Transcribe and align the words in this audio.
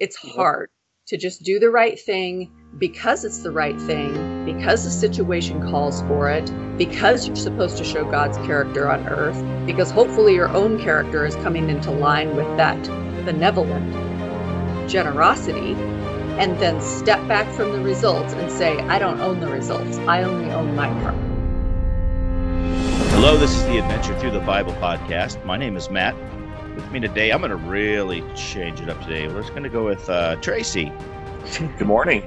It's 0.00 0.14
hard 0.14 0.70
to 1.08 1.16
just 1.16 1.42
do 1.42 1.58
the 1.58 1.70
right 1.70 1.98
thing 1.98 2.52
because 2.78 3.24
it's 3.24 3.40
the 3.40 3.50
right 3.50 3.76
thing, 3.80 4.44
because 4.44 4.84
the 4.84 4.92
situation 4.92 5.60
calls 5.60 6.02
for 6.02 6.30
it, 6.30 6.52
because 6.78 7.26
you're 7.26 7.34
supposed 7.34 7.78
to 7.78 7.84
show 7.84 8.08
God's 8.08 8.38
character 8.38 8.88
on 8.88 9.08
earth, 9.08 9.44
because 9.66 9.90
hopefully 9.90 10.36
your 10.36 10.50
own 10.50 10.80
character 10.80 11.26
is 11.26 11.34
coming 11.36 11.68
into 11.68 11.90
line 11.90 12.36
with 12.36 12.46
that 12.56 12.80
benevolent 13.24 13.92
generosity, 14.88 15.72
and 16.38 16.56
then 16.60 16.80
step 16.80 17.26
back 17.26 17.52
from 17.52 17.72
the 17.72 17.80
results 17.80 18.34
and 18.34 18.52
say, 18.52 18.78
I 18.82 19.00
don't 19.00 19.18
own 19.20 19.40
the 19.40 19.48
results, 19.48 19.98
I 19.98 20.22
only 20.22 20.52
own 20.52 20.76
my 20.76 20.90
part. 21.00 21.16
Hello, 23.10 23.36
this 23.36 23.52
is 23.52 23.64
the 23.64 23.78
Adventure 23.78 24.16
Through 24.20 24.30
the 24.30 24.38
Bible 24.38 24.74
podcast. 24.74 25.44
My 25.44 25.56
name 25.56 25.76
is 25.76 25.90
Matt. 25.90 26.14
With 26.88 27.02
me 27.02 27.06
today, 27.06 27.32
I'm 27.32 27.42
going 27.42 27.50
to 27.50 27.56
really 27.56 28.24
change 28.34 28.80
it 28.80 28.88
up 28.88 28.98
today. 29.02 29.28
We're 29.28 29.42
just 29.42 29.50
going 29.50 29.62
to 29.62 29.68
go 29.68 29.84
with 29.84 30.08
uh, 30.08 30.36
Tracy. 30.36 30.90
Good 31.58 31.86
morning. 31.86 32.22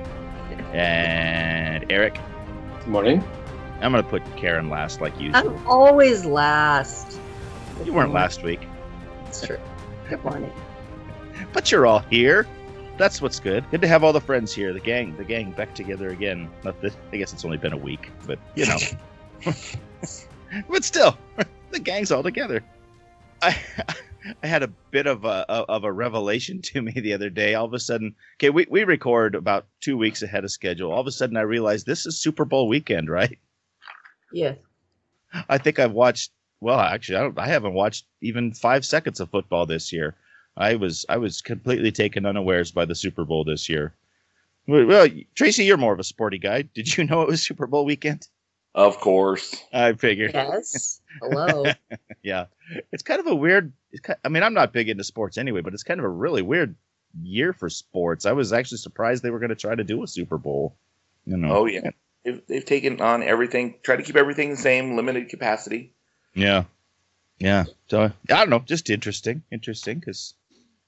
And 0.72 1.92
Eric. 1.92 2.20
Good 2.78 2.88
morning. 2.88 3.24
I'm 3.82 3.92
going 3.92 4.04
to 4.04 4.08
put 4.08 4.22
Karen 4.38 4.70
last, 4.70 5.02
like 5.02 5.20
you. 5.20 5.32
I'm 5.34 5.66
always 5.66 6.26
last. 6.26 7.18
You 7.84 7.92
weren't 7.92 8.14
last 8.14 8.44
week. 8.44 8.60
It's 9.26 9.44
true. 9.44 9.58
Good 10.08 10.24
morning. 10.24 10.54
But 11.54 11.72
you're 11.72 11.88
all 11.88 12.02
here. 12.12 12.48
That's 13.00 13.20
what's 13.20 13.40
good. 13.40 13.68
Good 13.72 13.82
to 13.82 13.88
have 13.88 14.04
all 14.04 14.14
the 14.14 14.22
friends 14.22 14.54
here. 14.54 14.74
The 14.74 14.80
gang, 14.80 15.18
the 15.18 15.26
gang 15.26 15.54
back 15.54 15.74
together 15.74 16.10
again. 16.10 16.52
Not 16.64 16.80
this, 16.82 16.96
I 17.12 17.18
guess 17.18 17.34
it's 17.34 17.44
only 17.46 17.58
been 17.58 17.74
a 17.74 17.78
week, 17.78 18.12
but 18.28 18.38
you 18.54 18.68
know. 18.68 18.78
but 20.70 20.84
still, 20.84 21.18
the 21.72 21.80
gang's 21.80 22.12
all 22.12 22.22
together. 22.22 22.64
I 23.41 23.58
I 24.44 24.48
had 24.48 24.64
a 24.64 24.68
bit 24.68 25.08
of 25.08 25.26
a 25.26 25.50
of 25.50 25.84
a 25.84 25.92
revelation 25.92 26.62
to 26.64 26.82
me 26.82 26.92
the 26.92 27.14
other 27.14 27.30
day. 27.30 27.56
All 27.56 27.66
of 27.66 27.74
a 27.74 27.80
sudden, 27.80 28.16
okay, 28.38 28.50
we, 28.50 28.68
we 28.70 28.84
record 28.84 29.36
about 29.36 29.68
two 29.80 29.98
weeks 29.98 30.22
ahead 30.22 30.44
of 30.44 30.52
schedule. 30.52 30.91
All 30.91 31.02
of 31.02 31.08
a 31.08 31.12
sudden, 31.12 31.38
I 31.38 31.41
realized 31.41 31.86
this 31.86 32.05
is 32.05 32.20
Super 32.20 32.46
Bowl 32.46 32.68
weekend, 32.68 33.10
right? 33.10 33.38
Yes. 34.32 34.58
I 35.50 35.58
think 35.58 35.80
I've 35.80 35.94
watched. 35.94 36.32
Well, 36.60 36.80
actually, 36.80 37.18
I 37.18 37.22
don't. 37.22 37.40
I 37.40 37.48
haven't 37.48 37.74
watched 37.74 38.05
even 38.22 38.54
five 38.54 38.86
seconds 38.86 39.20
of 39.20 39.30
football 39.30 39.66
this 39.66 39.91
year. 39.91 40.16
I 40.58 40.76
was 40.76 41.06
I 41.10 41.18
was 41.18 41.41
completely 41.41 41.91
taken 41.91 42.26
unawares 42.26 42.72
by 42.72 42.85
the 42.85 42.96
Super 42.96 43.26
Bowl 43.26 43.44
this 43.44 43.70
year. 43.70 43.96
Well, 44.68 45.08
Tracy, 45.35 45.66
you're 45.66 45.78
more 45.78 45.94
of 45.94 46.00
a 46.00 46.04
sporty 46.04 46.38
guy. 46.38 46.62
Did 46.62 46.96
you 46.96 47.06
know 47.06 47.24
it 47.24 47.28
was 47.28 47.41
Super 47.41 47.66
Bowl 47.66 47.85
weekend? 47.85 48.28
Of 48.74 49.00
course. 49.00 49.62
I 49.74 49.94
figured. 49.94 50.32
Yes. 50.34 51.02
Hello. 51.22 51.66
yeah, 52.24 52.46
it's 52.91 53.04
kind 53.04 53.20
of 53.20 53.28
a 53.28 53.36
weird. 53.36 53.74
Kind, 54.02 54.18
I 54.24 54.30
mean, 54.30 54.44
I'm 54.44 54.54
not 54.54 54.72
big 54.72 54.88
into 54.88 55.04
sports 55.04 55.38
anyway, 55.38 55.62
but 55.62 55.74
it's 55.74 55.84
kind 55.84 56.00
of 56.00 56.05
a 56.05 56.10
really 56.10 56.41
weird 56.41 56.76
year 57.22 57.52
for 57.52 57.70
sports. 57.70 58.26
I 58.26 58.32
was 58.32 58.54
actually 58.54 58.78
surprised 58.78 59.24
they 59.24 59.30
were 59.30 59.40
going 59.40 59.50
to 59.50 59.55
try 59.55 59.76
to 59.76 59.84
do 59.84 60.04
a 60.04 60.08
Super 60.08 60.38
Bowl. 60.38 60.76
You 61.26 61.38
know. 61.38 61.52
Oh 61.52 61.66
yeah, 61.66 61.91
they've, 62.24 62.41
they've 62.48 62.66
taken 62.66 63.02
on 63.02 63.24
everything. 63.24 63.76
Try 63.84 63.98
to 63.98 64.03
keep 64.03 64.16
everything 64.16 64.52
the 64.52 64.58
same, 64.58 64.96
limited 64.96 65.30
capacity. 65.30 65.94
Yeah, 66.34 66.63
yeah. 67.40 67.66
So 67.90 68.03
I 68.03 68.12
don't 68.28 68.50
know, 68.50 68.59
just 68.59 68.90
interesting, 68.90 69.44
interesting 69.52 70.00
because, 70.00 70.34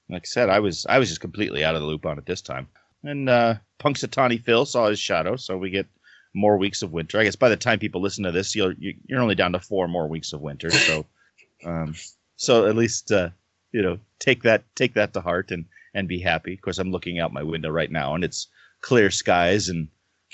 like 0.08 0.22
I 0.22 0.26
said, 0.26 0.48
I 0.48 0.60
was 0.60 0.86
I 0.88 0.98
was 0.98 1.10
just 1.10 1.20
completely 1.20 1.64
out 1.64 1.74
of 1.74 1.82
the 1.82 1.86
loop 1.86 2.06
on 2.06 2.16
it 2.16 2.24
this 2.24 2.40
time. 2.40 2.68
And 3.02 3.28
uh 3.28 3.56
Punxsutawney 3.78 4.42
Phil 4.42 4.64
saw 4.64 4.88
his 4.88 4.98
shadow, 4.98 5.36
so 5.36 5.58
we 5.58 5.68
get 5.68 5.86
more 6.34 6.56
weeks 6.56 6.82
of 6.82 6.92
winter. 6.92 7.18
I 7.18 7.24
guess 7.24 7.36
by 7.36 7.48
the 7.48 7.56
time 7.56 7.78
people 7.78 8.00
listen 8.00 8.24
to 8.24 8.32
this, 8.32 8.54
you'll 8.54 8.74
you're 8.78 9.20
only 9.20 9.34
down 9.34 9.52
to 9.52 9.60
four 9.60 9.88
more 9.88 10.08
weeks 10.08 10.32
of 10.32 10.40
winter. 10.40 10.70
So, 10.70 11.06
um, 11.64 11.94
so 12.36 12.66
at 12.66 12.76
least 12.76 13.12
uh, 13.12 13.30
you 13.72 13.82
know 13.82 13.98
take 14.18 14.42
that 14.42 14.64
take 14.74 14.94
that 14.94 15.12
to 15.14 15.20
heart 15.20 15.50
and 15.50 15.64
and 15.94 16.08
be 16.08 16.18
happy. 16.18 16.54
Of 16.54 16.60
course, 16.60 16.78
I'm 16.78 16.90
looking 16.90 17.18
out 17.20 17.32
my 17.32 17.42
window 17.42 17.70
right 17.70 17.90
now, 17.90 18.14
and 18.14 18.24
it's 18.24 18.48
clear 18.80 19.10
skies, 19.10 19.68
and 19.68 19.88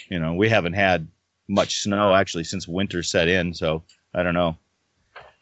you 0.08 0.18
know 0.18 0.34
we 0.34 0.48
haven't 0.48 0.72
had 0.72 1.06
much 1.48 1.82
snow 1.82 2.14
actually 2.14 2.44
since 2.44 2.66
winter 2.66 3.02
set 3.02 3.28
in. 3.28 3.54
So 3.54 3.82
I 4.14 4.22
don't 4.22 4.34
know. 4.34 4.56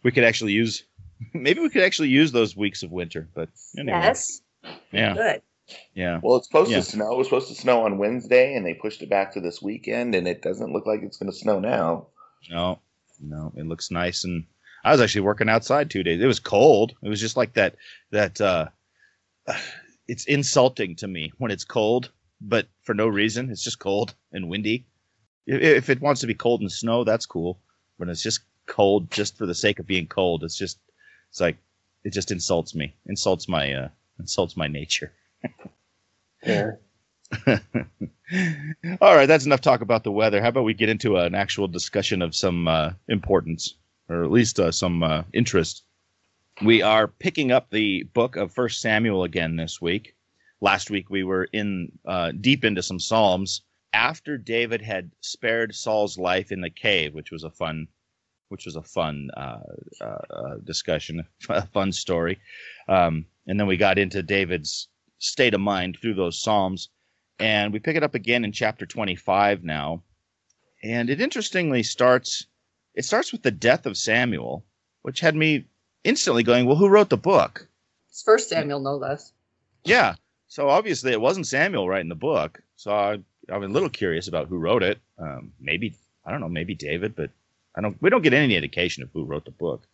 We 0.03 0.11
could 0.11 0.25
actually 0.25 0.53
use 0.53 0.85
maybe 1.35 1.61
we 1.61 1.69
could 1.69 1.83
actually 1.83 2.09
use 2.09 2.33
those 2.33 2.57
weeks 2.57 2.83
of 2.83 2.91
winter, 2.91 3.29
but 3.35 3.49
anyway. 3.79 3.99
Yes. 3.99 4.43
Yeah. 4.93 5.15
Good. 5.15 5.43
Yeah. 5.95 6.21
Well, 6.23 6.37
it's 6.37 6.47
supposed 6.47 6.71
Yeah. 6.71 6.79
to 6.79 6.83
snow. 6.83 7.13
It 7.13 7.19
was 7.19 7.27
supposed 7.27 7.49
to 7.49 7.55
snow 7.55 7.85
on 7.85 7.99
Wednesday, 7.99 8.55
and 8.55 8.65
they 8.65 8.75
pushed 8.75 9.03
it 9.03 9.11
back 9.11 9.33
to 9.35 9.41
this 9.41 9.61
weekend, 9.61 10.15
and 10.15 10.27
it 10.27 10.43
doesn't 10.43 10.73
look 10.73 10.87
like 10.87 11.03
it's 11.03 11.17
going 11.17 11.31
to 11.31 11.37
snow 11.37 11.61
now. 11.61 12.07
No, 12.51 12.79
no, 13.21 13.53
it 13.57 13.67
looks 13.67 13.91
nice. 13.91 14.25
And 14.25 14.45
I 14.85 14.93
was 14.93 15.01
actually 15.01 15.23
working 15.23 15.49
outside 15.49 15.91
two 15.91 16.03
days. 16.03 16.21
It 16.21 16.27
was 16.27 16.41
cold. 16.41 16.95
It 17.03 17.09
was 17.09 17.21
just 17.21 17.37
like 17.37 17.55
that. 17.55 17.77
That 18.11 18.41
uh, 18.41 18.69
it's 20.09 20.25
insulting 20.25 20.97
to 20.97 21.09
me 21.09 21.33
when 21.39 21.51
it's 21.51 21.65
cold, 21.65 22.11
but 22.41 22.67
for 22.83 22.95
no 22.95 23.09
reason. 23.09 23.51
It's 23.51 23.63
just 23.65 23.79
cold 23.79 24.15
and 24.33 24.49
windy. 24.49 24.87
If 25.47 25.89
it 25.89 26.01
wants 26.01 26.21
to 26.21 26.27
be 26.27 26.35
cold 26.35 26.61
and 26.61 26.71
snow, 26.71 27.05
that's 27.05 27.27
cool. 27.27 27.59
But 27.99 28.09
it's 28.09 28.23
just 28.23 28.41
cold 28.67 29.11
just 29.11 29.37
for 29.37 29.47
the 29.47 29.55
sake 29.55 29.79
of 29.79 29.87
being 29.87 30.07
cold. 30.07 30.45
It's 30.45 30.57
just, 30.57 30.79
it's 31.31 31.41
like, 31.41 31.57
it 32.05 32.13
just 32.13 32.31
insults 32.31 32.75
me. 32.75 32.95
Insults 33.07 33.49
my, 33.49 33.73
uh, 33.73 33.89
insults 34.19 34.57
my 34.57 34.69
nature. 34.69 35.13
All 39.01 39.15
right, 39.15 39.27
that's 39.27 39.47
enough 39.47 39.61
talk 39.61 39.81
about 39.81 40.05
the 40.05 40.13
weather. 40.13 40.41
How 40.41 40.49
about 40.49 40.65
we 40.65 40.75
get 40.75 40.89
into 40.89 41.17
an 41.17 41.35
actual 41.35 41.69
discussion 41.69 42.23
of 42.23 42.35
some 42.35 42.69
uh, 42.69 42.93
importance, 43.09 43.75
or 44.09 44.25
at 44.25 44.31
least 44.31 44.59
uh, 44.59 44.73
some 44.73 45.03
uh, 45.03 45.23
interest? 45.33 45.85
We 46.63 46.83
are 46.83 47.07
picking 47.07 47.53
up 47.53 47.71
the 47.71 48.05
book 48.15 48.37
of 48.37 48.53
First 48.53 48.81
Samuel 48.81 49.25
again 49.25 49.57
this 49.57 49.81
week. 49.81 50.15
Last 50.61 50.91
week 50.91 51.09
we 51.11 51.23
were 51.23 51.45
in 51.53 51.93
uh, 52.07 52.33
deep 52.41 52.65
into 52.65 52.83
some 52.83 52.99
Psalms 52.99 53.63
after 53.93 54.37
David 54.37 54.83
had 54.83 55.11
spared 55.21 55.75
Saul's 55.75 56.19
life 56.19 56.51
in 56.51 56.61
the 56.61 56.71
cave, 56.71 57.15
which 57.15 57.31
was 57.31 57.45
a 57.45 57.51
fun, 57.51 57.89
which 58.49 58.67
was 58.67 58.77
a 58.77 58.83
fun 58.83 59.31
uh, 59.37 59.61
uh, 60.01 60.57
discussion, 60.65 61.25
a 61.49 61.67
fun 61.67 61.93
story. 61.93 62.39
Um, 62.89 63.27
and 63.47 63.59
then 63.59 63.67
we 63.67 63.77
got 63.77 63.99
into 63.99 64.23
David's 64.23 64.89
state 65.19 65.55
of 65.55 65.61
mind 65.61 65.99
through 66.01 66.15
those 66.15 66.41
Psalms. 66.41 66.89
And 67.39 67.73
we 67.73 67.79
pick 67.79 67.97
it 67.97 68.03
up 68.03 68.15
again 68.15 68.45
in 68.45 68.53
chapter 68.53 68.87
25 68.87 69.63
now. 69.65 70.03
And 70.83 71.11
it 71.11 71.21
interestingly 71.21 71.83
starts 71.83 72.47
it 72.95 73.05
starts 73.05 73.31
with 73.33 73.43
the 73.43 73.51
death 73.51 73.87
of 73.87 73.97
samuel 73.97 74.65
which 75.03 75.21
had 75.21 75.37
me 75.37 75.65
instantly 76.05 76.43
going 76.43 76.67
well 76.67 76.77
who 76.77 76.89
wrote 76.89 77.09
the 77.11 77.17
book? 77.17 77.69
It's 78.11 78.23
First 78.23 78.49
Samuel, 78.49 78.81
no 78.81 78.97
less. 78.97 79.33
yeah. 79.85 80.15
So 80.51 80.69
obviously 80.71 81.13
it 81.13 81.21
wasn't 81.21 81.47
samuel 81.47 81.89
writing 81.89 82.09
the 82.09 82.15
book. 82.15 82.63
So 82.77 82.93
i 82.93 83.19
i'm 83.53 83.63
a 83.63 83.69
little 83.69 83.89
curious 83.91 84.29
about 84.29 84.49
who 84.49 84.59
wrote 84.59 84.83
it. 84.83 84.99
Um, 85.19 85.53
maybe 85.61 85.95
i 86.25 86.31
don't 86.31 86.41
know 86.41 86.49
maybe 86.49 86.75
david 86.75 87.15
but 87.17 87.31
i 87.77 87.81
don't 87.81 88.01
we 88.03 88.11
don't 88.11 88.23
get 88.23 88.35
any 88.35 88.55
indication 88.57 89.03
of 89.03 89.11
who 89.13 89.25
wrote 89.25 89.45
the 89.45 89.51
book. 89.53 89.87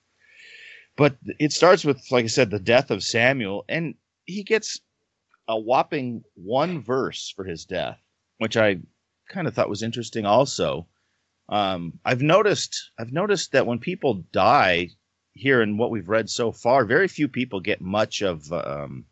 But 0.96 1.16
it 1.38 1.52
starts 1.52 1.84
with 1.84 2.00
like 2.10 2.24
i 2.24 2.28
said 2.28 2.50
the 2.50 2.58
death 2.60 2.90
of 2.90 3.02
samuel. 3.02 3.64
And 3.68 3.94
he 4.26 4.42
gets 4.42 4.80
a 5.48 5.58
whopping 5.58 6.24
one 6.34 6.82
verse 6.82 7.32
for 7.34 7.44
his 7.44 7.64
death, 7.64 8.00
which 8.38 8.56
I 8.56 8.78
kind 9.28 9.46
of 9.46 9.54
thought 9.54 9.68
was 9.68 9.82
interesting. 9.82 10.26
Also, 10.26 10.86
um, 11.48 11.98
I've 12.04 12.22
noticed 12.22 12.90
I've 12.98 13.12
noticed 13.12 13.52
that 13.52 13.66
when 13.66 13.78
people 13.78 14.24
die 14.32 14.90
here 15.32 15.62
in 15.62 15.76
what 15.76 15.90
we've 15.90 16.08
read 16.08 16.30
so 16.30 16.52
far, 16.52 16.84
very 16.84 17.08
few 17.08 17.28
people 17.28 17.60
get 17.60 17.80
much 17.80 18.22
of 18.22 18.52
um, 18.52 19.04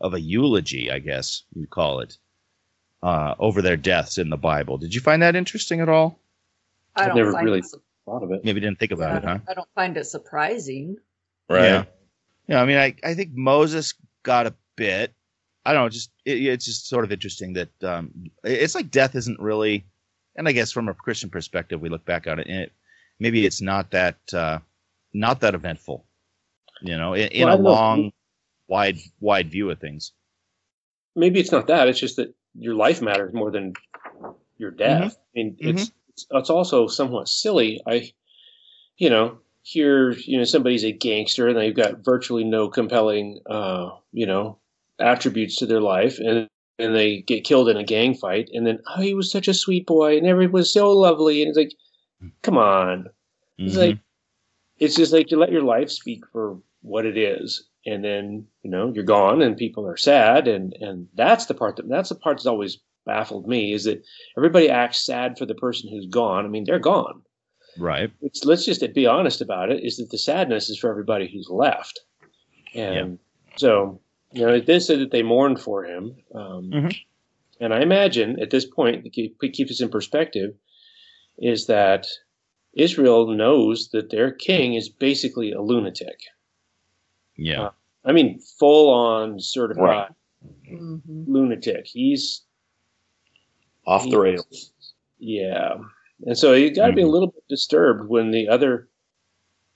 of 0.00 0.14
a 0.14 0.20
eulogy, 0.20 0.90
I 0.90 0.98
guess 0.98 1.42
you 1.54 1.66
call 1.66 2.00
it, 2.00 2.16
uh, 3.02 3.34
over 3.38 3.62
their 3.62 3.76
deaths 3.76 4.18
in 4.18 4.30
the 4.30 4.36
Bible. 4.36 4.78
Did 4.78 4.94
you 4.94 5.00
find 5.00 5.22
that 5.22 5.36
interesting 5.36 5.80
at 5.80 5.88
all? 5.88 6.20
I 6.94 7.02
I've 7.02 7.08
don't 7.08 7.16
never 7.16 7.32
really 7.44 7.62
su- 7.62 7.82
Thought 8.10 8.22
of 8.22 8.32
it. 8.32 8.44
Maybe 8.44 8.60
didn't 8.60 8.78
think 8.78 8.92
about 8.92 9.12
I 9.12 9.16
it, 9.18 9.24
huh? 9.24 9.38
I 9.48 9.54
don't 9.54 9.68
find 9.74 9.96
it 9.96 10.04
surprising. 10.04 10.96
Yeah. 11.48 11.84
Yeah, 12.48 12.62
I 12.62 12.64
mean, 12.64 12.78
I, 12.78 12.96
I 13.04 13.14
think 13.14 13.30
Moses 13.34 13.94
got 14.24 14.46
a 14.46 14.54
bit. 14.74 15.14
I 15.70 15.74
don't 15.74 15.84
know, 15.84 15.88
just 15.88 16.10
it, 16.24 16.42
it's 16.42 16.64
just 16.64 16.88
sort 16.88 17.04
of 17.04 17.12
interesting 17.12 17.52
that 17.52 17.84
um, 17.84 18.10
it's 18.42 18.74
like 18.74 18.90
death 18.90 19.14
isn't 19.14 19.38
really, 19.38 19.86
and 20.34 20.48
I 20.48 20.52
guess 20.52 20.72
from 20.72 20.88
a 20.88 20.94
Christian 20.94 21.30
perspective, 21.30 21.80
we 21.80 21.88
look 21.88 22.04
back 22.04 22.26
on 22.26 22.40
it, 22.40 22.48
and 22.48 22.62
it, 22.62 22.72
maybe 23.20 23.46
it's 23.46 23.60
not 23.60 23.92
that 23.92 24.16
uh, 24.34 24.58
not 25.12 25.40
that 25.40 25.54
eventful, 25.54 26.04
you 26.82 26.96
know, 26.96 27.14
in, 27.14 27.28
in 27.28 27.46
Well, 27.46 27.54
a 27.54 27.56
don't 27.56 27.62
know. 27.62 27.70
long, 27.70 28.12
wide 28.66 28.98
wide 29.20 29.50
view 29.50 29.70
of 29.70 29.78
things. 29.78 30.12
Maybe 31.14 31.38
it's 31.40 31.52
not 31.52 31.68
that. 31.68 31.88
It's 31.88 32.00
just 32.00 32.16
that 32.16 32.34
your 32.54 32.74
life 32.74 33.00
matters 33.02 33.32
more 33.32 33.50
than 33.52 33.74
your 34.58 34.70
death. 34.72 35.16
I 35.16 35.38
mean, 35.38 35.56
it's, 35.60 35.92
it's 36.08 36.26
it's 36.30 36.50
also 36.50 36.88
somewhat 36.88 37.28
silly. 37.28 37.80
I, 37.86 38.12
you 38.96 39.10
know, 39.10 39.38
here 39.62 40.12
you 40.12 40.38
know 40.38 40.44
somebody's 40.44 40.84
a 40.84 40.92
gangster 40.92 41.48
and 41.48 41.56
they've 41.56 41.74
got 41.76 42.04
virtually 42.04 42.44
no 42.44 42.68
compelling, 42.68 43.40
uh, 43.48 43.90
you 44.12 44.26
know, 44.26 44.58
attributes 45.00 45.56
to 45.56 45.66
their 45.66 45.80
life, 45.80 46.18
and 46.18 46.48
and 46.78 46.94
they 46.96 47.20
get 47.22 47.44
killed 47.44 47.68
in 47.68 47.76
a 47.76 47.84
gang 47.84 48.14
fight, 48.14 48.48
and 48.54 48.66
then 48.66 48.78
oh, 48.96 49.00
he 49.02 49.14
was 49.14 49.30
such 49.30 49.48
a 49.48 49.54
sweet 49.54 49.86
boy, 49.86 50.16
and 50.16 50.26
everyone 50.26 50.52
was 50.52 50.72
so 50.72 50.90
lovely, 50.92 51.42
and 51.42 51.48
it's 51.48 51.58
like, 51.58 51.72
come 52.42 52.56
on, 52.58 53.06
it's 53.58 53.76
Mhm. 53.76 53.88
like, 53.88 53.98
it's 54.78 54.96
just 54.96 55.12
like 55.12 55.26
to 55.28 55.36
let 55.36 55.52
your 55.52 55.62
life 55.62 55.90
speak 55.90 56.24
for 56.32 56.58
what 56.82 57.04
it 57.06 57.16
is. 57.18 57.66
and 57.86 58.04
then 58.04 58.46
you 58.62 58.70
know 58.70 58.92
you're 58.94 59.02
gone 59.04 59.40
and 59.40 59.56
people 59.56 59.86
are 59.86 59.96
sad 59.96 60.46
and 60.46 60.74
and 60.82 61.08
that's 61.14 61.46
the 61.46 61.54
part 61.54 61.76
that 61.76 61.88
that's 61.88 62.10
the 62.10 62.14
part 62.14 62.36
that's 62.36 62.44
always 62.46 62.78
baffled 63.06 63.48
me 63.48 63.72
is 63.72 63.84
that 63.84 64.04
everybody 64.36 64.68
acts 64.68 65.04
sad 65.06 65.38
for 65.38 65.46
the 65.46 65.54
person 65.54 65.88
who's 65.88 66.04
gone 66.04 66.44
i 66.44 66.48
mean 66.48 66.64
they're 66.64 66.78
gone 66.78 67.22
right 67.78 68.10
it's, 68.20 68.44
let's 68.44 68.66
just 68.66 68.84
be 68.92 69.06
honest 69.06 69.40
about 69.40 69.70
it 69.72 69.82
is 69.82 69.96
that 69.96 70.10
the 70.10 70.18
sadness 70.18 70.68
is 70.68 70.78
for 70.78 70.90
everybody 70.90 71.26
who's 71.26 71.48
left 71.48 72.00
and 72.74 72.94
yeah. 72.94 73.56
so 73.56 73.98
you 74.32 74.46
know 74.46 74.52
it 74.52 74.66
did 74.66 74.80
say 74.80 74.96
that 74.96 75.10
they 75.10 75.22
mourned 75.22 75.60
for 75.60 75.84
him 75.84 76.16
um, 76.34 76.70
mm-hmm. 76.70 76.88
and 77.60 77.74
i 77.74 77.80
imagine 77.80 78.40
at 78.40 78.50
this 78.50 78.64
point 78.64 79.04
to 79.04 79.10
keep, 79.10 79.38
keep 79.40 79.68
this 79.68 79.80
in 79.80 79.88
perspective 79.88 80.54
is 81.38 81.66
that 81.66 82.06
israel 82.74 83.26
knows 83.28 83.88
that 83.92 84.10
their 84.10 84.30
king 84.30 84.74
is 84.74 84.88
basically 84.88 85.52
a 85.52 85.60
lunatic 85.60 86.18
yeah. 87.40 87.62
Uh, 87.62 87.70
I 88.04 88.12
mean, 88.12 88.40
full 88.58 88.92
on 88.92 89.40
certified 89.40 89.84
right. 89.84 90.08
mm-hmm. 90.70 91.24
lunatic. 91.26 91.86
He's 91.86 92.42
off 93.86 94.08
the 94.08 94.18
rails. 94.18 94.72
Yeah. 95.18 95.76
And 96.26 96.36
so 96.36 96.52
you 96.52 96.74
got 96.74 96.82
to 96.82 96.88
mm-hmm. 96.88 96.96
be 96.96 97.02
a 97.02 97.04
mm-hmm. 97.04 97.12
little 97.12 97.28
bit 97.28 97.48
disturbed 97.48 98.08
when 98.08 98.30
the 98.30 98.48
other, 98.48 98.88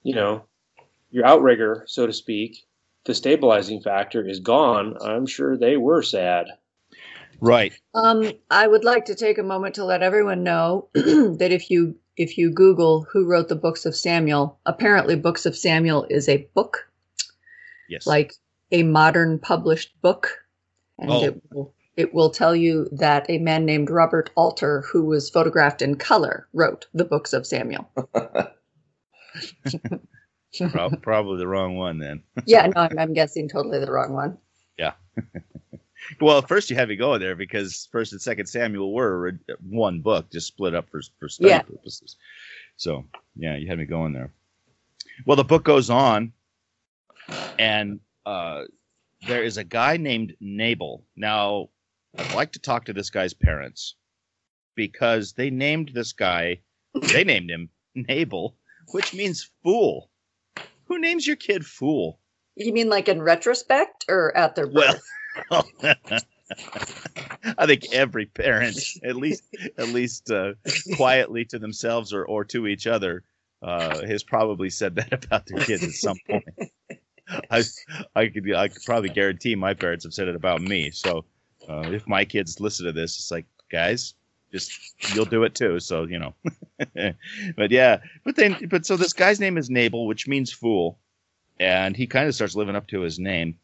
you 0.02 0.14
know, 0.14 0.44
your 1.10 1.24
outrigger, 1.24 1.84
so 1.86 2.06
to 2.06 2.12
speak, 2.12 2.66
the 3.04 3.14
stabilizing 3.14 3.80
factor 3.80 4.26
is 4.26 4.40
gone. 4.40 4.96
I'm 5.00 5.26
sure 5.26 5.56
they 5.56 5.76
were 5.76 6.02
sad. 6.02 6.46
Right. 7.40 7.74
Um, 7.94 8.32
I 8.50 8.66
would 8.66 8.84
like 8.84 9.06
to 9.06 9.14
take 9.14 9.38
a 9.38 9.42
moment 9.42 9.74
to 9.74 9.84
let 9.84 10.02
everyone 10.02 10.42
know 10.42 10.88
that 10.94 11.48
if 11.50 11.70
you 11.70 11.96
if 12.16 12.38
you 12.38 12.52
Google 12.52 13.06
who 13.12 13.26
wrote 13.26 13.48
the 13.48 13.56
books 13.56 13.84
of 13.86 13.96
Samuel, 13.96 14.60
apparently 14.64 15.16
Books 15.16 15.46
of 15.46 15.56
Samuel 15.56 16.06
is 16.08 16.28
a 16.28 16.48
book 16.54 16.88
Yes. 17.88 18.06
Like 18.06 18.34
a 18.70 18.82
modern 18.82 19.38
published 19.38 19.92
book. 20.00 20.44
And 20.98 21.10
oh. 21.10 21.24
it, 21.24 21.42
will, 21.50 21.74
it 21.96 22.14
will 22.14 22.30
tell 22.30 22.54
you 22.54 22.88
that 22.92 23.28
a 23.28 23.38
man 23.38 23.64
named 23.64 23.90
Robert 23.90 24.30
Alter, 24.36 24.84
who 24.92 25.04
was 25.04 25.30
photographed 25.30 25.82
in 25.82 25.96
color, 25.96 26.48
wrote 26.52 26.86
the 26.94 27.04
books 27.04 27.32
of 27.32 27.46
Samuel. 27.46 27.90
Probably 31.02 31.38
the 31.38 31.46
wrong 31.46 31.76
one 31.76 31.98
then. 31.98 32.22
yeah, 32.46 32.66
no, 32.66 32.82
I'm, 32.82 32.98
I'm 32.98 33.12
guessing 33.12 33.48
totally 33.48 33.78
the 33.78 33.90
wrong 33.90 34.12
one. 34.12 34.38
Yeah. 34.78 34.92
well, 36.20 36.42
first 36.42 36.70
you 36.70 36.76
have 36.76 36.88
to 36.88 36.96
go 36.96 37.18
there 37.18 37.36
because 37.36 37.88
First 37.90 38.12
and 38.12 38.20
Second 38.20 38.46
Samuel 38.46 38.92
were 38.92 39.38
one 39.68 40.00
book, 40.00 40.30
just 40.30 40.46
split 40.46 40.74
up 40.74 40.88
for 40.90 41.00
for 41.18 41.28
study 41.28 41.50
yeah. 41.50 41.62
purposes. 41.62 42.16
So 42.76 43.04
yeah, 43.36 43.56
you 43.56 43.66
had 43.66 43.78
me 43.78 43.84
going 43.84 44.12
there. 44.12 44.32
Well, 45.26 45.36
the 45.36 45.44
book 45.44 45.64
goes 45.64 45.90
on 45.90 46.32
and 47.58 48.00
uh, 48.26 48.62
there 49.26 49.42
is 49.42 49.56
a 49.56 49.64
guy 49.64 49.96
named 49.96 50.34
Nabal. 50.40 51.04
Now, 51.16 51.70
I'd 52.16 52.34
like 52.34 52.52
to 52.52 52.58
talk 52.58 52.84
to 52.86 52.92
this 52.92 53.10
guy's 53.10 53.34
parents 53.34 53.94
because 54.74 55.32
they 55.32 55.50
named 55.50 55.90
this 55.94 56.12
guy, 56.12 56.60
they 57.12 57.24
named 57.24 57.50
him 57.50 57.70
Nabal, 57.94 58.56
which 58.92 59.14
means 59.14 59.50
fool. 59.62 60.10
Who 60.86 60.98
names 60.98 61.26
your 61.26 61.36
kid 61.36 61.64
fool? 61.64 62.18
You 62.56 62.72
mean 62.72 62.88
like 62.88 63.08
in 63.08 63.22
retrospect 63.22 64.04
or 64.08 64.36
at 64.36 64.54
their 64.54 64.66
birth? 64.66 65.02
Well, 65.50 65.68
I 67.58 67.66
think 67.66 67.92
every 67.92 68.26
parent, 68.26 68.78
at 69.02 69.16
least 69.16 69.44
at 69.76 69.88
least 69.88 70.30
uh, 70.30 70.52
quietly 70.96 71.44
to 71.46 71.58
themselves 71.58 72.12
or, 72.12 72.24
or 72.24 72.44
to 72.46 72.66
each 72.66 72.86
other, 72.86 73.24
uh, 73.62 74.06
has 74.06 74.22
probably 74.22 74.70
said 74.70 74.94
that 74.96 75.12
about 75.12 75.46
their 75.46 75.64
kids 75.64 75.82
at 75.82 75.90
some 75.90 76.18
point. 76.28 76.44
I, 77.50 77.62
I 78.14 78.26
could 78.26 78.52
I 78.54 78.68
could 78.68 78.84
probably 78.84 79.08
guarantee 79.08 79.54
my 79.54 79.74
parents 79.74 80.04
have 80.04 80.14
said 80.14 80.28
it 80.28 80.36
about 80.36 80.60
me. 80.60 80.90
So 80.90 81.24
uh, 81.68 81.90
if 81.90 82.06
my 82.06 82.24
kids 82.24 82.60
listen 82.60 82.86
to 82.86 82.92
this, 82.92 83.18
it's 83.18 83.30
like, 83.30 83.46
guys, 83.70 84.14
just 84.54 84.94
you'll 85.14 85.24
do 85.24 85.42
it 85.42 85.54
too. 85.54 85.80
So 85.80 86.04
you 86.04 86.18
know, 86.18 86.34
but 87.56 87.70
yeah, 87.70 87.98
but 88.24 88.36
then 88.36 88.68
but 88.70 88.86
so 88.86 88.96
this 88.96 89.12
guy's 89.12 89.40
name 89.40 89.58
is 89.58 89.68
Nabal, 89.68 90.06
which 90.06 90.28
means 90.28 90.52
fool, 90.52 90.98
and 91.58 91.96
he 91.96 92.06
kind 92.06 92.28
of 92.28 92.34
starts 92.34 92.54
living 92.54 92.76
up 92.76 92.86
to 92.88 93.00
his 93.00 93.18
name. 93.18 93.58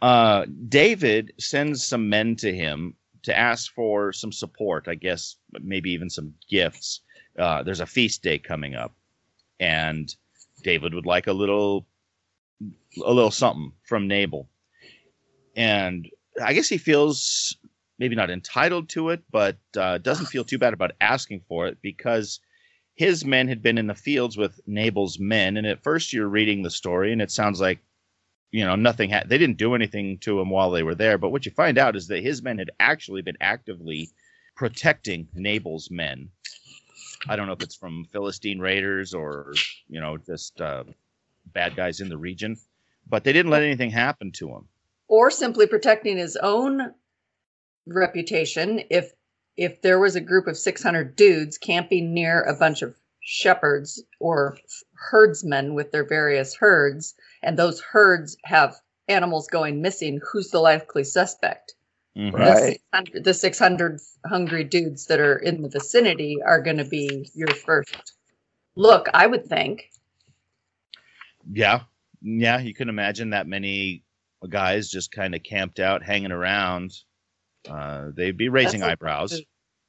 Uh, 0.00 0.46
David 0.68 1.32
sends 1.38 1.84
some 1.84 2.08
men 2.08 2.36
to 2.36 2.54
him 2.54 2.94
to 3.22 3.36
ask 3.36 3.72
for 3.72 4.12
some 4.12 4.32
support, 4.32 4.86
I 4.88 4.94
guess, 4.94 5.36
maybe 5.60 5.90
even 5.90 6.10
some 6.10 6.34
gifts. 6.48 7.00
Uh, 7.38 7.62
there's 7.62 7.80
a 7.80 7.86
feast 7.86 8.22
day 8.22 8.38
coming 8.38 8.74
up, 8.74 8.94
and 9.58 10.14
David 10.62 10.94
would 10.94 11.06
like 11.06 11.26
a 11.26 11.32
little 11.32 11.86
a 13.04 13.12
little 13.12 13.30
something 13.32 13.72
from 13.82 14.06
Nabal. 14.06 14.48
And 15.56 16.08
I 16.42 16.52
guess 16.52 16.68
he 16.68 16.78
feels 16.78 17.56
maybe 18.02 18.16
not 18.16 18.30
entitled 18.30 18.88
to 18.88 19.10
it, 19.10 19.22
but 19.30 19.56
uh, 19.76 19.96
doesn't 19.98 20.26
feel 20.26 20.42
too 20.42 20.58
bad 20.58 20.74
about 20.74 20.90
asking 21.00 21.40
for 21.46 21.68
it 21.68 21.78
because 21.82 22.40
his 22.96 23.24
men 23.24 23.46
had 23.46 23.62
been 23.62 23.78
in 23.78 23.86
the 23.86 23.94
fields 23.94 24.36
with 24.36 24.58
Nabal's 24.66 25.20
men. 25.20 25.56
And 25.56 25.64
at 25.68 25.84
first, 25.84 26.12
you're 26.12 26.26
reading 26.26 26.64
the 26.64 26.70
story, 26.70 27.12
and 27.12 27.22
it 27.22 27.30
sounds 27.30 27.60
like, 27.60 27.78
you 28.50 28.64
know, 28.64 28.74
nothing 28.74 29.08
had, 29.08 29.28
they 29.28 29.38
didn't 29.38 29.56
do 29.56 29.76
anything 29.76 30.18
to 30.18 30.40
him 30.40 30.50
while 30.50 30.72
they 30.72 30.82
were 30.82 30.96
there. 30.96 31.16
But 31.16 31.30
what 31.30 31.46
you 31.46 31.52
find 31.52 31.78
out 31.78 31.94
is 31.94 32.08
that 32.08 32.24
his 32.24 32.42
men 32.42 32.58
had 32.58 32.72
actually 32.80 33.22
been 33.22 33.36
actively 33.40 34.10
protecting 34.56 35.28
Nabal's 35.32 35.88
men. 35.88 36.28
I 37.28 37.36
don't 37.36 37.46
know 37.46 37.52
if 37.52 37.62
it's 37.62 37.76
from 37.76 38.06
Philistine 38.10 38.58
raiders 38.58 39.14
or, 39.14 39.54
you 39.88 40.00
know, 40.00 40.18
just 40.18 40.60
uh, 40.60 40.82
bad 41.46 41.76
guys 41.76 42.00
in 42.00 42.08
the 42.08 42.18
region, 42.18 42.56
but 43.08 43.22
they 43.22 43.32
didn't 43.32 43.52
let 43.52 43.62
anything 43.62 43.92
happen 43.92 44.32
to 44.32 44.48
him. 44.48 44.66
Or 45.06 45.30
simply 45.30 45.68
protecting 45.68 46.16
his 46.16 46.36
own 46.36 46.94
reputation. 47.86 48.82
If 48.90 49.12
if 49.56 49.82
there 49.82 49.98
was 49.98 50.16
a 50.16 50.20
group 50.20 50.46
of 50.46 50.56
600 50.56 51.14
dudes 51.14 51.58
camping 51.58 52.14
near 52.14 52.40
a 52.42 52.54
bunch 52.54 52.82
of 52.82 52.94
shepherds 53.20 54.02
or 54.18 54.56
herdsmen 54.94 55.74
with 55.74 55.92
their 55.92 56.06
various 56.06 56.54
herds, 56.54 57.14
and 57.42 57.58
those 57.58 57.80
herds 57.80 58.36
have 58.44 58.76
animals 59.08 59.46
going 59.48 59.82
missing, 59.82 60.20
who's 60.32 60.50
the 60.50 60.58
likely 60.58 61.04
suspect? 61.04 61.74
Mm-hmm. 62.16 62.36
Right. 62.36 62.80
The 63.14 63.34
600, 63.34 64.00
hungry 64.26 64.64
dudes 64.64 65.06
that 65.06 65.20
are 65.20 65.36
in 65.36 65.62
the 65.62 65.68
vicinity 65.68 66.38
are 66.44 66.60
going 66.60 66.78
to 66.78 66.84
be 66.84 67.30
your 67.34 67.48
first 67.48 68.14
look, 68.74 69.08
I 69.14 69.26
would 69.26 69.46
think. 69.46 69.90
Yeah, 71.50 71.80
yeah, 72.20 72.58
you 72.58 72.74
can 72.74 72.88
imagine 72.88 73.30
that 73.30 73.46
many 73.46 74.04
guys 74.48 74.90
just 74.90 75.10
kind 75.10 75.34
of 75.34 75.42
camped 75.42 75.80
out, 75.80 76.02
hanging 76.02 76.32
around. 76.32 76.92
Uh, 77.68 78.10
they'd 78.14 78.36
be 78.36 78.48
raising 78.48 78.82
eyebrows. 78.82 79.40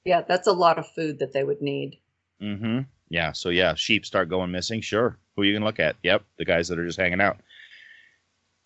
Yeah, 0.06 0.22
that's 0.22 0.48
a 0.48 0.53
lot 0.53 0.77
of 0.77 0.88
food 0.94 1.20
that 1.20 1.34
they 1.34 1.44
would 1.44 1.62
need. 1.62 2.00
Mm-hmm. 2.42 2.82
Yeah. 3.10 3.32
So 3.32 3.50
yeah, 3.50 3.74
sheep 3.75 4.06
start 4.06 4.30
going 4.30 4.51
missing. 4.51 4.82
Sure. 4.82 5.18
Who 5.36 5.44
you 5.44 5.53
can 5.53 5.63
look 5.63 5.80
at? 5.80 5.96
Yep, 6.03 6.24
the 6.38 6.46
guys 6.46 6.68
that 6.68 6.77
are 6.77 6.86
just 6.86 7.00
hanging 7.00 7.22
out. 7.22 7.38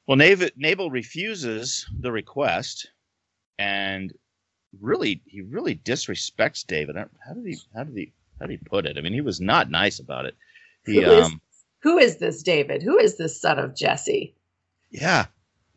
Well, 0.08 0.18
Nabal, 0.18 0.50
Nabal 0.56 0.90
refuses 0.90 1.86
the 2.00 2.12
request, 2.12 2.92
and 3.60 4.14
really, 4.82 5.22
he 5.26 5.42
really 5.42 5.76
disrespects 5.76 6.66
David. 6.66 6.96
How 6.96 7.34
did 7.34 7.46
he? 7.46 7.58
How 7.76 7.84
did 7.84 7.96
he? 7.96 8.14
How 8.40 8.46
did 8.46 8.60
he 8.60 8.70
put 8.70 8.86
it? 8.86 8.98
I 8.98 9.02
mean, 9.02 9.14
he 9.14 9.22
was 9.22 9.42
not 9.42 9.70
nice 9.70 10.00
about 10.00 10.26
it. 10.26 10.36
He, 10.86 11.04
um, 11.04 11.42
who 11.82 11.98
is 11.98 12.18
this 12.18 12.42
David? 12.42 12.84
Who 12.84 12.98
is 12.98 13.18
this 13.18 13.40
son 13.40 13.60
of 13.60 13.76
Jesse? 13.76 14.36
Yeah. 14.92 15.26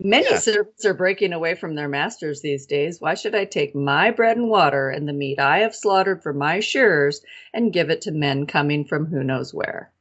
Many 0.02 0.30
yeah. 0.30 0.38
servants 0.38 0.86
are 0.86 0.94
breaking 0.94 1.34
away 1.34 1.54
from 1.54 1.74
their 1.74 1.88
masters 1.88 2.40
these 2.40 2.64
days. 2.64 3.02
Why 3.02 3.14
should 3.14 3.34
I 3.34 3.44
take 3.44 3.74
my 3.74 4.10
bread 4.10 4.38
and 4.38 4.48
water 4.48 4.88
and 4.88 5.06
the 5.06 5.12
meat 5.12 5.38
I 5.38 5.58
have 5.58 5.74
slaughtered 5.74 6.22
for 6.22 6.32
my 6.32 6.60
shearers 6.60 7.20
and 7.52 7.72
give 7.72 7.90
it 7.90 8.00
to 8.02 8.10
men 8.10 8.46
coming 8.46 8.86
from 8.86 9.04
who 9.06 9.22
knows 9.22 9.52
where? 9.52 9.92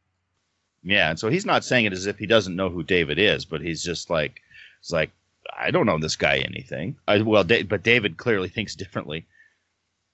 Yeah, 0.84 1.10
and 1.10 1.20
so 1.20 1.30
he's 1.30 1.46
not 1.46 1.66
saying 1.66 1.84
it 1.84 1.92
as 1.92 2.06
if 2.06 2.18
he 2.18 2.26
doesn't 2.26 2.56
know 2.56 2.70
who 2.70 2.82
David 2.82 3.20
is, 3.20 3.44
but 3.44 3.60
he's 3.60 3.84
just 3.84 4.10
like, 4.10 4.42
it's 4.80 4.92
like, 4.92 5.12
I 5.58 5.70
don't 5.70 5.86
know 5.86 6.00
this 6.00 6.16
guy 6.16 6.38
anything. 6.38 6.96
I, 7.06 7.22
well, 7.22 7.44
but 7.44 7.84
David 7.84 8.16
clearly 8.16 8.48
thinks 8.48 8.76
differently, 8.76 9.28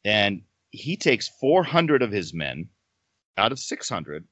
and 0.04 0.42
he 0.72 0.98
takes 0.98 1.28
400 1.28 2.02
of 2.02 2.12
his 2.12 2.34
men 2.34 2.70
out 3.38 3.52
of 3.52 3.60
600 3.60 4.26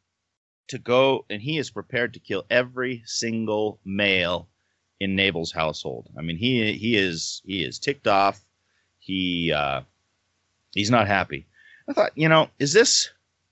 to 0.70 0.78
go 0.80 1.26
and 1.30 1.42
he 1.42 1.58
is 1.58 1.70
prepared 1.70 2.14
to 2.14 2.20
kill 2.20 2.46
every 2.50 3.04
single 3.06 3.80
male 3.86 4.48
in 5.04 5.16
Nabal's 5.16 5.52
household. 5.52 6.10
I 6.18 6.22
mean, 6.22 6.38
he 6.38 6.74
he 6.74 6.96
is 6.96 7.42
he 7.46 7.64
is 7.64 7.80
ticked 7.80 8.08
off. 8.08 8.44
He 9.00 9.52
uh, 9.52 9.82
he's 10.74 10.92
not 10.92 11.08
happy. 11.08 11.46
I 11.90 11.94
thought, 11.94 12.12
you 12.16 12.30
know, 12.30 12.50
is 12.60 12.74
this 12.74 13.10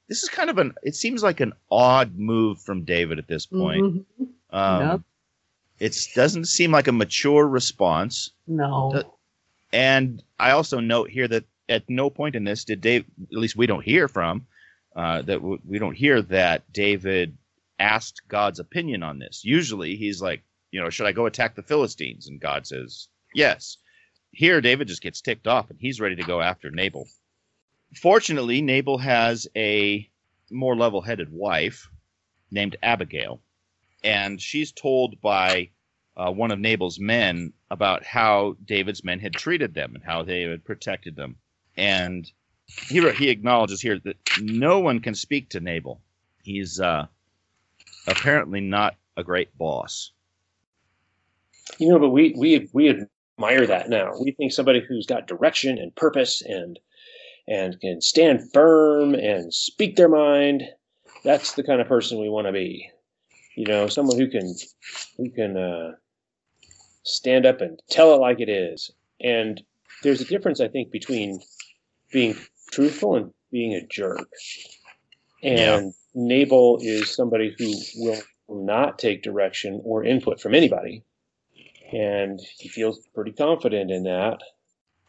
this 0.08 0.24
is 0.24 0.30
kind 0.30 0.50
of 0.50 0.58
an 0.58 0.74
it 0.84 0.96
seems 0.96 1.24
like 1.24 1.40
an 1.40 1.54
odd 1.70 2.18
move 2.18 2.62
from 2.62 2.84
David 2.84 3.20
at 3.20 3.28
this 3.28 3.46
point. 3.46 3.84
Mm-hmm. 3.84 4.24
Um, 4.56 4.88
yep. 4.88 5.02
It 5.80 5.98
doesn't 6.16 6.46
seem 6.46 6.72
like 6.72 6.88
a 6.88 6.92
mature 6.92 7.48
response. 7.48 8.32
No. 8.48 9.04
And 9.74 10.22
I 10.40 10.52
also 10.52 10.80
note 10.80 11.10
here 11.10 11.28
that 11.28 11.46
at 11.70 11.90
no 11.90 12.10
point 12.10 12.36
in 12.36 12.44
this 12.44 12.66
did 12.66 12.82
Dave, 12.82 13.06
at 13.32 13.38
least 13.38 13.56
we 13.56 13.66
don't 13.66 13.84
hear 13.84 14.08
from, 14.08 14.46
uh, 14.96 15.22
that 15.24 15.40
w- 15.40 15.62
we 15.66 15.80
don't 15.80 15.96
hear 15.96 16.22
that 16.24 16.72
David 16.72 17.36
asked 17.80 18.22
God's 18.28 18.60
opinion 18.60 19.02
on 19.02 19.18
this. 19.18 19.44
Usually 19.44 19.96
he's 19.96 20.22
like, 20.22 20.44
you 20.72 20.82
know, 20.82 20.90
should 20.90 21.06
I 21.06 21.12
go 21.12 21.26
attack 21.26 21.56
the 21.56 21.64
Philistines? 21.64 22.28
And 22.28 22.40
God 22.40 22.66
says, 22.66 23.08
yes. 23.34 23.78
Here, 24.32 24.62
David 24.62 24.88
just 24.88 25.02
gets 25.02 25.22
ticked 25.22 25.48
off 25.48 25.70
and 25.70 25.80
he's 25.80 26.00
ready 26.00 26.16
to 26.16 26.24
go 26.24 26.42
after 26.42 26.72
Nabal. 26.72 27.08
Fortunately, 27.96 28.62
Nabal 28.62 28.98
has 28.98 29.48
a 29.56 30.10
more 30.50 30.76
level 30.76 31.02
headed 31.02 31.30
wife 31.32 31.90
named 32.50 32.78
Abigail, 32.82 33.42
and 34.04 34.42
she's 34.42 34.72
told 34.72 35.20
by 35.22 35.70
uh, 36.16 36.32
one 36.32 36.52
of 36.52 36.60
Nabal's 36.60 37.00
men 37.00 37.54
about 37.70 38.06
how 38.06 38.56
David's 38.66 39.04
men 39.04 39.20
had 39.20 39.34
treated 39.34 39.74
them 39.74 39.96
and 39.96 40.04
how 40.04 40.24
they 40.24 40.44
had 40.44 40.64
protected 40.64 41.16
them. 41.16 41.38
And 41.76 42.30
he, 42.66 43.10
he 43.12 43.30
acknowledges 43.30 43.82
here 43.82 44.00
that 44.00 44.18
no 44.40 44.80
one 44.80 45.00
can 45.00 45.16
speak 45.16 45.50
to 45.50 45.60
Nabal. 45.60 46.02
He's 46.44 46.80
uh, 46.80 47.08
apparently 48.08 48.62
not 48.62 48.96
a 49.18 49.24
great 49.24 49.58
boss. 49.58 50.12
You 51.78 51.90
know, 51.90 52.00
but 52.00 52.10
we 52.10 52.34
we 52.38 52.70
we 52.74 52.90
admire 52.90 53.66
that 53.68 53.90
now. 53.90 54.12
We 54.20 54.32
think 54.32 54.52
somebody 54.52 54.82
who's 54.88 55.06
got 55.06 55.28
direction 55.28 55.78
and 55.78 55.96
purpose 55.96 56.42
and 56.42 56.80
and 57.48 57.80
can 57.80 58.02
stand 58.02 58.52
firm 58.54 59.16
and 59.16 59.54
speak 59.54 59.96
their 59.96 60.10
mind. 60.10 60.64
That's 61.24 61.54
the 61.54 61.64
kind 61.64 61.82
of 61.82 61.88
person 61.88 62.20
we 62.20 62.30
want 62.30 62.48
to 62.48 62.54
be. 62.54 62.90
You 63.56 63.66
know, 63.66 63.88
someone 63.88 64.18
who 64.18 64.30
can 64.30 64.56
who 65.18 65.30
can 65.32 65.58
uh, 65.58 65.92
stand 67.04 67.46
up 67.46 67.62
and 67.62 67.80
tell 67.90 68.14
it 68.14 68.22
like 68.22 68.40
it 68.40 68.50
is. 68.50 68.92
And 69.20 69.62
there's 70.04 70.22
a 70.22 70.26
difference, 70.26 70.60
I 70.60 70.68
think, 70.68 70.92
between 70.92 71.40
being 72.12 72.36
truthful 72.72 73.16
and 73.16 73.32
being 73.52 73.74
a 73.74 73.86
jerk. 73.88 74.28
And 75.44 75.86
yeah. 75.88 75.92
Nabal 76.14 76.80
is 76.82 77.14
somebody 77.14 77.54
who 77.58 77.74
will 77.98 78.22
not 78.50 79.00
take 79.00 79.24
direction 79.24 79.82
or 79.84 80.04
input 80.04 80.40
from 80.40 80.56
anybody. 80.56 81.04
And 81.92 82.40
he 82.58 82.70
feels 82.70 83.00
pretty 83.14 83.32
confident 83.32 83.92
in 83.92 84.04
that. 84.04 84.40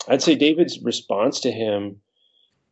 I'd 0.09 0.23
say 0.23 0.35
David's 0.35 0.81
response 0.83 1.41
to 1.41 1.53
him 1.53 2.01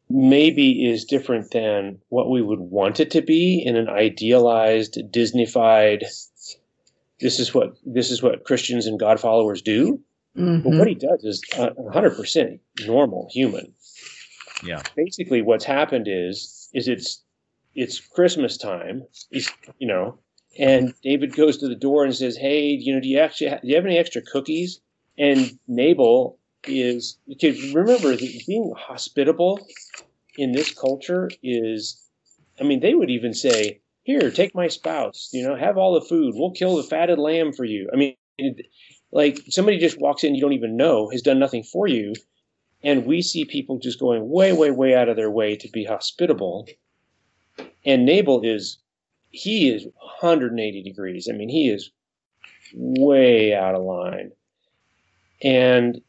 maybe 0.08 0.84
is 0.90 1.04
different 1.04 1.52
than 1.52 2.00
what 2.08 2.28
we 2.28 2.42
would 2.42 2.58
want 2.58 2.98
it 2.98 3.12
to 3.12 3.22
be 3.22 3.62
in 3.64 3.76
an 3.76 3.88
idealized, 3.88 4.98
Disneyfied. 5.12 6.00
This 7.20 7.38
is 7.38 7.54
what 7.54 7.74
this 7.84 8.10
is 8.10 8.22
what 8.22 8.44
Christians 8.44 8.86
and 8.86 8.98
God 8.98 9.20
followers 9.20 9.62
do. 9.62 10.00
Mm-hmm. 10.36 10.68
But 10.68 10.78
what 10.78 10.88
he 10.88 10.94
does 10.94 11.22
is 11.24 11.42
hundred 11.92 12.16
percent 12.16 12.60
normal 12.86 13.28
human. 13.30 13.72
Yeah. 14.64 14.82
Basically, 14.96 15.42
what's 15.42 15.64
happened 15.64 16.06
is 16.08 16.68
is 16.74 16.88
it's 16.88 17.22
it's 17.74 18.00
Christmas 18.00 18.56
time. 18.56 19.04
He's 19.30 19.50
you 19.78 19.86
know, 19.86 20.18
and 20.58 20.94
David 21.02 21.34
goes 21.34 21.58
to 21.58 21.68
the 21.68 21.74
door 21.74 22.04
and 22.04 22.14
says, 22.14 22.36
"Hey, 22.36 22.70
you 22.70 22.94
know, 22.94 23.00
do 23.00 23.08
you 23.08 23.18
actually 23.18 23.50
have, 23.50 23.62
do 23.62 23.68
you 23.68 23.76
have 23.76 23.86
any 23.86 23.98
extra 23.98 24.22
cookies?" 24.22 24.80
And 25.18 25.58
Nabal 25.68 26.38
is 26.64 27.18
because 27.26 27.72
remember 27.72 28.16
being 28.46 28.72
hospitable 28.76 29.66
in 30.36 30.52
this 30.52 30.72
culture 30.74 31.30
is 31.42 32.02
i 32.60 32.64
mean 32.64 32.80
they 32.80 32.94
would 32.94 33.10
even 33.10 33.32
say 33.32 33.80
here 34.02 34.30
take 34.30 34.54
my 34.54 34.68
spouse 34.68 35.30
you 35.32 35.46
know 35.46 35.56
have 35.56 35.76
all 35.76 35.94
the 35.94 36.06
food. 36.06 36.34
We'll 36.36 36.52
kill 36.52 36.76
the 36.76 36.82
fatted 36.82 37.18
lamb 37.18 37.52
for 37.52 37.64
you. 37.64 37.88
I 37.92 37.96
mean 37.96 38.16
like 39.12 39.38
somebody 39.48 39.78
just 39.78 40.00
walks 40.00 40.24
in 40.24 40.34
you 40.34 40.40
don't 40.40 40.52
even 40.52 40.76
know 40.76 41.10
has 41.10 41.22
done 41.22 41.38
nothing 41.38 41.62
for 41.62 41.86
you. 41.86 42.14
And 42.82 43.04
we 43.04 43.20
see 43.20 43.44
people 43.44 43.78
just 43.78 44.00
going 44.00 44.28
way 44.28 44.52
way 44.52 44.70
way 44.70 44.94
out 44.94 45.08
of 45.08 45.16
their 45.16 45.30
way 45.30 45.56
to 45.56 45.68
be 45.68 45.84
hospitable. 45.84 46.66
And 47.84 48.04
nabal 48.04 48.40
is 48.42 48.78
he 49.30 49.70
is 49.70 49.84
180 49.84 50.82
degrees 50.82 51.28
i 51.30 51.32
mean 51.32 51.48
he 51.48 51.68
is 51.68 51.90
way 52.74 53.54
out 53.54 53.74
of 53.74 53.82
line 53.82 54.32
and 55.42 56.00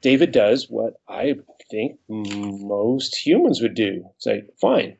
David 0.00 0.32
does 0.32 0.66
what 0.70 0.94
I 1.08 1.36
think 1.70 1.98
most 2.08 3.16
humans 3.16 3.60
would 3.60 3.74
do. 3.74 4.04
Say, 4.18 4.44
fine, 4.60 4.96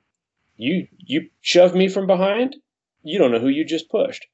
you 0.56 0.88
you 0.98 1.30
shove 1.40 1.74
me 1.74 1.88
from 1.88 2.06
behind, 2.06 2.56
you 3.02 3.18
don't 3.18 3.30
know 3.30 3.38
who 3.38 3.48
you 3.48 3.64
just 3.64 3.88
pushed. 3.88 4.26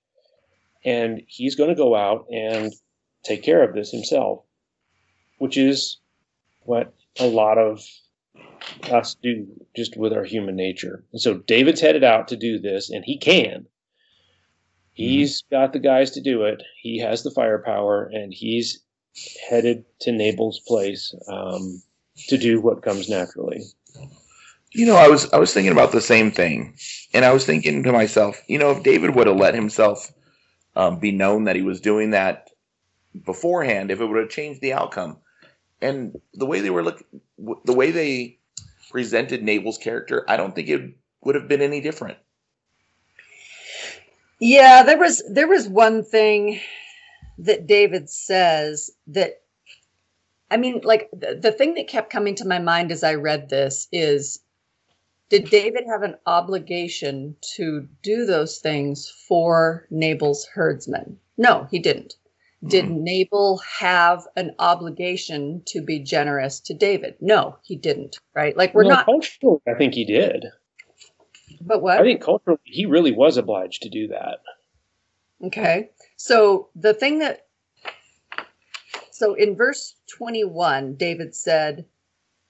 And 0.85 1.23
he's 1.27 1.55
going 1.55 1.71
to 1.71 1.77
go 1.77 1.95
out 1.95 2.27
and 2.31 2.73
take 3.25 3.43
care 3.43 3.63
of 3.63 3.75
this 3.75 3.91
himself, 3.91 4.45
which 5.39 5.57
is 5.57 5.99
what 6.61 6.93
a 7.19 7.27
lot 7.27 7.59
of 7.59 7.83
us 8.91 9.17
do 9.23 9.47
just 9.77 9.97
with 9.97 10.13
our 10.13 10.25
human 10.25 10.57
nature. 10.57 11.05
And 11.13 11.21
so 11.21 11.35
David's 11.35 11.81
headed 11.81 12.05
out 12.05 12.29
to 12.29 12.37
do 12.37 12.59
this, 12.59 12.91
and 12.91 13.05
he 13.05 13.19
can. 13.19 13.67
He's 14.93 15.43
got 15.51 15.73
the 15.73 15.81
guys 15.81 16.13
to 16.13 16.21
do 16.21 16.45
it. 16.45 16.63
He 16.81 16.99
has 17.01 17.23
the 17.23 17.31
firepower, 17.33 18.09
and 18.13 18.33
he's 18.33 18.81
headed 19.49 19.85
to 20.01 20.13
Nabal's 20.13 20.61
place 20.61 21.15
um, 21.29 21.83
to 22.29 22.39
do 22.39 22.61
what 22.61 22.83
comes 22.83 23.09
naturally. 23.09 23.63
You 24.71 24.87
know, 24.87 24.97
I 24.97 25.09
was 25.09 25.33
I 25.33 25.39
was 25.39 25.53
thinking 25.53 25.73
about 25.73 25.93
the 25.93 26.01
same 26.01 26.31
thing, 26.31 26.77
and 27.13 27.25
I 27.25 27.33
was 27.33 27.45
thinking 27.45 27.83
to 27.83 27.93
myself, 27.93 28.41
you 28.49 28.59
know, 28.59 28.71
if 28.71 28.83
David 28.83 29.15
would 29.15 29.27
have 29.27 29.37
let 29.37 29.55
himself 29.55 30.13
um, 30.77 30.99
be 30.99 31.13
known 31.13 31.45
that 31.45 31.57
he 31.57 31.63
was 31.63 31.81
doing 31.81 32.11
that 32.11 32.51
beforehand, 33.25 33.91
if 33.91 34.01
it 34.01 34.07
would 34.07 34.19
have 34.19 34.31
changed 34.31 34.61
the 34.61 34.73
outcome, 34.73 35.19
and 35.81 36.21
the 36.35 36.47
way 36.47 36.61
they 36.61 36.71
were 36.71 36.83
look, 36.85 37.03
the 37.65 37.75
way 37.75 37.91
they 37.91 38.39
presented 38.95 39.43
Nabal's 39.43 39.77
character, 39.77 40.25
I 40.29 40.37
don't 40.37 40.55
think 40.55 40.69
it 40.69 40.95
would 41.25 41.35
have 41.35 41.49
been 41.49 41.61
any 41.61 41.81
different. 41.81 42.17
Yeah, 44.39 44.85
there 44.85 44.99
was 44.99 45.21
there 45.29 45.49
was 45.49 45.69
one 45.69 46.05
thing 46.05 46.61
that 47.39 47.67
David 47.67 48.09
says 48.09 48.93
that 49.09 49.43
I 50.49 50.59
mean, 50.59 50.81
like 50.85 51.11
the, 51.13 51.35
the 51.35 51.51
thing 51.51 51.75
that 51.75 51.89
kept 51.89 52.13
coming 52.13 52.37
to 52.37 52.47
my 52.47 52.61
mind 52.61 52.93
as 52.93 53.03
I 53.03 53.15
read 53.15 53.49
this 53.49 53.89
is 53.91 54.39
did 55.29 55.51
David 55.51 55.87
have 55.89 56.05
an 56.05 56.15
obligation 56.27 57.35
to 57.57 57.89
do 58.03 58.25
those 58.25 58.59
things 58.59 59.11
for 59.27 59.89
Nabal's 59.91 60.47
herdsmen? 60.47 61.19
No, 61.37 61.67
he 61.69 61.81
didn't. 61.81 62.15
Did 62.67 62.87
mm-hmm. 62.87 63.05
Nabal 63.05 63.59
have 63.59 64.27
an 64.37 64.55
obligation 64.59 65.63
to 65.67 65.83
be 65.83 65.99
generous 65.99 66.61
to 66.61 66.75
David? 66.75 67.17
No, 67.21 67.59
he 67.63 67.77
didn't. 67.77 68.19
Right? 68.35 68.57
Like 68.57 68.75
we're 68.75 68.85
well, 68.85 68.97
not. 68.97 69.07
Culturally, 69.07 69.61
I 69.69 69.75
think 69.75 69.95
he 69.95 70.05
did. 70.05 70.47
But 71.61 71.83
what? 71.83 71.99
I 71.99 72.03
think 72.03 72.23
culturally, 72.23 72.61
he 72.65 72.87
really 72.87 73.13
was 73.13 73.37
obliged 73.37 73.83
to 73.83 73.89
do 73.89 74.09
that. 74.09 74.39
Okay. 75.43 75.91
So 76.17 76.69
the 76.75 76.95
thing 76.95 77.19
that, 77.19 77.47
so 79.11 79.35
in 79.35 79.57
verse 79.57 79.95
21, 80.17 80.95
David 80.95 81.35
said, 81.35 81.85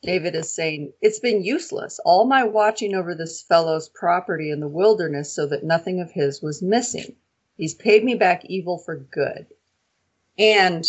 David 0.02 0.35
is 0.35 0.54
saying, 0.54 0.92
It's 1.00 1.18
been 1.18 1.42
useless, 1.42 1.99
all 2.04 2.26
my 2.26 2.44
watching 2.44 2.94
over 2.94 3.14
this 3.14 3.42
fellow's 3.42 3.88
property 3.88 4.50
in 4.50 4.61
the 4.61 4.68
wilderness 4.68 5.33
so 5.33 5.47
that 5.47 5.64
nothing 5.64 6.00
of 6.00 6.12
his 6.12 6.42
was 6.42 6.62
missing. 6.62 7.16
He's 7.56 7.75
paid 7.75 8.04
me 8.04 8.14
back 8.14 8.44
evil 8.44 8.78
for 8.78 8.97
good. 8.97 9.47
And 10.38 10.85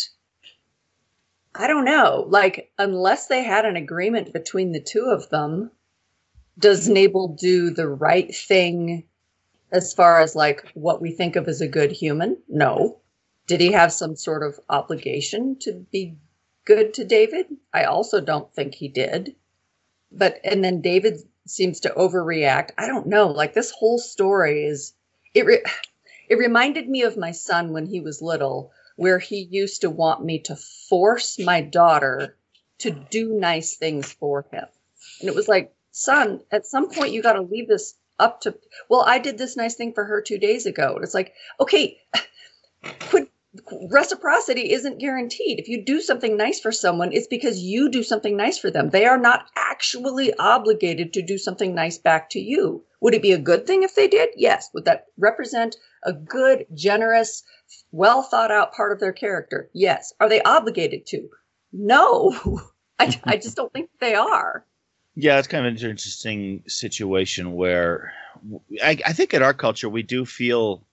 I 1.54 1.68
don't 1.68 1.86
know, 1.86 2.26
like, 2.28 2.72
unless 2.78 3.28
they 3.28 3.44
had 3.44 3.66
an 3.66 3.76
agreement 3.76 4.34
between 4.34 4.72
the 4.72 4.82
two 4.82 5.06
of 5.06 5.30
them, 5.30 5.72
does 6.58 6.90
Nabal 6.90 7.30
do 7.30 7.70
the 7.70 7.88
right 7.88 8.34
thing 8.34 9.04
as 9.72 9.94
far 9.94 10.22
as 10.22 10.36
like 10.36 10.70
what 10.74 11.02
we 11.02 11.12
think 11.12 11.36
of 11.36 11.48
as 11.48 11.62
a 11.62 11.68
good 11.68 11.92
human? 11.92 12.38
No. 12.48 13.00
Did 13.48 13.62
he 13.62 13.72
have 13.74 13.94
some 13.94 14.16
sort 14.16 14.42
of 14.44 14.60
obligation 14.70 15.58
to 15.60 15.86
be 15.92 16.18
good 16.66 16.94
to 16.96 17.04
David? 17.06 17.48
I 17.74 17.84
also 17.84 18.22
don't 18.22 18.52
think 18.54 18.76
he 18.76 18.88
did. 18.88 19.36
But 20.12 20.40
and 20.44 20.64
then 20.64 20.82
David 20.82 21.20
seems 21.46 21.80
to 21.82 21.90
overreact. 21.90 22.72
I 22.78 22.88
don't 22.88 23.08
know. 23.08 23.28
Like 23.28 23.54
this 23.54 23.72
whole 23.72 24.00
story 24.00 24.66
is 24.66 24.94
it 25.34 25.46
re- 25.46 25.64
it 26.30 26.36
reminded 26.38 26.90
me 26.90 27.04
of 27.04 27.18
my 27.18 27.32
son 27.32 27.72
when 27.72 27.86
he 27.86 28.00
was 28.00 28.22
little 28.22 28.72
where 28.96 29.20
he 29.20 29.48
used 29.50 29.82
to 29.82 29.90
want 29.90 30.24
me 30.24 30.40
to 30.40 30.56
force 30.90 31.40
my 31.40 31.62
daughter 31.62 32.38
to 32.80 32.92
do 32.92 33.34
nice 33.34 33.78
things 33.78 34.12
for 34.12 34.46
him. 34.52 34.66
And 35.20 35.30
it 35.30 35.36
was 35.36 35.48
like, 35.48 35.74
son, 35.92 36.42
at 36.52 36.66
some 36.66 36.90
point 36.90 37.14
you 37.14 37.22
got 37.22 37.34
to 37.34 37.42
leave 37.42 37.68
this 37.68 37.96
up 38.20 38.42
to 38.42 38.56
well 38.90 39.04
i 39.06 39.20
did 39.20 39.38
this 39.38 39.58
nice 39.58 39.76
thing 39.76 39.94
for 39.94 40.06
her 40.06 40.22
two 40.22 40.38
days 40.38 40.66
ago 40.66 40.96
and 40.96 41.04
it's 41.04 41.14
like 41.14 41.34
okay 41.60 41.98
reciprocity 43.90 44.72
isn't 44.72 45.00
guaranteed. 45.00 45.60
If 45.60 45.68
you 45.68 45.84
do 45.84 46.02
something 46.02 46.38
nice 46.38 46.60
for 46.60 46.72
someone 46.72 47.14
it's 47.14 47.28
because 47.28 47.60
you 47.60 47.90
do 47.90 48.04
something 48.04 48.36
nice 48.36 48.58
for 48.58 48.72
them. 48.72 48.90
They 48.90 49.06
are 49.06 49.18
not 49.18 49.48
actually 49.56 50.34
obligated 50.34 51.14
to 51.14 51.22
do 51.22 51.38
something 51.38 51.76
nice 51.76 51.98
back 51.98 52.30
to 52.32 52.40
you. 52.40 52.84
Would 53.02 53.14
it 53.14 53.22
be 53.22 53.34
a 53.34 53.38
good 53.38 53.68
thing 53.68 53.84
if 53.84 53.96
they 53.96 54.08
did? 54.08 54.30
Yes. 54.36 54.70
Would 54.74 54.86
that 54.86 55.06
represent 55.18 55.76
a 56.04 56.14
good 56.14 56.66
generous 56.74 57.44
well 57.92 58.24
thought 58.24 58.52
out 58.52 58.74
part 58.74 58.92
of 58.92 59.00
their 59.00 59.14
character? 59.14 59.70
Yes. 59.74 60.14
Are 60.20 60.30
they 60.30 60.42
obligated 60.42 61.06
to? 61.08 61.30
No. 61.72 62.62
I, 63.00 63.20
I 63.26 63.38
just 63.38 63.56
don't 63.56 63.74
think 63.74 63.90
they 64.00 64.16
are. 64.16 64.66
Yeah, 65.16 65.40
it's 65.40 65.48
kind 65.48 65.66
of 65.66 65.74
an 65.74 65.90
interesting 65.90 66.64
situation 66.68 67.54
where 67.54 68.14
I, 68.84 68.98
I 69.06 69.14
think 69.14 69.34
in 69.34 69.44
our 69.44 69.54
culture 69.54 69.90
we 69.90 70.04
do 70.04 70.26
feel 70.26 70.86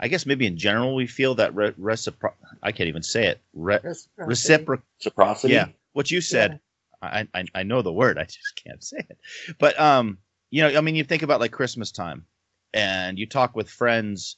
I 0.00 0.08
guess 0.08 0.24
maybe 0.26 0.46
in 0.46 0.56
general 0.56 0.94
we 0.94 1.06
feel 1.06 1.34
that 1.36 1.54
re- 1.54 1.72
recipro- 1.72 2.32
I 2.62 2.72
can't 2.72 2.88
even 2.88 3.02
say 3.02 3.26
it. 3.26 3.40
Re- 3.52 3.78
Reciprocity. 3.82 4.64
reciproc. 4.64 4.82
Reciprocity. 4.98 5.52
Yeah, 5.54 5.66
what 5.92 6.10
you 6.10 6.20
said. 6.20 6.60
I, 7.02 7.26
I 7.34 7.44
I 7.54 7.62
know 7.62 7.82
the 7.82 7.92
word. 7.92 8.18
I 8.18 8.24
just 8.24 8.60
can't 8.62 8.82
say 8.82 8.98
it. 9.08 9.18
But 9.58 9.78
um, 9.80 10.18
you 10.50 10.62
know, 10.62 10.76
I 10.76 10.80
mean, 10.80 10.94
you 10.96 11.04
think 11.04 11.22
about 11.22 11.40
like 11.40 11.52
Christmas 11.52 11.92
time, 11.92 12.26
and 12.74 13.18
you 13.18 13.26
talk 13.26 13.54
with 13.56 13.70
friends, 13.70 14.36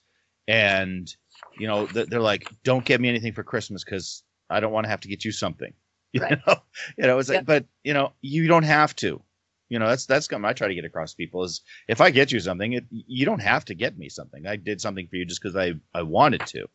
and 0.49 1.13
you 1.59 1.67
know 1.67 1.87
they're 1.87 2.21
like, 2.21 2.49
"Don't 2.65 2.85
get 2.85 3.01
me 3.01 3.09
anything 3.09 3.33
for 3.33 3.43
Christmas 3.43 3.85
because 3.85 4.23
I 4.51 4.61
don't 4.61 4.73
want 4.73 4.85
to 4.85 4.91
have 4.91 5.01
to 5.01 5.09
get 5.09 5.25
you 5.25 5.33
something." 5.33 5.73
You 6.15 6.21
Right. 6.21 6.39
know, 6.47 6.57
you 6.99 7.07
know, 7.07 7.19
it's 7.19 7.31
like, 7.31 7.37
Yep. 7.39 7.47
but 7.47 7.65
you 7.85 7.95
know, 7.95 8.13
you 8.21 8.47
don't 8.47 8.65
have 8.65 8.95
to. 8.97 9.23
You 9.73 9.79
know, 9.79 9.89
that's 9.89 10.07
that's 10.07 10.27
something 10.29 10.45
I 10.45 10.53
try 10.53 10.69
to 10.69 10.75
get 10.75 10.85
across 10.85 11.13
to 11.13 11.17
people 11.17 11.45
is 11.45 11.63
if 11.89 12.01
I 12.03 12.11
get 12.11 12.31
you 12.33 12.41
something, 12.41 12.75
it, 12.75 12.85
you 12.91 13.25
don't 13.25 13.41
have 13.41 13.65
to 13.67 13.75
get 13.75 13.97
me 13.97 14.09
something. 14.11 14.47
I 14.47 14.57
did 14.57 14.81
something 14.83 15.07
for 15.09 15.17
you 15.17 15.25
just 15.25 15.41
because 15.43 15.57
I 15.57 15.73
I 15.99 16.03
wanted 16.03 16.45
to, 16.55 16.67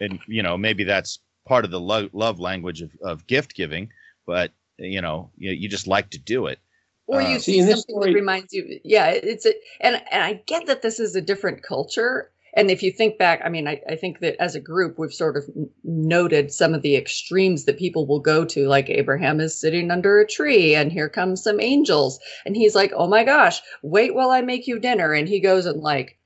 and 0.00 0.18
you 0.26 0.42
know, 0.42 0.58
maybe 0.58 0.84
that's 0.84 1.20
part 1.46 1.64
of 1.64 1.70
the 1.70 1.80
lo- 1.80 2.10
love 2.12 2.40
language 2.40 2.82
of, 2.82 2.90
of 3.02 3.26
gift 3.28 3.54
giving, 3.54 3.90
but 4.26 4.50
you 4.78 5.00
know, 5.00 5.30
you, 5.38 5.52
you 5.52 5.68
just 5.68 5.86
like 5.86 6.10
to 6.10 6.18
do 6.18 6.46
it. 6.48 6.58
or 7.06 7.20
Uh, 7.20 7.28
you 7.30 7.38
See, 7.38 7.52
see 7.52 7.60
something 7.62 7.80
story- 7.82 8.10
that 8.12 8.20
reminds 8.22 8.52
you 8.52 8.80
yeah 8.82 9.08
it's 9.10 9.46
a 9.46 9.54
and 9.80 9.94
and 10.10 10.22
i 10.24 10.32
get 10.46 10.66
that 10.66 10.82
this 10.82 10.98
is 10.98 11.14
a 11.14 11.20
different 11.30 11.62
culture 11.62 12.30
and 12.56 12.70
if 12.70 12.82
you 12.82 12.90
think 12.90 13.18
back 13.18 13.40
i 13.44 13.48
mean 13.48 13.68
i, 13.68 13.80
I 13.88 13.96
think 13.96 14.20
that 14.20 14.36
as 14.40 14.54
a 14.54 14.60
group 14.60 14.98
we've 14.98 15.12
sort 15.12 15.36
of 15.36 15.44
noted 15.82 16.52
some 16.52 16.74
of 16.74 16.82
the 16.82 16.96
extremes 16.96 17.64
that 17.64 17.78
people 17.78 18.06
will 18.06 18.20
go 18.20 18.44
to 18.44 18.68
like 18.68 18.88
abraham 18.88 19.40
is 19.40 19.58
sitting 19.58 19.90
under 19.90 20.20
a 20.20 20.26
tree 20.26 20.74
and 20.74 20.92
here 20.92 21.08
comes 21.08 21.42
some 21.42 21.60
angels. 21.60 22.18
And 22.46 22.56
he's 22.56 22.74
like 22.74 22.92
oh 22.94 23.08
my 23.08 23.24
gosh 23.24 23.60
wait 23.82 24.14
while 24.14 24.30
i 24.30 24.40
make 24.40 24.66
you 24.66 24.78
dinner. 24.78 25.12
And 25.12 25.28
he 25.28 25.40
goes 25.40 25.66
and 25.66 25.82
like 25.82 26.18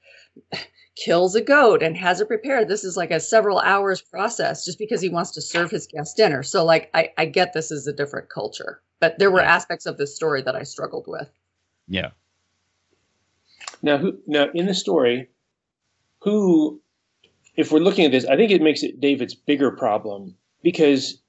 kills 0.97 1.35
a 1.37 1.40
goat 1.40 1.80
and 1.80 1.97
has 1.97 2.20
it 2.20 2.26
prepared. 2.26 2.66
This 2.66 2.82
is 2.82 2.97
like 2.97 3.12
a 3.12 3.20
several 3.20 3.61
hours 3.61 4.02
process 4.02 4.64
just 4.64 4.80
because 4.80 5.00
he 5.00 5.08
wants 5.08 5.30
to 5.32 5.40
serve 5.40 5.70
his 5.70 5.87
guest 5.87 6.16
dinner. 6.16 6.42
So 6.42 6.64
like 6.64 6.90
i, 6.94 7.11
I 7.16 7.26
get 7.26 7.52
this 7.52 7.70
is 7.70 7.87
a 7.87 7.92
different 7.92 8.28
culture 8.28 8.80
but 9.00 9.18
there 9.18 9.30
were 9.30 9.40
aspects 9.40 9.87
of 9.87 9.97
this 9.97 10.14
story 10.14 10.42
that 10.42 10.56
i 10.56 10.62
struggled 10.62 11.06
with. 11.06 11.30
Yeah. 11.87 12.11
Now, 13.82 13.99
who, 13.99 14.18
now 14.26 14.49
in 14.54 14.66
the 14.66 14.75
story, 14.75 15.28
who, 16.28 16.80
if 17.56 17.73
we're 17.73 17.78
looking 17.78 18.04
at 18.04 18.12
this, 18.12 18.26
I 18.26 18.37
think 18.37 18.50
it 18.50 18.62
makes 18.62 18.82
it 18.82 19.00
David's 19.00 19.35
bigger 19.35 19.70
problem 19.70 20.37
because 20.62 21.20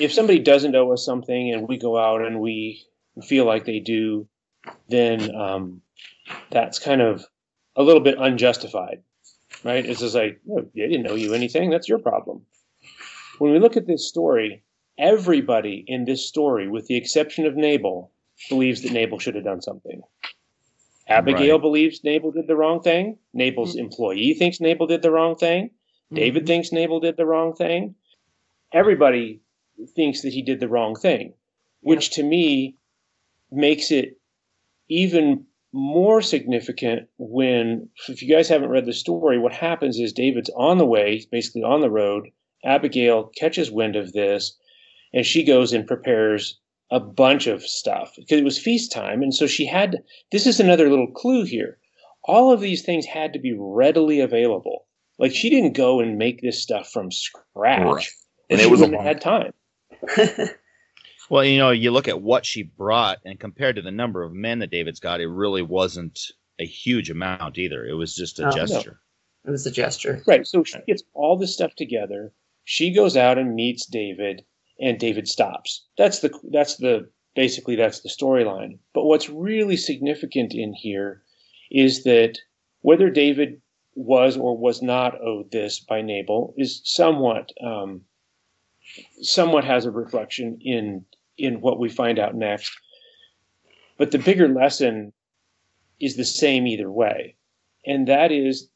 if 0.00 0.12
somebody 0.12 0.38
doesn't 0.38 0.74
owe 0.74 0.92
us 0.92 1.04
something 1.04 1.52
and 1.52 1.68
we 1.68 1.78
go 1.78 1.98
out 1.98 2.22
and 2.22 2.40
we 2.40 2.84
feel 3.26 3.44
like 3.44 3.64
they 3.64 3.80
do, 3.80 4.26
then 4.88 5.34
um, 5.34 5.82
that's 6.50 6.78
kind 6.78 7.00
of 7.00 7.24
a 7.76 7.82
little 7.82 8.00
bit 8.00 8.16
unjustified, 8.18 9.02
right? 9.62 9.84
It's 9.84 10.00
just 10.00 10.14
like, 10.14 10.40
no, 10.46 10.66
they 10.74 10.88
didn't 10.88 11.08
owe 11.08 11.14
you 11.14 11.34
anything. 11.34 11.70
That's 11.70 11.88
your 11.88 11.98
problem. 11.98 12.46
When 13.38 13.52
we 13.52 13.58
look 13.58 13.76
at 13.76 13.86
this 13.86 14.08
story, 14.08 14.62
everybody 14.98 15.84
in 15.86 16.04
this 16.04 16.26
story, 16.26 16.68
with 16.68 16.86
the 16.86 16.96
exception 16.96 17.46
of 17.46 17.56
Nabal, 17.56 18.10
believes 18.48 18.82
that 18.82 18.92
Nabal 18.92 19.18
should 19.18 19.34
have 19.34 19.44
done 19.44 19.62
something. 19.62 20.02
Abigail 21.08 21.56
Right. 21.56 21.62
believes 21.62 22.02
Nabal 22.02 22.32
did 22.32 22.46
the 22.46 22.56
wrong 22.56 22.80
thing. 22.82 23.18
Nabal's 23.32 23.76
mm-hmm. 23.76 23.84
employee 23.84 24.34
thinks 24.34 24.60
Nabal 24.60 24.86
did 24.86 25.02
the 25.02 25.10
wrong 25.10 25.36
thing. 25.36 25.66
Mm-hmm. 25.66 26.16
David 26.16 26.46
thinks 26.46 26.72
Nabal 26.72 27.00
did 27.00 27.16
the 27.16 27.26
wrong 27.26 27.54
thing. 27.54 27.94
Everybody 28.72 29.40
thinks 29.94 30.22
that 30.22 30.32
he 30.32 30.42
did 30.42 30.60
the 30.60 30.68
wrong 30.68 30.94
thing, 30.96 31.34
which 31.80 32.10
to 32.10 32.22
me 32.22 32.76
makes 33.50 33.90
it 33.90 34.18
even 34.88 35.46
more 35.72 36.22
significant 36.22 37.08
when, 37.18 37.88
if 38.08 38.22
you 38.22 38.34
guys 38.34 38.48
haven't 38.48 38.70
read 38.70 38.86
the 38.86 38.92
story, 38.92 39.38
what 39.38 39.52
happens 39.52 39.98
is 39.98 40.12
David's 40.12 40.50
on 40.56 40.78
the 40.78 40.86
way, 40.86 41.24
basically 41.30 41.62
on 41.62 41.80
the 41.80 41.90
road. 41.90 42.30
Abigail 42.64 43.30
catches 43.36 43.70
wind 43.70 43.94
of 43.94 44.12
this, 44.12 44.56
and 45.12 45.24
she 45.24 45.44
goes 45.44 45.72
and 45.72 45.86
prepares 45.86 46.58
a 46.90 47.00
bunch 47.00 47.46
of 47.46 47.62
stuff 47.62 48.12
because 48.16 48.38
it 48.38 48.44
was 48.44 48.58
feast 48.58 48.92
time. 48.92 49.22
And 49.22 49.34
so 49.34 49.46
she 49.46 49.66
had, 49.66 50.02
this 50.32 50.46
is 50.46 50.60
another 50.60 50.88
little 50.88 51.10
clue 51.10 51.44
here. 51.44 51.78
All 52.24 52.52
of 52.52 52.60
these 52.60 52.82
things 52.82 53.06
had 53.06 53.32
to 53.32 53.38
be 53.38 53.56
readily 53.58 54.20
available. 54.20 54.86
Like 55.18 55.32
she 55.34 55.50
didn't 55.50 55.72
go 55.76 56.00
and 56.00 56.18
make 56.18 56.42
this 56.42 56.62
stuff 56.62 56.90
from 56.90 57.10
scratch. 57.10 57.44
Right. 57.54 58.06
And 58.50 58.60
She 58.60 58.66
it 58.66 58.70
was 58.70 58.80
a 58.80 58.84
wouldn't 58.84 59.02
had 59.02 59.20
time. 59.20 59.52
Well, 61.28 61.44
you 61.44 61.58
know, 61.58 61.70
you 61.70 61.90
look 61.90 62.06
at 62.06 62.22
what 62.22 62.46
she 62.46 62.62
brought, 62.62 63.18
and 63.24 63.40
compared 63.40 63.74
to 63.76 63.82
the 63.82 63.90
number 63.90 64.22
of 64.22 64.32
men 64.32 64.60
that 64.60 64.70
David's 64.70 65.00
got, 65.00 65.20
it 65.20 65.26
really 65.26 65.62
wasn't 65.62 66.20
a 66.60 66.64
huge 66.64 67.10
amount 67.10 67.58
either. 67.58 67.84
It 67.84 67.94
was 67.94 68.14
just 68.14 68.38
a 68.38 68.44
Oh, 68.44 68.50
no. 68.50 68.66
gesture. 68.66 69.00
it 69.44 69.50
was 69.50 69.66
a 69.66 69.70
gesture 69.72 70.22
Right. 70.26 70.46
So 70.46 70.62
she 70.62 70.78
gets 70.86 71.02
all 71.14 71.36
this 71.36 71.52
stuff 71.52 71.74
together. 71.74 72.32
She 72.64 72.92
goes 72.92 73.16
out 73.16 73.38
and 73.38 73.54
meets 73.56 73.86
David, 73.86 74.44
and 74.80 74.98
David 74.98 75.28
stops. 75.28 75.84
That's 75.96 76.20
the 76.20 76.30
that's 76.50 76.76
the 76.76 77.08
basically 77.34 77.76
that's 77.76 78.00
the 78.00 78.08
storyline. 78.08 78.78
But 78.94 79.04
what's 79.04 79.28
really 79.28 79.76
significant 79.76 80.54
in 80.54 80.74
here 80.74 81.22
is 81.70 82.04
that 82.04 82.38
whether 82.80 83.10
David 83.10 83.60
was 83.94 84.36
or 84.36 84.56
was 84.56 84.82
not 84.82 85.20
owed 85.20 85.50
this 85.50 85.80
by 85.80 86.02
Nabal 86.02 86.54
is 86.56 86.82
somewhat 86.84 87.50
um, 87.64 88.02
somewhat 89.22 89.64
has 89.64 89.86
a 89.86 89.90
reflection 89.90 90.58
in 90.60 91.04
in 91.38 91.60
what 91.60 91.78
we 91.78 91.88
find 91.88 92.18
out 92.18 92.34
next. 92.34 92.76
But 93.98 94.10
the 94.10 94.18
bigger 94.18 94.48
lesson 94.48 95.12
is 95.98 96.16
the 96.16 96.24
same 96.24 96.66
either 96.66 96.90
way, 96.90 97.36
and 97.86 98.06
that 98.08 98.30
is 98.30 98.68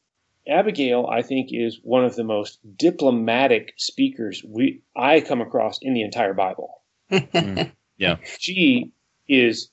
Abigail, 0.47 1.07
I 1.07 1.21
think, 1.21 1.49
is 1.51 1.79
one 1.83 2.03
of 2.03 2.15
the 2.15 2.23
most 2.23 2.59
diplomatic 2.77 3.73
speakers 3.77 4.43
we 4.47 4.81
I 4.95 5.21
come 5.21 5.41
across 5.41 5.79
in 5.81 5.93
the 5.93 6.01
entire 6.01 6.33
Bible. 6.33 6.81
Yeah. 8.01 8.15
She 8.39 8.91
is 9.29 9.69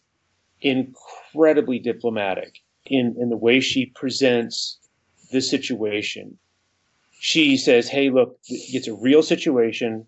incredibly 0.60 1.78
diplomatic 1.78 2.58
in, 2.84 3.16
in 3.18 3.30
the 3.30 3.38
way 3.38 3.60
she 3.60 3.86
presents 3.86 4.78
the 5.32 5.40
situation. 5.40 6.36
She 7.20 7.56
says, 7.56 7.88
"Hey, 7.88 8.10
look, 8.10 8.38
it's 8.46 8.86
a 8.86 8.94
real 8.94 9.22
situation. 9.22 10.06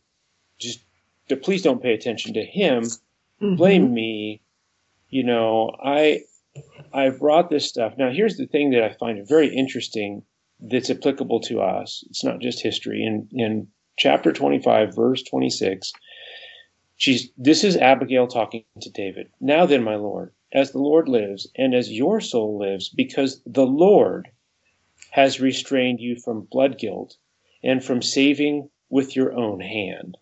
Just 0.58 0.80
please 1.42 1.62
don't 1.62 1.82
pay 1.82 1.94
attention 1.94 2.34
to 2.34 2.44
him. 2.44 2.84
Mm-hmm. 2.84 3.56
Blame 3.56 3.94
me. 3.94 4.42
You 5.08 5.24
know, 5.24 5.74
I 5.82 6.24
I 6.92 7.08
brought 7.08 7.48
this 7.48 7.66
stuff. 7.66 7.94
Now, 7.96 8.10
here's 8.10 8.36
the 8.36 8.46
thing 8.46 8.70
that 8.72 8.84
I 8.84 8.92
find 8.92 9.26
very 9.26 9.48
interesting 9.48 10.24
that's 10.62 10.90
applicable 10.90 11.40
to 11.40 11.60
us. 11.60 12.04
It's 12.10 12.24
not 12.24 12.40
just 12.40 12.62
history. 12.62 13.04
In 13.04 13.28
in 13.32 13.68
chapter 13.96 14.32
25, 14.32 14.94
verse 14.94 15.22
26, 15.22 15.92
she's 16.96 17.30
this 17.36 17.64
is 17.64 17.76
Abigail 17.76 18.26
talking 18.26 18.64
to 18.80 18.90
David. 18.90 19.28
Now 19.40 19.66
then, 19.66 19.82
my 19.82 19.96
lord, 19.96 20.32
as 20.52 20.72
the 20.72 20.78
Lord 20.78 21.08
lives, 21.08 21.48
and 21.56 21.74
as 21.74 21.92
your 21.92 22.20
soul 22.20 22.58
lives, 22.58 22.88
because 22.88 23.42
the 23.46 23.66
Lord 23.66 24.28
has 25.10 25.40
restrained 25.40 26.00
you 26.00 26.16
from 26.16 26.48
blood 26.50 26.78
guilt 26.78 27.16
and 27.62 27.84
from 27.84 28.02
saving 28.02 28.70
with 28.88 29.16
your 29.16 29.32
own 29.32 29.60
hand. 29.60 30.16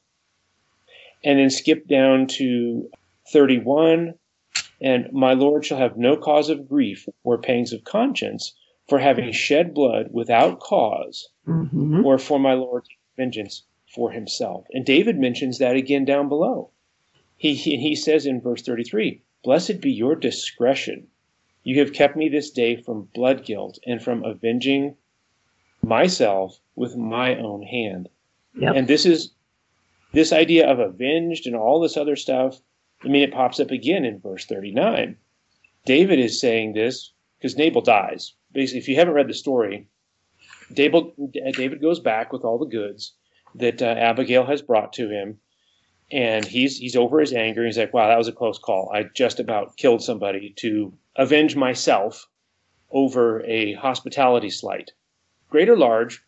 And 1.24 1.38
then 1.38 1.50
skip 1.50 1.86
down 1.86 2.26
to 2.38 2.88
31 3.32 4.14
and 4.80 5.12
my 5.12 5.32
Lord 5.32 5.64
shall 5.64 5.78
have 5.78 5.96
no 5.96 6.16
cause 6.16 6.48
of 6.48 6.68
grief 6.68 7.08
or 7.24 7.38
pangs 7.38 7.72
of 7.72 7.84
conscience 7.84 8.54
for 8.88 8.98
having 8.98 9.30
shed 9.32 9.74
blood 9.74 10.08
without 10.12 10.60
cause, 10.60 11.28
Mhm. 11.46 12.04
or 12.04 12.18
for 12.18 12.38
my 12.38 12.54
Lord 12.54 12.84
vengeance 13.16 13.64
for 13.94 14.10
himself. 14.10 14.66
And 14.72 14.84
David 14.84 15.18
mentions 15.18 15.58
that 15.58 15.76
again 15.76 16.04
down 16.04 16.28
below. 16.28 16.70
He, 17.36 17.54
he, 17.54 17.76
he 17.76 17.94
says 17.94 18.26
in 18.26 18.40
verse 18.40 18.62
33 18.62 19.22
Blessed 19.44 19.80
be 19.80 19.92
your 19.92 20.16
discretion. 20.16 21.06
You 21.62 21.78
have 21.80 21.92
kept 21.92 22.16
me 22.16 22.28
this 22.28 22.50
day 22.50 22.76
from 22.76 23.08
blood 23.14 23.44
guilt 23.44 23.78
and 23.86 24.02
from 24.02 24.24
avenging 24.24 24.96
myself 25.82 26.58
with 26.74 26.96
my 26.96 27.36
own 27.36 27.62
hand. 27.62 28.08
Yep. 28.58 28.74
And 28.74 28.88
this 28.88 29.06
is 29.06 29.32
this 30.12 30.32
idea 30.32 30.66
of 30.68 30.78
avenged 30.78 31.46
and 31.46 31.54
all 31.54 31.80
this 31.80 31.96
other 31.96 32.16
stuff. 32.16 32.60
I 33.04 33.08
mean, 33.08 33.22
it 33.22 33.32
pops 33.32 33.60
up 33.60 33.70
again 33.70 34.04
in 34.04 34.18
verse 34.18 34.46
39. 34.46 35.16
David 35.84 36.18
is 36.18 36.40
saying 36.40 36.72
this 36.72 37.12
because 37.38 37.56
Nabal 37.56 37.82
dies. 37.82 38.34
Basically, 38.52 38.80
if 38.80 38.88
you 38.88 38.96
haven't 38.96 39.14
read 39.14 39.28
the 39.28 39.34
story, 39.34 39.88
David, 40.72 41.04
David 41.32 41.80
goes 41.80 42.00
back 42.00 42.32
with 42.32 42.44
all 42.44 42.58
the 42.58 42.66
goods 42.66 43.14
that 43.54 43.80
uh, 43.82 43.86
Abigail 43.86 44.44
has 44.46 44.62
brought 44.62 44.92
to 44.94 45.08
him, 45.08 45.38
and 46.10 46.44
he's 46.44 46.78
he's 46.78 46.96
over 46.96 47.20
his 47.20 47.32
anger. 47.32 47.64
He's 47.64 47.78
like, 47.78 47.94
"Wow, 47.94 48.08
that 48.08 48.18
was 48.18 48.28
a 48.28 48.32
close 48.32 48.58
call. 48.58 48.90
I 48.92 49.04
just 49.14 49.40
about 49.40 49.76
killed 49.76 50.02
somebody 50.02 50.52
to 50.58 50.92
avenge 51.16 51.56
myself 51.56 52.26
over 52.90 53.42
a 53.44 53.74
hospitality 53.74 54.50
slight, 54.50 54.92
great 55.50 55.68
or 55.68 55.76
large, 55.76 56.22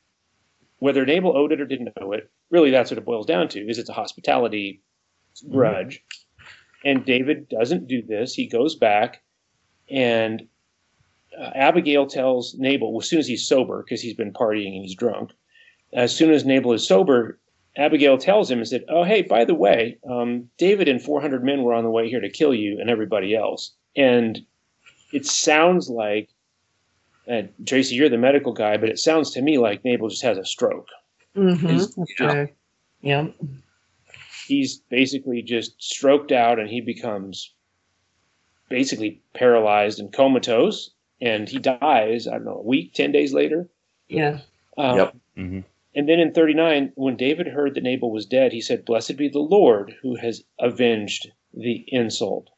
whether 0.79 1.07
Nabal 1.07 1.37
owed 1.37 1.53
it 1.53 1.61
or 1.61 1.67
didn't 1.67 1.93
owe 2.01 2.13
it. 2.13 2.31
Really, 2.51 2.71
that's 2.71 2.91
what 2.91 2.99
it 2.99 3.05
boils 3.05 3.27
down 3.27 3.49
to: 3.49 3.61
is 3.69 3.79
it's 3.79 3.91
a 3.91 3.95
hospitality 3.95 4.83
grudge." 5.51 6.05
And 6.83 7.05
David 7.05 7.49
doesn't 7.51 7.89
do 7.89 8.01
this. 8.01 8.33
He 8.33 8.47
goes 8.47 8.75
back 8.75 9.23
and 9.91 10.47
uh, 11.39 11.51
Abigail 11.55 12.07
tells 12.07 12.55
Nabal 12.59 12.99
as 13.01 13.09
soon 13.09 13.19
as 13.19 13.27
he's 13.27 13.47
sober 13.47 13.83
because 13.83 14.01
he's 14.01 14.15
been 14.15 14.33
partying 14.33 14.75
and 14.75 14.85
he's 14.85 14.95
drunk. 14.95 15.33
As 15.93 16.15
soon 16.15 16.31
as 16.31 16.45
Nabal 16.45 16.73
is 16.73 16.87
sober, 16.87 17.39
Abigail 17.77 18.19
tells 18.19 18.51
him 18.51 18.59
and 18.59 18.69
said, 18.69 18.85
"Oh, 18.89 19.05
hey, 19.05 19.23
by 19.23 19.45
the 19.45 19.55
way, 19.55 19.99
um, 20.09 20.49
David 20.59 20.89
and 20.89 21.03
400 21.03 21.45
men 21.45 21.63
were 21.63 21.75
on 21.75 21.85
the 21.85 21.91
way 21.91 22.09
here 22.09 22.21
to 22.21 22.31
kill 22.31 22.55
you 22.55 22.79
and 22.81 22.91
everybody 22.91 23.35
else." 23.35 23.73
And 23.97 24.41
it 25.13 25.27
sounds 25.27 25.89
like, 25.89 26.31
and 27.27 27.51
Tracy, 27.67 27.95
you're 27.95 28.09
the 28.09 28.19
medical 28.19 28.53
guy, 28.53 28.77
but 28.77 28.89
it 28.89 28.99
sounds 28.99 29.31
to 29.33 29.43
me 29.43 29.59
like 29.59 29.85
Nabal 29.85 30.09
just 30.09 30.23
has 30.23 30.39
a 30.39 30.45
stroke. 30.45 30.89
Mm-hmm. 31.37 32.03
yeah. 32.19 32.47
Yeah. 33.03 33.29
He's 34.47 34.79
basically 34.91 35.43
just 35.43 35.81
stroked 35.81 36.33
out, 36.33 36.59
and 36.59 36.69
he 36.69 36.81
becomes 36.81 37.55
basically 38.69 39.23
paralyzed 39.35 40.01
and 40.01 40.13
comatose, 40.13 40.91
and 41.21 41.49
he 41.49 41.59
dies. 41.59 42.27
I 42.27 42.33
don't 42.33 42.45
know, 42.45 42.59
a 42.59 42.63
week, 42.63 42.95
ten 42.95 43.13
days 43.13 43.33
later. 43.33 43.69
Yeah. 44.09 44.41
Um, 44.79 44.97
Yep. 44.97 45.17
hmm 45.37 45.61
And 45.95 46.09
then 46.09 46.21
in 46.21 46.33
39, 46.33 46.93
when 46.95 47.17
David 47.17 47.49
heard 47.49 47.75
that 47.75 47.83
Nabal 47.83 48.11
was 48.11 48.27
dead, 48.27 48.53
he 48.53 48.61
said, 48.61 48.85
Blessed 48.85 49.17
be 49.17 49.29
the 49.29 49.39
Lord 49.41 49.95
who 50.03 50.17
has 50.17 50.45
avenged 50.59 51.31
the 51.53 51.85
insult. 51.89 52.49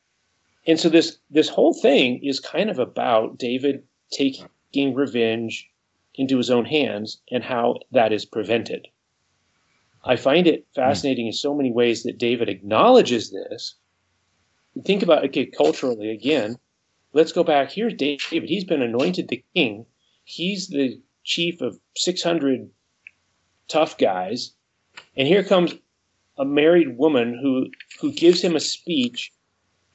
And 0.66 0.78
so 0.78 0.88
this 0.88 1.18
this 1.30 1.48
whole 1.48 1.74
thing 1.74 2.22
is 2.22 2.38
kind 2.38 2.70
of 2.70 2.78
about 2.78 3.38
David 3.38 3.82
taking 4.12 4.94
revenge 4.94 5.68
into 6.14 6.36
his 6.36 6.50
own 6.50 6.66
hands 6.66 7.20
and 7.30 7.42
how 7.42 7.80
that 7.90 8.12
is 8.12 8.24
prevented. 8.24 8.86
I 10.04 10.16
find 10.16 10.46
it 10.46 10.66
fascinating 10.74 11.26
in 11.26 11.32
so 11.32 11.54
many 11.54 11.72
ways 11.72 12.02
that 12.02 12.18
David 12.18 12.48
acknowledges 12.48 13.30
this. 13.30 13.74
Think 14.84 15.02
about 15.02 15.24
okay, 15.26 15.46
culturally 15.46 16.10
again. 16.10 16.58
Let's 17.12 17.32
go 17.32 17.44
back. 17.44 17.70
Here's 17.70 17.94
David. 17.94 18.48
He's 18.48 18.64
been 18.64 18.82
anointed 18.82 19.28
the 19.28 19.44
king. 19.54 19.86
He's 20.24 20.68
the 20.68 21.00
chief 21.24 21.60
of 21.60 21.78
600 21.96 22.70
tough 23.68 23.98
guys, 23.98 24.52
and 25.16 25.28
here 25.28 25.44
comes 25.44 25.74
a 26.38 26.44
married 26.44 26.96
woman 26.96 27.38
who 27.40 27.66
who 28.00 28.12
gives 28.12 28.42
him 28.42 28.56
a 28.56 28.60
speech, 28.60 29.32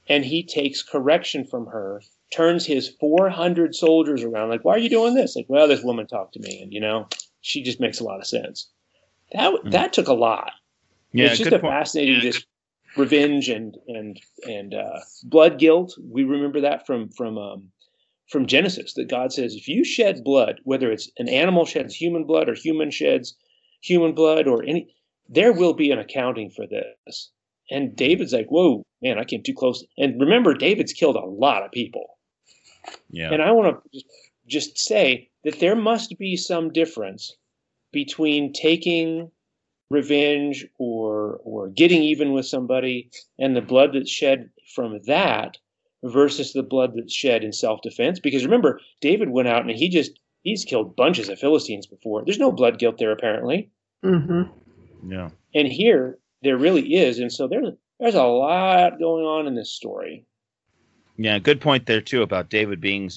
and 0.08 0.26
he 0.26 0.44
takes 0.44 0.84
correction 0.84 1.46
from 1.46 1.68
her, 1.68 2.02
turns 2.32 2.66
his 2.66 2.90
400 3.00 3.76
soldiers 3.76 4.24
around, 4.24 4.50
like, 4.50 4.64
"Why 4.64 4.76
are 4.76 4.80
you 4.80 4.90
doing 4.90 5.16
this?" 5.16 5.36
Like, 5.36 5.48
"Well, 5.50 5.68
this 5.68 5.84
woman 5.84 6.08
talked 6.08 6.34
to 6.34 6.40
me, 6.40 6.62
and 6.62 6.72
you 6.72 6.80
know, 6.80 7.08
she 7.42 7.64
just 7.64 7.80
makes 7.80 8.00
a 8.00 8.04
lot 8.04 8.20
of 8.20 8.28
sense." 8.28 8.70
That 9.32 9.54
hmm. 9.54 9.70
that 9.72 9.94
took 9.94 10.08
a 10.08 10.14
lot. 10.14 10.52
Yeah, 11.14 11.28
it's 11.28 11.40
just 11.40 11.52
a 11.52 11.60
point. 11.60 11.74
fascinating 11.74 12.22
this 12.22 12.46
revenge 12.98 13.50
and 13.50 13.76
and 13.88 14.20
and 14.44 14.74
uh, 14.74 15.00
blood 15.24 15.60
guilt. 15.60 15.98
We 16.02 16.24
remember 16.24 16.62
that 16.62 16.86
from 16.86 17.10
from 17.10 17.38
um, 17.38 17.72
from 18.30 18.46
Genesis 18.46 18.94
that 18.94 19.10
God 19.10 19.32
says 19.32 19.56
if 19.56 19.68
you 19.68 19.84
shed 19.84 20.24
blood, 20.24 20.60
whether 20.64 20.92
it's 20.92 21.10
an 21.18 21.30
animal 21.30 21.66
sheds 21.66 21.96
human 21.96 22.26
blood 22.26 22.50
or 22.50 22.54
human 22.54 22.92
sheds 22.92 23.36
human 23.82 24.14
blood 24.14 24.48
or 24.48 24.64
any, 24.64 24.94
there 25.30 25.54
will 25.54 25.74
be 25.74 25.92
an 25.92 26.00
accounting 26.00 26.50
for 26.50 26.66
this. 26.68 27.32
And 27.70 27.96
David's 27.96 28.34
like, 28.34 28.48
whoa, 28.48 28.84
man, 29.02 29.20
I 29.20 29.26
came 29.26 29.44
too 29.44 29.54
close. 29.54 29.84
And 29.98 30.20
remember, 30.20 30.54
David's 30.54 30.94
killed 30.94 31.16
a 31.16 31.26
lot 31.26 31.64
of 31.64 31.72
people. 31.72 32.18
Yeah. 33.10 33.32
And 33.32 33.42
I 33.42 33.52
want 33.52 33.76
to 33.76 33.90
just, 33.94 34.06
just 34.48 34.78
say 34.78 35.30
that 35.44 35.60
there 35.60 35.76
must 35.76 36.18
be 36.18 36.38
some 36.38 36.72
difference 36.72 37.36
between 37.92 38.54
taking 38.54 39.32
revenge 39.90 40.66
or 40.78 41.40
or 41.44 41.70
getting 41.70 42.04
even 42.04 42.34
with 42.34 42.46
somebody. 42.46 43.10
And 43.40 43.56
the 43.56 43.62
blood 43.62 43.92
that's 43.94 44.10
shed 44.10 44.50
from 44.76 45.00
that 45.06 45.58
versus 46.04 46.54
the 46.54 46.64
blood 46.64 46.94
that's 46.96 47.14
shed 47.14 47.44
in 47.44 47.54
self-defense. 47.54 48.20
Because 48.20 48.46
remember 48.46 48.80
David 49.02 49.30
went 49.30 49.48
out 49.48 49.62
and 49.62 49.72
he 49.72 49.90
just 49.90 50.20
he's 50.44 50.66
killed 50.66 50.96
bunches 50.96 51.30
of 51.30 51.40
Philistines 51.40 51.88
before. 51.88 52.24
There's 52.24 52.40
no 52.40 52.52
blood 52.52 52.80
guilt 52.80 52.98
there 52.98 53.12
apparently. 53.12 53.70
Mm-hmm. 54.06 55.12
yeah. 55.12 55.30
and 55.56 55.68
here 55.68 56.20
there 56.44 56.58
really 56.58 56.94
is. 56.96 57.20
And 57.20 57.32
so 57.32 57.48
there's 57.48 57.74
there's 58.00 58.16
a 58.16 58.24
lot 58.24 59.00
going 59.00 59.26
on 59.26 59.48
in 59.48 59.56
this 59.56 59.72
story. 59.72 60.26
Yeah, 61.18 61.40
good 61.40 61.62
point 61.62 61.88
there 61.88 62.02
too 62.02 62.22
about 62.22 62.50
David 62.50 62.80
being 62.80 63.10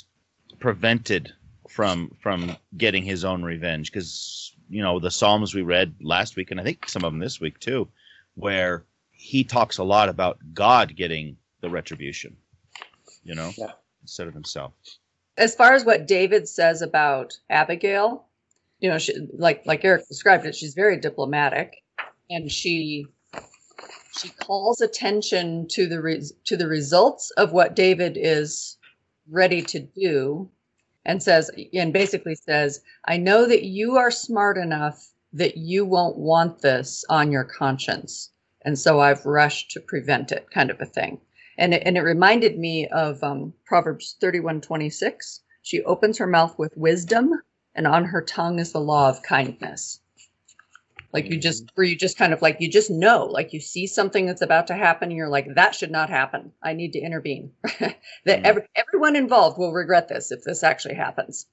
prevented 0.58 1.32
from 1.68 2.10
from 2.20 2.56
getting 2.76 3.02
his 3.02 3.24
own 3.24 3.42
revenge. 3.42 3.92
Because 3.92 4.54
you 4.70 4.82
know 4.82 4.98
the 5.00 5.10
Psalms 5.10 5.54
we 5.54 5.62
read 5.62 5.94
last 6.00 6.36
week 6.36 6.50
and 6.50 6.60
I 6.60 6.64
think 6.64 6.88
some 6.88 7.04
of 7.04 7.12
them 7.12 7.20
this 7.20 7.40
week 7.40 7.58
too, 7.58 7.88
where 8.34 8.84
he 9.10 9.44
talks 9.44 9.78
a 9.78 9.84
lot 9.84 10.08
about 10.08 10.38
God 10.54 10.96
getting 10.96 11.36
the 11.60 11.68
retribution, 11.68 12.36
you 13.22 13.34
know, 13.34 13.50
Yeah. 13.58 13.72
instead 14.02 14.28
of 14.28 14.34
himself. 14.34 14.72
As 15.36 15.54
far 15.54 15.72
as 15.74 15.84
what 15.84 16.06
David 16.06 16.48
says 16.48 16.80
about 16.82 17.34
Abigail, 17.50 18.26
you 18.78 18.88
know, 18.88 18.98
she, 18.98 19.14
like 19.36 19.66
like 19.66 19.84
Eric 19.84 20.08
described 20.08 20.46
it, 20.46 20.54
she's 20.54 20.74
very 20.74 20.96
diplomatic, 20.98 21.76
and 22.30 22.50
she 22.50 23.06
she 24.18 24.28
calls 24.30 24.80
attention 24.80 25.66
to 25.68 25.86
the 25.86 26.00
res- 26.00 26.32
to 26.44 26.56
the 26.56 26.66
results 26.66 27.30
of 27.32 27.52
what 27.52 27.76
David 27.76 28.16
is 28.16 28.76
ready 29.28 29.62
to 29.62 29.80
do, 29.80 30.50
and 31.04 31.22
says 31.22 31.50
and 31.72 31.92
basically 31.92 32.34
says, 32.34 32.80
"I 33.06 33.16
know 33.16 33.46
that 33.46 33.64
you 33.64 33.96
are 33.96 34.10
smart 34.10 34.58
enough 34.58 35.12
that 35.32 35.56
you 35.56 35.84
won't 35.84 36.16
want 36.18 36.60
this 36.60 37.04
on 37.08 37.32
your 37.32 37.44
conscience, 37.44 38.30
and 38.62 38.78
so 38.78 39.00
I've 39.00 39.24
rushed 39.24 39.70
to 39.70 39.80
prevent 39.80 40.32
it," 40.32 40.50
kind 40.50 40.70
of 40.70 40.80
a 40.80 40.86
thing. 40.86 41.20
And 41.56 41.72
it, 41.74 41.82
and 41.86 41.96
it 41.96 42.02
reminded 42.02 42.58
me 42.58 42.86
of 42.88 43.22
um, 43.22 43.54
Proverbs 43.64 44.16
thirty 44.20 44.40
one 44.40 44.60
twenty 44.60 44.90
six. 44.90 45.40
She 45.62 45.82
opens 45.84 46.18
her 46.18 46.26
mouth 46.26 46.58
with 46.58 46.76
wisdom, 46.76 47.32
and 47.74 47.86
on 47.86 48.04
her 48.04 48.20
tongue 48.22 48.58
is 48.58 48.72
the 48.72 48.80
law 48.80 49.08
of 49.08 49.22
kindness 49.22 50.00
like 51.12 51.26
you 51.30 51.36
just 51.38 51.70
where 51.74 51.86
you 51.86 51.96
just 51.96 52.16
kind 52.16 52.32
of 52.32 52.40
like 52.42 52.56
you 52.60 52.70
just 52.70 52.90
know 52.90 53.26
like 53.26 53.52
you 53.52 53.60
see 53.60 53.86
something 53.86 54.26
that's 54.26 54.42
about 54.42 54.66
to 54.68 54.74
happen 54.74 55.08
and 55.10 55.16
you're 55.16 55.28
like 55.28 55.46
that 55.54 55.74
should 55.74 55.90
not 55.90 56.10
happen 56.10 56.52
i 56.62 56.72
need 56.72 56.92
to 56.92 56.98
intervene 57.00 57.52
that 57.80 57.96
Mhm. 58.26 58.44
every, 58.44 58.62
everyone 58.76 59.16
involved 59.16 59.58
will 59.58 59.72
regret 59.72 60.08
this 60.08 60.30
if 60.30 60.42
this 60.44 60.62
actually 60.62 60.94
happens 60.94 61.46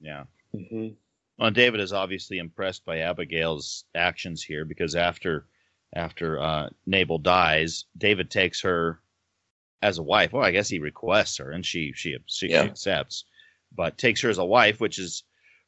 Yeah. 0.00 0.24
mm-hmm. 0.54 0.88
Well, 1.38 1.50
David 1.50 1.80
is 1.80 1.92
obviously 1.92 2.38
impressed 2.38 2.84
by 2.84 2.98
Abigail's 2.98 3.84
actions 3.94 4.42
here 4.42 4.64
because 4.64 4.94
after 4.94 5.46
after 5.94 6.40
uh, 6.40 6.68
Nabal 6.86 7.18
dies, 7.18 7.86
David 7.96 8.30
takes 8.30 8.60
her 8.62 9.00
as 9.80 9.98
a 9.98 10.02
wife. 10.02 10.32
Well, 10.32 10.44
I 10.44 10.52
guess 10.52 10.68
he 10.68 10.78
requests 10.78 11.38
her, 11.38 11.50
and 11.50 11.64
she 11.66 11.92
she 11.96 12.16
she, 12.26 12.48
Yeah. 12.50 12.64
she 12.64 12.68
accepts, 12.70 13.24
but 13.74 13.98
takes 13.98 14.20
her 14.22 14.30
as 14.30 14.38
a 14.38 14.44
wife, 14.44 14.78
which 14.80 14.98
is 14.98 15.24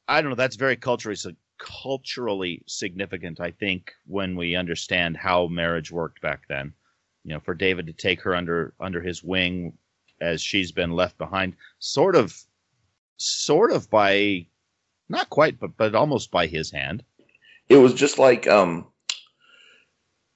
I 0.07 0.21
don't 0.21 0.31
know. 0.31 0.37
That's 0.37 0.57
very 0.57 0.77
culturally 0.77 1.17
sig- 1.17 1.37
culturally 1.59 2.63
significant. 2.67 3.41
I 3.41 3.51
think 3.51 3.93
when 4.07 4.37
we 4.37 4.57
understand 4.57 5.17
how 5.17 5.47
marriage 5.47 5.91
worked 5.91 6.21
back 6.21 6.43
then, 6.49 6.73
you 7.25 7.33
know, 7.33 7.41
for 7.41 7.55
David 7.55 7.87
to 7.87 7.93
take 7.93 8.21
her 8.23 8.35
under 8.35 8.75
under 8.81 9.01
his 9.01 9.23
wing 9.23 9.77
as 10.21 10.41
she's 10.41 10.73
been 10.73 10.93
left 10.93 11.19
behind, 11.19 11.55
sort 11.79 12.17
of, 12.17 12.37
sort 13.17 13.73
of 13.73 13.91
by 13.91 14.47
not 15.09 15.29
quite, 15.31 15.59
but 15.59 15.77
but 15.77 15.95
almost 15.95 16.31
by 16.31 16.47
his 16.47 16.71
hand. 16.71 17.03
it 17.69 17.77
was 17.77 17.95
just 17.95 18.19
like 18.19 18.47
um 18.47 18.87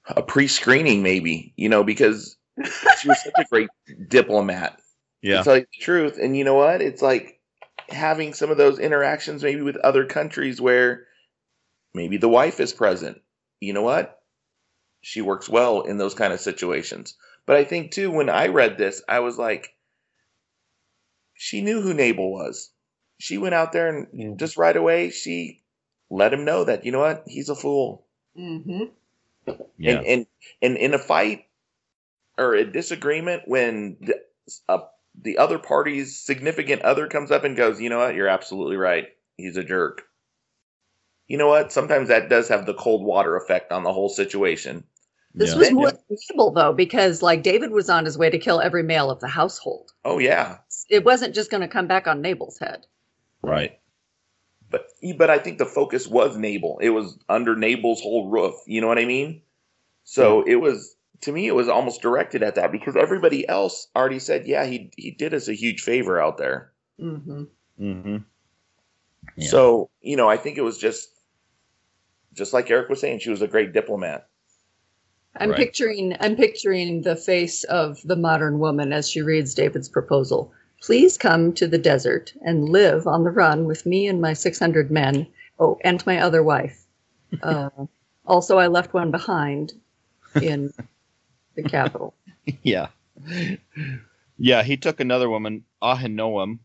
a 0.07 0.23
pre-screening 0.23 1.03
maybe 1.03 1.53
you 1.55 1.69
know 1.69 1.83
because 1.83 2.35
she 2.97 3.07
was 3.07 3.21
such 3.23 3.33
a 3.37 3.45
great 3.49 3.69
diplomat 4.07 4.79
Yeah, 5.21 5.37
to 5.39 5.43
tell 5.43 5.57
you 5.57 5.61
the 5.61 5.83
truth 5.83 6.17
and 6.19 6.35
you 6.35 6.43
know 6.43 6.55
what 6.55 6.81
it's 6.81 7.01
like 7.03 7.39
having 7.89 8.33
some 8.33 8.49
of 8.49 8.57
those 8.57 8.79
interactions 8.79 9.43
maybe 9.43 9.61
with 9.61 9.75
other 9.77 10.05
countries 10.05 10.59
where 10.59 11.05
maybe 11.93 12.17
the 12.17 12.29
wife 12.29 12.59
is 12.59 12.73
present. 12.73 13.21
You 13.59 13.73
know 13.73 13.83
what? 13.83 14.21
She 15.01 15.21
works 15.21 15.49
well 15.49 15.81
in 15.81 15.97
those 15.97 16.15
kind 16.15 16.33
of 16.33 16.39
situations. 16.41 17.15
But 17.45 17.57
i 17.57 17.63
think 17.65 17.91
too 17.91 18.11
when 18.11 18.29
i 18.29 18.47
read 18.47 18.77
this 18.77 19.01
i 19.09 19.19
was 19.19 19.37
like 19.37 19.75
she 21.33 21.61
knew 21.61 21.81
who 21.81 21.93
nabal 21.93 22.31
was. 22.31 22.71
She 23.19 23.37
went 23.37 23.55
out 23.55 23.71
there 23.71 23.87
and 23.87 24.07
Mhm. 24.13 24.37
just 24.37 24.57
right 24.57 24.75
away 24.75 25.09
she 25.09 25.63
let 26.09 26.33
him 26.33 26.45
know 26.45 26.63
that 26.65 26.85
you 26.85 26.91
know 26.91 26.99
what? 26.99 27.23
He's 27.27 27.49
a 27.49 27.55
fool. 27.55 28.05
Mm-hmm. 28.37 28.83
yeah, 29.77 29.97
and, 29.97 30.05
and 30.05 30.27
and 30.61 30.77
in 30.77 30.93
a 30.93 30.99
fight 30.99 31.47
or 32.37 32.55
a 32.55 32.65
disagreement 32.65 33.43
when 33.47 33.97
the, 34.01 34.21
uh, 34.69 34.79
the 35.21 35.37
other 35.39 35.59
party's 35.59 36.19
significant 36.19 36.83
other 36.83 37.07
comes 37.07 37.31
up 37.31 37.45
and 37.45 37.57
goes 37.57 37.81
you 37.81 37.89
know 37.89 37.99
what? 37.99 38.15
You're 38.15 38.27
absolutely 38.29 38.77
right. 38.77 39.09
He's 39.37 39.57
a 39.57 39.65
jerk 39.65 40.08
you 41.29 41.37
know 41.37 41.47
what? 41.47 41.71
Sometimes 41.71 42.09
that 42.09 42.27
does 42.27 42.49
have 42.49 42.65
the 42.65 42.73
cold 42.73 43.03
water 43.05 43.37
effect 43.37 43.71
on 43.71 43.83
the 43.83 43.93
whole 43.93 44.09
situation. 44.09 44.83
This 45.35 45.51
yeah. 45.51 45.57
was 45.57 45.71
more 45.71 45.91
stable 46.17 46.51
though 46.51 46.73
because 46.73 47.21
like 47.21 47.43
david 47.43 47.69
was 47.69 47.87
on 47.87 48.03
his 48.03 48.17
way 48.17 48.31
to 48.31 48.39
kill 48.39 48.59
every 48.59 48.81
male 48.81 49.11
of 49.11 49.19
the 49.19 49.27
household. 49.27 49.93
Oh 50.03 50.17
yeah. 50.17 50.57
It 50.89 51.05
wasn't 51.05 51.35
just 51.35 51.51
going 51.51 51.61
to 51.61 51.67
come 51.67 51.85
back 51.85 52.07
on 52.07 52.21
nabal's 52.21 52.57
head. 52.57 52.87
Right. 53.43 53.79
but 54.71 54.87
but 55.17 55.29
i 55.29 55.37
think 55.37 55.59
the 55.59 55.65
focus 55.65 56.07
was 56.07 56.35
nabal 56.35 56.77
it 56.81 56.89
was 56.89 57.17
under 57.29 57.55
nabal's 57.55 58.01
whole 58.01 58.27
roof. 58.29 58.55
You 58.65 58.81
know 58.81 58.87
what 58.87 58.99
i 58.99 59.05
mean? 59.05 59.43
So 60.03 60.41
it 60.41 60.55
was 60.55 60.95
to 61.21 61.31
me 61.31 61.45
it 61.45 61.55
was 61.55 61.69
almost 61.69 62.01
directed 62.01 62.41
at 62.41 62.55
that 62.55 62.71
because 62.71 62.95
everybody 62.95 63.47
else 63.47 63.87
already 63.95 64.19
said 64.19 64.47
yeah 64.47 64.65
he 64.65 64.91
he 64.97 65.11
did 65.11 65.35
us 65.35 65.47
a 65.47 65.53
huge 65.53 65.81
favor 65.81 66.19
out 66.19 66.39
there. 66.39 66.71
Mm-hmm. 66.99 67.43
Mm-hmm. 67.79 68.17
Yeah. 69.35 69.49
So, 69.49 69.89
you 70.01 70.17
know, 70.17 70.29
I 70.29 70.37
think 70.37 70.57
it 70.57 70.61
was 70.61 70.77
just 70.77 71.09
just 72.33 72.53
like 72.53 72.69
Eric 72.69 72.89
was 72.89 72.99
saying, 73.01 73.19
she 73.19 73.29
was 73.29 73.41
a 73.41 73.47
great 73.47 73.73
diplomat. 73.73 74.27
I'm 75.35 75.49
Right. 75.51 75.57
picturing 75.57 76.15
I'm 76.19 76.35
picturing 76.35 77.01
the 77.03 77.15
face 77.15 77.63
of 77.65 78.01
the 78.03 78.15
modern 78.15 78.59
woman 78.59 78.91
as 78.91 79.09
she 79.09 79.21
reads 79.21 79.53
David's 79.53 79.89
proposal. 79.89 80.51
Please 80.81 81.17
come 81.17 81.53
to 81.53 81.67
the 81.67 81.77
desert 81.77 82.33
and 82.41 82.69
live 82.69 83.05
on 83.05 83.23
the 83.23 83.29
run 83.31 83.65
with 83.65 83.85
me 83.85 84.07
and 84.07 84.21
my 84.21 84.33
600 84.33 84.89
men. 84.89 85.27
Oh, 85.59 85.77
and 85.83 86.05
my 86.05 86.19
other 86.19 86.43
wife. 86.43 86.85
Uh, 87.43 87.69
also, 88.25 88.57
I 88.57 88.67
left 88.67 88.93
one 88.93 89.11
behind 89.11 89.73
in 90.41 90.73
the 91.55 91.61
capital. 91.63 92.15
yeah. 92.63 92.87
Yeah, 94.37 94.63
he 94.63 94.77
took 94.77 94.99
another 94.99 95.29
woman, 95.29 95.65
Ahinoam, 95.81 96.59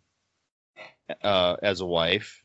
uh, 1.22 1.57
as 1.62 1.81
a 1.81 1.87
wife. 1.87 2.44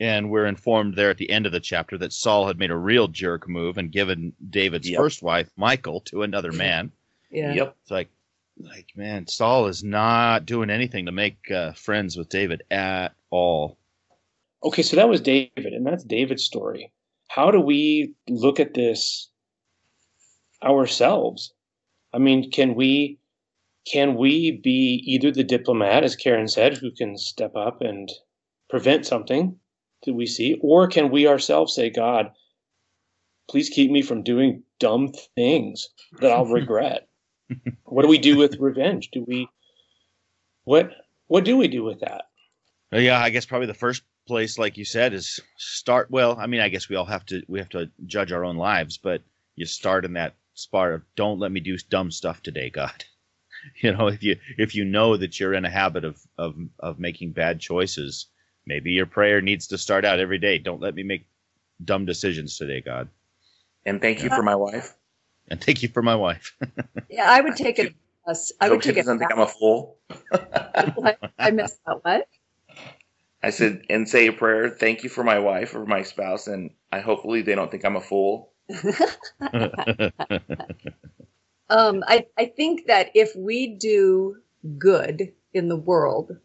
And 0.00 0.30
we're 0.30 0.46
informed 0.46 0.94
there 0.96 1.10
at 1.10 1.18
the 1.18 1.30
end 1.30 1.44
of 1.44 1.52
the 1.52 1.60
chapter 1.60 1.98
that 1.98 2.12
Saul 2.14 2.46
had 2.46 2.58
made 2.58 2.70
a 2.70 2.76
real 2.76 3.06
jerk 3.06 3.46
move 3.46 3.76
and 3.76 3.92
given 3.92 4.32
David's 4.48 4.88
Yep. 4.88 4.98
first 4.98 5.22
wife, 5.22 5.50
Michal, 5.58 6.00
to 6.06 6.22
another 6.22 6.52
man. 6.52 6.90
Yeah. 7.30 7.52
Yep. 7.52 7.76
It's 7.82 7.90
like, 7.90 8.08
like 8.58 8.88
man, 8.96 9.26
Saul 9.26 9.66
is 9.66 9.84
not 9.84 10.46
doing 10.46 10.70
anything 10.70 11.06
to 11.06 11.12
make 11.12 11.50
uh, 11.50 11.72
friends 11.72 12.16
with 12.16 12.30
David 12.30 12.62
at 12.70 13.14
all. 13.30 13.76
Okay, 14.64 14.82
so 14.82 14.96
that 14.96 15.08
was 15.08 15.20
David, 15.20 15.50
and 15.56 15.86
that's 15.86 16.04
David's 16.04 16.44
story. 16.44 16.92
How 17.28 17.50
do 17.50 17.60
we 17.60 18.14
look 18.28 18.58
at 18.60 18.74
this 18.74 19.30
ourselves? 20.62 21.52
I 22.12 22.18
mean, 22.18 22.50
can 22.50 22.74
we 22.74 23.18
can 23.86 24.16
we 24.16 24.52
be 24.52 25.02
either 25.06 25.30
the 25.30 25.44
diplomat, 25.44 26.04
as 26.04 26.16
Karen 26.16 26.48
said, 26.48 26.76
who 26.76 26.90
can 26.90 27.16
step 27.16 27.54
up 27.56 27.80
and 27.80 28.10
prevent 28.68 29.06
something 29.06 29.56
that 30.04 30.14
we 30.14 30.26
see, 30.26 30.58
or 30.62 30.88
can 30.88 31.10
we 31.10 31.26
ourselves 31.26 31.74
say, 31.74 31.90
God, 31.90 32.32
please 33.48 33.68
keep 33.68 33.90
me 33.90 34.02
from 34.02 34.22
doing 34.22 34.62
dumb 34.78 35.12
things 35.34 35.90
that 36.20 36.32
I'll 36.32 36.46
regret? 36.60 37.08
what 37.84 38.02
do 38.02 38.08
we 38.08 38.18
do 38.18 38.36
with 38.36 38.60
revenge? 38.60 39.10
Do 39.10 39.24
we 39.26 39.48
what 40.64 40.92
what 41.26 41.44
do 41.44 41.56
we 41.56 41.68
do 41.68 41.82
with 41.82 42.00
that? 42.00 42.26
Yeah, 42.92 43.20
I 43.20 43.30
guess 43.30 43.46
probably 43.46 43.66
the 43.66 43.74
first 43.74 44.02
place, 44.26 44.58
like 44.58 44.76
you 44.76 44.84
said, 44.84 45.12
is 45.12 45.40
start. 45.56 46.10
Well, 46.10 46.36
I 46.38 46.46
mean, 46.46 46.60
I 46.60 46.68
guess 46.68 46.88
we 46.88 46.96
all 46.96 47.04
have 47.04 47.26
to 47.26 47.42
we 47.48 47.58
have 47.58 47.68
to 47.70 47.90
judge 48.06 48.32
our 48.32 48.44
own 48.44 48.56
lives, 48.56 48.98
but 48.98 49.22
you 49.56 49.66
start 49.66 50.04
in 50.04 50.12
that 50.14 50.34
spot 50.54 50.92
of 50.92 51.02
don't 51.16 51.38
let 51.38 51.52
me 51.52 51.60
do 51.60 51.76
dumb 51.76 52.10
stuff 52.10 52.42
today, 52.42 52.70
God. 52.70 53.04
You 53.82 53.92
know, 53.92 54.06
if 54.06 54.22
you 54.22 54.38
if 54.56 54.74
you 54.74 54.86
know 54.86 55.18
that 55.18 55.38
you're 55.38 55.52
in 55.52 55.66
a 55.66 55.70
habit 55.70 56.02
of 56.02 56.18
of 56.38 56.56
of 56.78 56.98
making 56.98 57.32
bad 57.32 57.60
choices, 57.60 58.28
maybe 58.70 58.92
your 58.92 59.06
prayer 59.06 59.40
needs 59.40 59.66
to 59.66 59.76
start 59.76 60.04
out 60.04 60.20
every 60.20 60.38
day. 60.38 60.56
Don't 60.56 60.80
let 60.80 60.94
me 60.94 61.02
make 61.02 61.26
dumb 61.84 62.06
decisions 62.06 62.56
today, 62.56 62.80
God. 62.80 63.08
And 63.84 64.00
thank 64.00 64.22
you 64.22 64.30
for 64.30 64.44
my 64.44 64.54
wife. 64.54 64.94
And 65.48 65.60
thank 65.60 65.82
you 65.82 65.88
for 65.88 66.02
my 66.02 66.14
wife. 66.14 66.56
Yeah, 67.10 67.26
I 67.28 67.40
would 67.40 67.56
take 67.56 67.80
it. 67.80 67.92
I, 68.24 68.34
Hope 68.62 68.70
would 68.70 68.82
take 68.82 68.92
it. 68.92 69.00
doesn't 69.00 69.18
think 69.18 69.32
I'm 69.32 69.40
a 69.40 69.46
fool. 69.48 69.98
I 71.40 71.50
missed 71.50 71.80
that. 71.84 72.04
What? 72.04 72.28
I 73.42 73.50
said, 73.50 73.82
and 73.90 74.08
say 74.08 74.28
a 74.28 74.32
prayer. 74.32 74.70
Thank 74.70 75.02
you 75.02 75.10
for 75.10 75.24
my 75.24 75.40
wife 75.40 75.74
or 75.74 75.84
my 75.86 76.02
spouse, 76.02 76.46
and 76.46 76.70
I 76.92 77.00
hopefully 77.00 77.42
they 77.42 77.56
don't 77.56 77.68
think 77.68 77.84
I'm 77.84 77.96
a 77.96 78.00
fool. 78.00 78.52
Um, 81.70 82.02
I, 82.08 82.26
I 82.36 82.46
think 82.46 82.88
that 82.88 83.10
if 83.14 83.30
we 83.36 83.68
do 83.68 84.36
good 84.76 85.32
in 85.54 85.68
the 85.68 85.76
world 85.76 86.36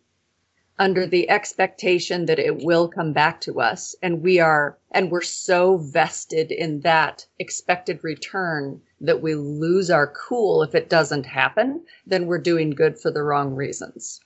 under 0.77 1.07
the 1.07 1.29
expectation 1.29 2.25
that 2.25 2.39
it 2.39 2.63
will 2.63 2.87
come 2.87 3.13
back 3.13 3.39
to 3.41 3.61
us 3.61 3.95
and 4.01 4.21
we 4.21 4.39
are 4.39 4.77
and 4.91 5.09
we're 5.09 5.21
so 5.21 5.77
vested 5.77 6.51
in 6.51 6.81
that 6.81 7.25
expected 7.39 8.03
return 8.03 8.81
that 8.99 9.21
we 9.21 9.35
lose 9.35 9.89
our 9.89 10.07
cool 10.07 10.63
if 10.63 10.75
it 10.75 10.89
doesn't 10.89 11.25
happen 11.25 11.81
then 12.05 12.25
we're 12.25 12.37
doing 12.37 12.69
good 12.71 12.99
for 12.99 13.11
the 13.11 13.23
wrong 13.23 13.55
reasons 13.55 14.19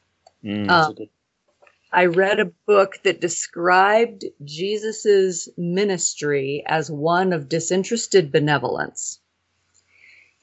Mm. 0.44 0.96
Good- 0.96 1.10
I 1.92 2.06
read 2.06 2.40
a 2.40 2.52
book 2.68 3.00
that 3.04 3.20
described 3.20 4.24
Jesus's 4.44 5.50
ministry 5.58 6.64
as 6.68 6.92
one 6.92 7.34
of 7.34 7.50
disinterested 7.50 8.32
benevolence. 8.32 9.20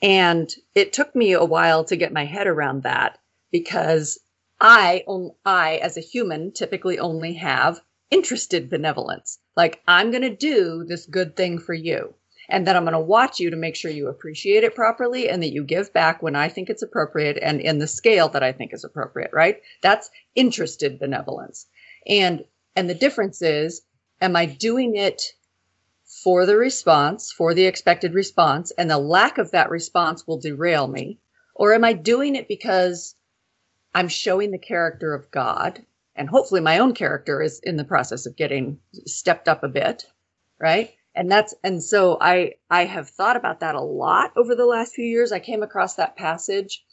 And 0.03 0.53
it 0.75 0.93
took 0.93 1.15
me 1.15 1.33
a 1.33 1.45
while 1.45 1.85
to 1.85 1.97
get 1.97 2.13
my 2.13 2.25
head 2.25 2.49
around 2.49 2.83
that 2.83 3.19
because 3.53 4.19
I, 4.61 5.05
I 5.45 5.77
as 5.77 5.97
a 5.97 6.01
human, 6.01 6.53
typically 6.53 6.99
only 6.99 7.35
have 7.35 7.81
interested 8.11 8.71
benevolence. 8.71 9.39
Like, 9.57 9.83
I'm 9.87 10.11
going 10.11 10.23
to 10.23 10.35
do 10.35 10.85
this 10.85 11.07
good 11.07 11.37
thing 11.37 11.59
for 11.59 11.75
you. 11.75 12.15
And 12.49 12.67
then 12.67 12.77
I'm 12.77 12.85
going 12.85 12.93
to 12.93 13.01
watch 13.01 13.41
you 13.41 13.51
to 13.51 13.57
make 13.57 13.75
sure 13.75 13.91
you 13.91 14.09
appreciate 14.09 14.63
it 14.63 14.75
properly 14.75 15.29
and 15.29 15.43
that 15.43 15.53
you 15.53 15.65
give 15.65 15.93
back 15.93 16.23
when 16.23 16.37
I 16.37 16.49
think 16.49 16.71
it's 16.71 16.83
appropriate 16.83 17.39
and 17.43 17.61
in 17.61 17.79
the 17.79 17.89
scale 17.89 18.29
that 18.31 18.43
I 18.43 18.53
think 18.53 18.73
is 18.73 18.85
appropriate, 18.85 19.31
right? 19.33 19.61
That's 19.83 20.11
interested 20.35 20.99
benevolence. 20.99 21.67
And 22.07 22.45
and 22.77 22.89
the 22.89 22.95
difference 22.95 23.43
is 23.43 23.83
am 24.21 24.37
I 24.37 24.47
doing 24.47 24.95
it 24.95 25.23
for 26.23 26.47
the 26.47 26.57
response, 26.57 27.33
for 27.33 27.53
the 27.53 27.67
expected 27.67 28.15
response, 28.15 28.71
and 28.79 28.89
the 28.89 28.99
lack 28.99 29.39
of 29.39 29.51
that 29.51 29.71
response 29.71 30.25
will 30.25 30.39
derail 30.39 30.87
me? 30.87 31.19
Or 31.55 31.75
am 31.75 31.83
I 31.83 31.95
doing 31.95 32.37
it 32.37 32.47
because 32.47 33.16
I'm 33.97 34.09
showing 34.09 34.51
the 34.51 34.59
character 34.59 35.15
of 35.15 35.31
God 35.31 35.83
and 36.15 36.29
hopefully 36.29 36.61
my 36.61 36.79
own 36.79 36.93
character 36.93 37.41
is 37.41 37.61
in 37.63 37.77
the 37.77 37.85
process 37.85 38.27
of 38.27 38.37
getting 38.37 38.79
stepped 39.07 39.49
up 39.49 39.65
a 39.65 39.69
bit, 39.69 40.05
right? 40.61 40.95
And 41.15 41.31
that's 41.31 41.55
and 41.65 41.83
so 41.83 42.19
I 42.21 42.57
I 42.69 42.85
have 42.85 43.09
thought 43.09 43.37
about 43.37 43.61
that 43.61 43.75
a 43.75 43.81
lot 43.81 44.33
over 44.37 44.55
the 44.55 44.67
last 44.67 44.95
few 44.95 45.07
years. 45.07 45.33
I 45.33 45.39
came 45.39 45.63
across 45.63 45.95
that 45.95 46.15
passage 46.15 46.85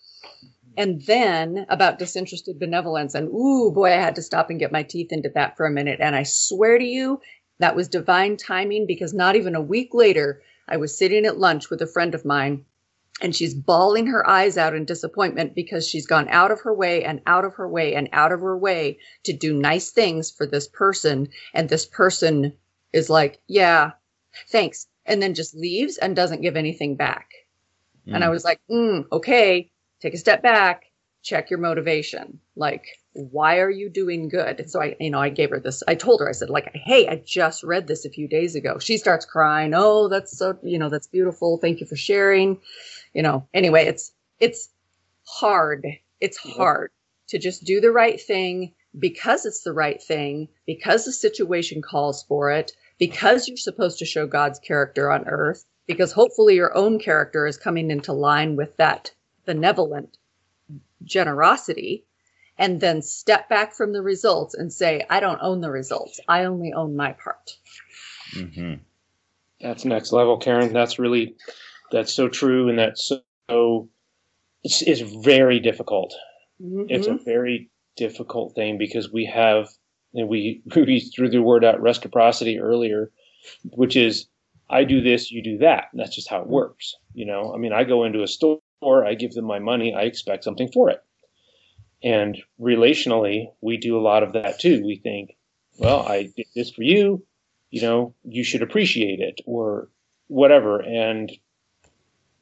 and 0.78 1.02
then 1.02 1.66
about 1.68 2.00
disinterested 2.00 2.58
benevolence 2.58 3.13
and 3.13 3.28
ooh 3.28 3.70
boy 3.72 3.92
i 3.92 3.98
had 3.98 4.16
to 4.16 4.22
stop 4.22 4.50
and 4.50 4.60
get 4.60 4.72
my 4.72 4.82
teeth 4.82 5.12
into 5.12 5.30
that 5.30 5.56
for 5.56 5.66
a 5.66 5.72
minute 5.72 6.00
and 6.02 6.16
i 6.16 6.24
swear 6.24 6.80
to 6.80 6.86
you 6.86 7.20
that 7.60 7.76
was 7.76 7.88
divine 7.88 8.38
timing 8.38 8.88
because 8.88 9.13
not 9.13 9.36
even 9.36 9.56
a 9.56 9.62
week 9.62 9.94
later 9.94 10.42
i 10.68 10.78
was 10.78 10.98
sitting 10.98 11.26
at 11.26 11.38
lunch 11.38 11.70
with 11.70 11.80
a 11.82 11.86
friend 11.86 12.16
of 12.16 12.26
mine 12.26 12.66
and 13.21 13.36
she's 13.36 13.54
bawling 13.54 14.08
her 14.08 14.28
eyes 14.28 14.58
out 14.58 14.76
in 14.76 14.86
disappointment 14.86 15.56
because 15.56 15.88
she's 15.88 16.08
gone 16.08 16.28
out 16.30 16.52
of 16.52 16.62
her 16.62 16.73
way 16.73 17.04
and 17.04 17.21
out 17.28 17.45
of 17.45 17.54
her 17.56 17.67
way 17.69 17.95
and 17.95 18.10
out 18.13 18.32
of 18.32 18.41
her 18.41 18.58
way 18.58 18.97
to 19.23 19.34
do 19.34 19.54
nice 19.54 19.91
things 19.91 20.32
for 20.32 20.45
this 20.45 20.67
person 20.67 21.30
and 21.54 21.69
this 21.69 21.86
person 21.86 22.54
is 22.93 23.10
like 23.10 23.39
yeah 23.47 23.91
thanks 24.49 24.88
and 25.06 25.21
then 25.21 25.34
just 25.34 25.56
leaves 25.56 25.97
and 25.97 26.15
doesn't 26.15 26.41
give 26.41 26.56
anything 26.56 26.95
back 26.95 27.32
and 28.15 28.23
I 28.23 28.30
was 28.30 28.43
like, 28.43 28.60
mm, 28.69 29.06
okay, 29.12 29.71
take 30.02 30.13
a 30.13 30.17
step 30.17 30.43
back, 30.43 30.86
check 31.23 31.49
your 31.49 31.60
motivation. 31.60 32.39
Like, 32.56 32.86
why 33.13 33.60
are 33.60 33.69
you 33.69 33.89
doing 33.89 34.30
good? 34.30 34.60
And 34.60 34.69
so 34.69 34.82
I, 34.82 34.95
you 34.99 35.10
know, 35.10 35.19
I 35.19 35.30
gave 35.30 35.52
her 35.52 35.60
this. 35.60 35.84
I 35.88 35.95
told 35.95 36.19
her, 36.21 36.30
I 36.30 36.34
said, 36.34 36.49
like, 36.49 36.71
hey, 36.73 37.08
I 37.08 37.21
just 37.26 37.63
read 37.63 37.88
this 37.88 38.06
a 38.06 38.10
few 38.10 38.28
days 38.28 38.56
ago. 38.56 38.80
She 38.80 38.97
starts 38.97 39.26
crying. 39.26 39.73
Oh, 39.76 40.10
that's 40.10 40.38
so, 40.38 40.58
you 40.63 40.80
know, 40.80 40.89
that's 40.89 41.08
beautiful. 41.08 41.58
Thank 41.58 41.80
you 41.80 41.88
for 41.88 41.95
sharing. 41.95 42.60
You 43.13 43.21
know, 43.23 43.47
anyway, 43.54 43.86
it's 43.86 44.12
it's 44.39 44.69
hard. 45.26 45.86
It's 46.19 46.38
hard 46.38 46.91
to 47.28 47.39
just 47.39 47.63
do 47.63 47.80
the 47.82 47.91
right 47.91 48.19
thing 48.19 48.73
because 48.99 49.45
it's 49.45 49.63
the 49.63 49.73
right 49.73 50.02
thing, 50.02 50.47
because 50.65 51.06
the 51.06 51.12
situation 51.12 51.82
calls 51.82 52.23
for 52.23 52.52
it, 52.52 52.71
because 52.99 53.47
you're 53.47 53.58
supposed 53.58 53.99
to 53.99 54.06
show 54.06 54.28
God's 54.28 54.60
character 54.60 55.12
on 55.12 55.28
earth, 55.28 55.65
because 55.88 56.12
hopefully 56.12 56.56
your 56.56 56.76
own 56.78 56.99
character 56.99 57.47
is 57.47 57.58
coming 57.58 57.89
into 57.91 58.13
line 58.13 58.56
with 58.56 58.76
that 58.78 59.12
benevolent 59.45 60.17
generosity, 61.04 62.06
and 62.58 62.80
then 62.80 63.02
step 63.02 63.49
back 63.49 63.73
from 63.73 63.93
the 63.93 64.02
results 64.02 64.54
and 64.54 64.71
say, 64.71 65.04
I 65.10 65.19
don't 65.19 65.39
own 65.41 65.62
the 65.62 65.71
results. 65.71 66.19
I 66.28 66.45
only 66.45 66.71
own 66.73 66.95
my 66.95 67.13
part. 67.13 67.58
hmm 68.34 68.76
That's 69.60 69.86
next 69.86 70.12
level, 70.12 70.38
Karen. 70.38 70.71
That's 70.71 70.99
really 70.99 71.36
that's 71.91 72.13
so 72.13 72.28
true, 72.28 72.69
and 72.69 72.80
that's 72.80 73.12
so 73.50 73.89
it's, 74.63 74.82
it's 74.82 75.02
very 75.02 75.60
difficult. 75.60 76.13
Mm-hmm. 76.62 76.86
It's 76.89 77.08
a 77.08 77.12
mm-hmm. 77.12 77.24
very 77.26 77.69
difficult 77.96 78.56
thing 78.56 78.78
because 78.78 79.12
we 79.12 79.26
have 79.26 79.67
and 80.13 80.28
we 80.28 80.62
we 80.76 81.00
threw 81.00 81.30
the 81.30 81.41
word 81.41 81.65
out 81.65 81.82
reciprocity 81.82 82.60
earlier, 82.60 83.12
which 83.63 83.96
is 83.96 84.28
I 84.69 84.86
do 84.86 85.02
this, 85.02 85.32
you 85.32 85.43
do 85.43 85.58
that. 85.60 85.86
And 85.91 86.00
that's 86.00 86.15
just 86.15 86.30
how 86.30 86.38
it 86.38 86.43
mm-hmm. 86.43 86.54
works. 86.54 86.96
You 87.13 87.26
know, 87.26 87.54
I 87.54 87.58
mean, 87.58 87.74
I 87.74 87.84
go 87.84 88.04
into 88.04 88.24
a 88.24 88.28
store, 88.28 88.60
I 88.84 89.13
give 89.15 89.34
them 89.34 89.46
my 89.46 89.60
money, 89.60 89.93
I 89.93 90.04
expect 90.04 90.43
something 90.43 90.72
for 90.72 90.89
it. 90.89 91.04
And 92.02 92.38
relationally, 92.60 93.48
we 93.62 93.78
do 93.78 93.98
a 93.98 94.02
lot 94.02 94.24
of 94.24 94.34
that 94.34 94.60
too. 94.60 94.84
We 94.86 94.98
think, 94.98 95.38
well, 95.78 96.02
I 96.02 96.24
did 96.36 96.48
this 96.54 96.69
for 96.69 96.84
you, 96.84 97.26
you 97.69 97.82
know, 97.82 98.13
you 98.24 98.43
should 98.43 98.62
appreciate 98.62 99.19
it 99.19 99.41
or 99.46 99.89
whatever. 100.28 100.82
And 100.82 101.32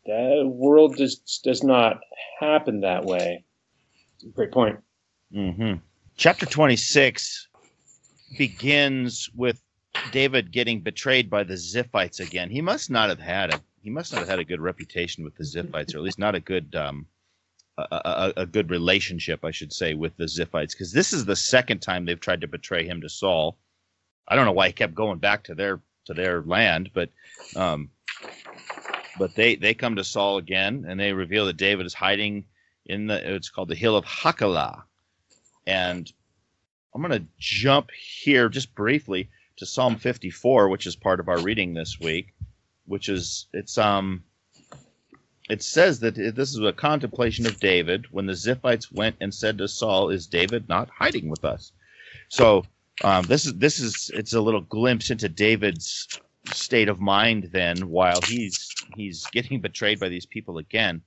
the 0.05 0.43
world 0.47 0.97
does 0.97 1.17
does 1.43 1.63
not 1.63 1.99
happen 2.39 2.81
that 2.81 3.05
way. 3.05 3.45
Great 4.33 4.51
point. 4.51 4.79
hmm 5.33 5.73
Chapter 6.17 6.45
26 6.45 7.47
begins 8.37 9.29
with 9.35 9.61
David 10.09 10.51
getting 10.51 10.81
betrayed 10.81 11.29
by 11.29 11.43
the 11.43 11.55
Ziphites 11.55 12.19
again. 12.19 12.49
He 12.49 12.61
must 12.61 12.89
not 12.89 13.09
have 13.09 13.19
had 13.19 13.53
a 13.53 13.61
he 13.81 13.89
must 13.89 14.11
not 14.11 14.19
have 14.19 14.29
had 14.29 14.39
a 14.39 14.45
good 14.45 14.61
reputation 14.61 15.23
with 15.23 15.35
the 15.35 15.43
Ziphites, 15.43 15.95
or 15.95 15.97
at 15.97 16.03
least 16.03 16.19
not 16.19 16.35
a 16.35 16.39
good 16.39 16.75
um, 16.75 17.07
a, 17.77 17.83
a, 17.91 18.33
a 18.41 18.45
good 18.45 18.69
relationship, 18.69 19.43
I 19.43 19.51
should 19.51 19.73
say, 19.73 19.93
with 19.93 20.15
the 20.17 20.25
Ziphites, 20.25 20.71
because 20.71 20.91
this 20.91 21.13
is 21.13 21.25
the 21.25 21.35
second 21.35 21.79
time 21.81 22.05
they've 22.05 22.19
tried 22.19 22.41
to 22.41 22.47
betray 22.47 22.85
him 22.85 23.01
to 23.01 23.09
Saul. 23.09 23.57
I 24.27 24.35
don't 24.35 24.45
know 24.45 24.51
why 24.51 24.67
he 24.67 24.73
kept 24.73 24.95
going 24.95 25.19
back 25.19 25.43
to 25.45 25.55
their 25.55 25.81
to 26.05 26.13
their 26.13 26.41
land, 26.41 26.91
but 26.93 27.09
um, 27.55 27.89
but 29.17 29.36
they 29.36 29.56
they 29.56 29.74
come 29.74 29.95
to 29.95 30.04
Saul 30.04 30.38
again, 30.38 30.86
and 30.88 31.00
they 31.00 31.13
reveal 31.13 31.45
that 31.47 31.58
David 31.58 31.86
is 31.86 31.93
hiding 31.93 32.45
in 32.86 33.08
the 33.08 33.36
it's 33.36 33.50
called 33.50 33.69
the 33.69 33.76
hill 33.76 33.95
of 33.95 34.06
Hachilah, 34.06 34.84
and 35.67 36.12
I'm 36.93 37.02
going 37.02 37.19
to 37.19 37.28
jump 37.39 37.91
here 37.91 38.50
just 38.50 38.76
briefly 38.76 39.30
to 39.58 39.65
Psalm 39.65 39.95
54, 39.95 40.69
which 40.69 40.88
is 40.88 40.95
part 40.95 41.19
of 41.19 41.30
our 41.30 41.39
reading 41.39 41.74
this 41.74 42.00
week, 42.00 42.34
which 42.86 43.10
is 43.10 43.47
it's 43.54 43.78
um 43.78 44.24
it 45.50 45.62
says 45.62 46.00
that 46.00 46.15
this 46.15 46.52
is 46.52 46.60
a 46.60 46.71
contemplation 46.71 47.45
of 47.45 47.60
David 47.60 48.08
when 48.12 48.26
the 48.26 48.34
Ziphites 48.34 48.91
went 48.91 49.17
and 49.19 49.34
said 49.34 49.58
to 49.58 49.67
Saul, 49.67 50.10
"Is 50.10 50.28
David 50.28 50.69
not 50.69 50.89
hiding 50.89 51.30
with 51.30 51.43
us?" 51.43 51.74
So 52.30 52.65
um, 53.04 53.24
this 53.24 53.45
is 53.45 53.54
this 53.56 53.80
is 53.80 54.12
it's 54.13 54.34
a 54.34 54.41
little 54.41 54.62
glimpse 54.62 55.10
into 55.10 55.28
David's 55.28 56.08
state 56.47 56.89
of 56.89 56.99
mind 56.99 57.49
then 57.51 57.89
while 57.89 58.19
he's 58.21 58.73
he's 58.95 59.25
getting 59.27 59.62
betrayed 59.62 59.99
by 59.99 60.10
these 60.10 60.25
people 60.25 60.58
again, 60.58 61.01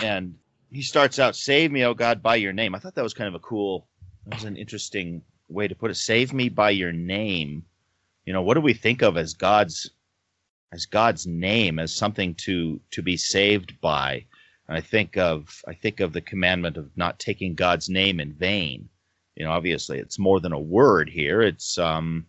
and 0.00 0.34
he 0.70 0.82
starts 0.82 1.18
out, 1.18 1.36
"Save 1.36 1.70
me, 1.72 1.84
O 1.84 1.94
God, 1.94 2.22
by 2.22 2.36
your 2.36 2.52
name." 2.52 2.74
I 2.74 2.78
thought 2.78 2.94
that 2.94 3.02
was 3.02 3.14
kind 3.14 3.28
of 3.28 3.34
a 3.34 3.40
cool, 3.44 3.88
that 4.26 4.34
was 4.34 4.44
an 4.44 4.56
interesting 4.56 5.22
way 5.48 5.68
to 5.68 5.74
put 5.74 5.90
it. 5.90 5.96
Save 5.96 6.32
me 6.32 6.48
by 6.48 6.70
your 6.70 6.92
name. 6.92 7.64
You 8.24 8.32
know, 8.32 8.42
what 8.42 8.54
do 8.54 8.60
we 8.60 8.74
think 8.74 9.02
of 9.02 9.16
as 9.16 9.34
God's 9.34 9.90
as 10.72 10.86
God's 10.86 11.26
name 11.26 11.78
as 11.78 11.94
something 11.94 12.34
to 12.36 12.80
to 12.90 13.02
be 13.02 13.16
saved 13.16 13.80
by? 13.80 14.26
And 14.68 14.76
I 14.76 14.80
think 14.80 15.16
of 15.16 15.62
I 15.66 15.74
think 15.74 16.00
of 16.00 16.12
the 16.12 16.20
commandment 16.20 16.76
of 16.76 16.96
not 16.96 17.18
taking 17.18 17.54
God's 17.54 17.88
name 17.88 18.20
in 18.20 18.34
vain. 18.34 18.88
You 19.34 19.44
know, 19.44 19.52
obviously 19.52 19.98
it's 19.98 20.18
more 20.18 20.40
than 20.40 20.52
a 20.52 20.58
word 20.58 21.08
here. 21.08 21.40
It's 21.40 21.78
um, 21.78 22.26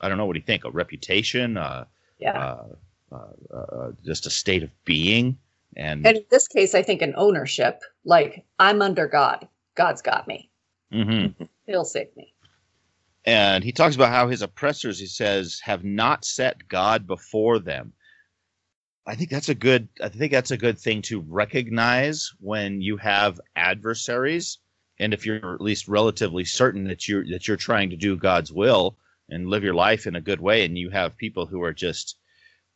I 0.00 0.08
don't 0.08 0.18
know. 0.18 0.26
What 0.26 0.34
do 0.34 0.40
you 0.40 0.44
think? 0.46 0.64
A 0.64 0.70
reputation? 0.70 1.56
Uh, 1.56 1.84
Yeah. 2.18 2.38
uh, 2.38 2.64
uh, 3.12 3.56
uh, 3.56 3.92
just 4.04 4.26
a 4.26 4.30
state 4.30 4.62
of 4.62 4.70
being. 4.84 5.38
And, 5.76 6.06
And 6.06 6.16
in 6.18 6.24
this 6.30 6.48
case, 6.48 6.74
I 6.74 6.82
think 6.82 7.02
an 7.02 7.14
ownership, 7.16 7.82
like 8.04 8.44
I'm 8.58 8.80
under 8.82 9.06
God. 9.06 9.46
God's 9.74 10.02
got 10.02 10.26
me. 10.26 10.50
Mhm. 10.92 11.34
He'll 11.66 11.84
save 11.84 12.14
me. 12.16 12.32
and 13.28 13.64
he 13.64 13.72
talks 13.72 13.96
about 13.96 14.10
how 14.10 14.28
his 14.28 14.40
oppressors, 14.40 15.00
he 15.00 15.06
says, 15.06 15.60
have 15.64 15.82
not 15.84 16.24
set 16.24 16.68
God 16.68 17.06
before 17.08 17.58
them. 17.58 17.92
I 19.04 19.14
think 19.16 19.30
that's 19.30 19.48
a 19.48 19.54
good. 19.54 19.88
I 20.02 20.08
think 20.08 20.30
that's 20.32 20.52
a 20.52 20.56
good 20.56 20.78
thing 20.78 21.02
to 21.02 21.20
recognize 21.20 22.32
when 22.40 22.80
you 22.80 22.96
have 22.98 23.40
adversaries, 23.56 24.58
and 24.98 25.12
if 25.12 25.26
you're 25.26 25.54
at 25.54 25.60
least 25.60 25.86
relatively 25.88 26.44
certain 26.44 26.84
that 26.84 27.08
you're 27.08 27.24
that 27.30 27.46
you're 27.48 27.56
trying 27.56 27.90
to 27.90 27.96
do 27.96 28.16
God's 28.16 28.52
will 28.52 28.96
and 29.28 29.48
live 29.48 29.64
your 29.64 29.74
life 29.74 30.06
in 30.06 30.16
a 30.16 30.20
good 30.20 30.40
way, 30.40 30.64
and 30.64 30.78
you 30.78 30.90
have 30.90 31.16
people 31.16 31.46
who 31.46 31.62
are 31.62 31.72
just 31.72 32.16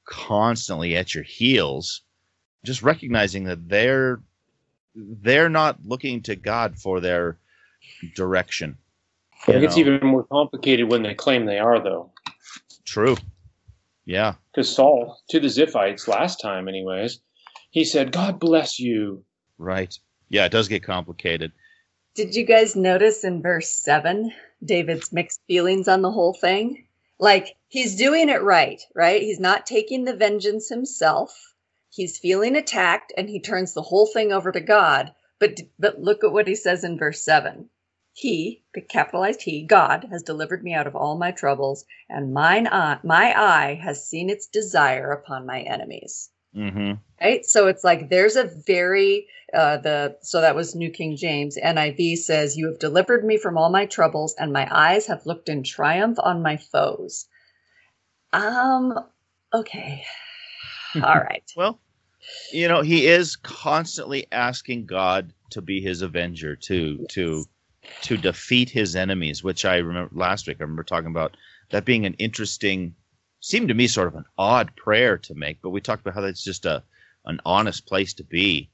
constantly 0.08 0.96
at 0.96 1.14
your 1.14 1.24
heels, 1.24 2.02
just 2.64 2.82
recognizing 2.82 3.44
that 3.44 3.68
they're 3.68 4.20
they're 4.94 5.48
not 5.48 5.78
looking 5.84 6.22
to 6.22 6.34
God 6.34 6.76
for 6.76 7.00
their 7.00 7.38
direction. 8.16 8.76
I 9.42 9.46
think 9.46 9.60
You 9.60 9.66
it's 9.66 9.76
know? 9.76 9.80
even 9.80 10.06
more 10.06 10.24
complicated 10.24 10.90
when 10.90 11.02
they 11.02 11.14
claim 11.14 11.46
they 11.46 11.58
are, 11.58 11.82
though. 11.82 12.12
True. 12.84 13.16
Yeah. 14.04 14.34
Because 14.52 14.74
Saul, 14.74 15.20
to 15.30 15.38
the 15.38 15.46
Ziphites 15.46 16.08
last 16.08 16.40
time, 16.40 16.66
anyways, 16.66 17.20
he 17.70 17.84
said, 17.84 18.10
God 18.10 18.40
bless 18.40 18.80
you. 18.80 19.24
Right. 19.58 19.96
Yeah, 20.28 20.46
it 20.46 20.52
does 20.52 20.68
get 20.68 20.82
complicated. 20.82 21.52
Did 22.14 22.34
you 22.34 22.44
guys 22.44 22.74
notice 22.74 23.22
in 23.22 23.40
verse 23.40 23.70
7 23.70 24.32
David's 24.64 25.12
mixed 25.12 25.40
feelings 25.46 25.88
on 25.88 26.02
the 26.02 26.10
whole 26.10 26.34
thing? 26.34 26.86
Like 27.18 27.56
he's 27.68 27.96
doing 27.96 28.28
it 28.28 28.42
right, 28.42 28.82
right? 28.94 29.22
He's 29.22 29.40
not 29.40 29.66
taking 29.66 30.04
the 30.04 30.16
vengeance 30.16 30.68
himself. 30.68 31.54
He's 31.90 32.18
feeling 32.18 32.56
attacked 32.56 33.12
and 33.16 33.28
he 33.28 33.40
turns 33.40 33.74
the 33.74 33.82
whole 33.82 34.06
thing 34.06 34.32
over 34.32 34.52
to 34.52 34.60
God. 34.60 35.14
But 35.38 35.60
but 35.78 36.00
look 36.00 36.24
at 36.24 36.32
what 36.32 36.48
he 36.48 36.54
says 36.54 36.84
in 36.84 36.98
verse 36.98 37.22
7. 37.22 37.70
He, 38.12 38.64
the 38.74 38.80
capitalized 38.80 39.42
he, 39.42 39.62
God 39.62 40.08
has 40.10 40.22
delivered 40.22 40.64
me 40.64 40.74
out 40.74 40.86
of 40.86 40.96
all 40.96 41.16
my 41.16 41.30
troubles 41.30 41.84
and 42.08 42.34
mine 42.34 42.66
eye, 42.66 42.98
my 43.04 43.38
eye 43.38 43.74
has 43.82 44.08
seen 44.08 44.30
its 44.30 44.46
desire 44.46 45.12
upon 45.12 45.46
my 45.46 45.60
enemies 45.60 46.29
Mm-hmm. 46.56 46.94
right 47.20 47.46
so 47.46 47.68
it's 47.68 47.84
like 47.84 48.10
there's 48.10 48.34
a 48.34 48.50
very 48.66 49.28
uh 49.54 49.76
the 49.76 50.16
so 50.20 50.40
that 50.40 50.56
was 50.56 50.74
new 50.74 50.90
king 50.90 51.16
james 51.16 51.56
niv 51.56 52.18
says 52.18 52.56
you 52.56 52.66
have 52.66 52.80
delivered 52.80 53.24
me 53.24 53.36
from 53.38 53.56
all 53.56 53.70
my 53.70 53.86
troubles 53.86 54.34
and 54.36 54.52
my 54.52 54.66
eyes 54.68 55.06
have 55.06 55.26
looked 55.26 55.48
in 55.48 55.62
triumph 55.62 56.18
on 56.20 56.42
my 56.42 56.56
foes 56.56 57.26
um 58.32 58.98
okay 59.54 60.04
all 60.96 61.20
right 61.20 61.52
Well, 61.56 61.78
you 62.52 62.68
know, 62.68 62.82
he 62.82 63.06
is 63.06 63.36
constantly 63.36 64.26
asking 64.32 64.86
God 64.86 65.32
to 65.50 65.62
be 65.62 65.80
his 65.80 66.02
avenger, 66.02 66.56
to 66.56 67.06
to 67.08 67.44
to 68.02 68.16
defeat 68.16 68.70
his 68.70 68.94
enemies, 68.96 69.42
which 69.42 69.64
I 69.64 69.76
remember 69.78 70.10
last 70.14 70.46
week. 70.46 70.58
I 70.60 70.64
remember 70.64 70.84
talking 70.84 71.10
about 71.10 71.36
that 71.70 71.84
being 71.84 72.06
an 72.06 72.14
interesting, 72.14 72.94
seemed 73.40 73.68
to 73.68 73.74
me 73.74 73.86
sort 73.86 74.08
of 74.08 74.14
an 74.14 74.24
odd 74.38 74.74
prayer 74.76 75.18
to 75.18 75.34
make. 75.34 75.60
But 75.62 75.70
we 75.70 75.80
talked 75.80 76.02
about 76.02 76.14
how 76.14 76.20
that's 76.20 76.44
just 76.44 76.66
a 76.66 76.82
an 77.26 77.40
honest 77.44 77.86
place 77.86 78.14
to 78.14 78.24
be. 78.24 78.70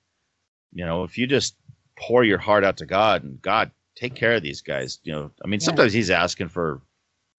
You 0.73 0.85
know, 0.87 1.05
if 1.05 1.19
you 1.19 1.27
just 1.27 1.57
pour 1.99 2.25
your 2.25 2.39
heart 2.39 2.65
out 2.65 2.77
to 2.79 2.87
God 2.87 3.25
and 3.25 3.41
God 3.41 3.71
take 3.97 4.15
care 4.15 4.35
of 4.35 4.43
these 4.43 4.61
guys. 4.61 4.99
You 5.03 5.13
know, 5.13 5.31
I 5.45 5.49
mean, 5.49 5.61
Yeah. 5.61 5.67
sometimes 5.67 5.93
he's 5.93 6.11
asking 6.11 6.49
for 6.49 6.83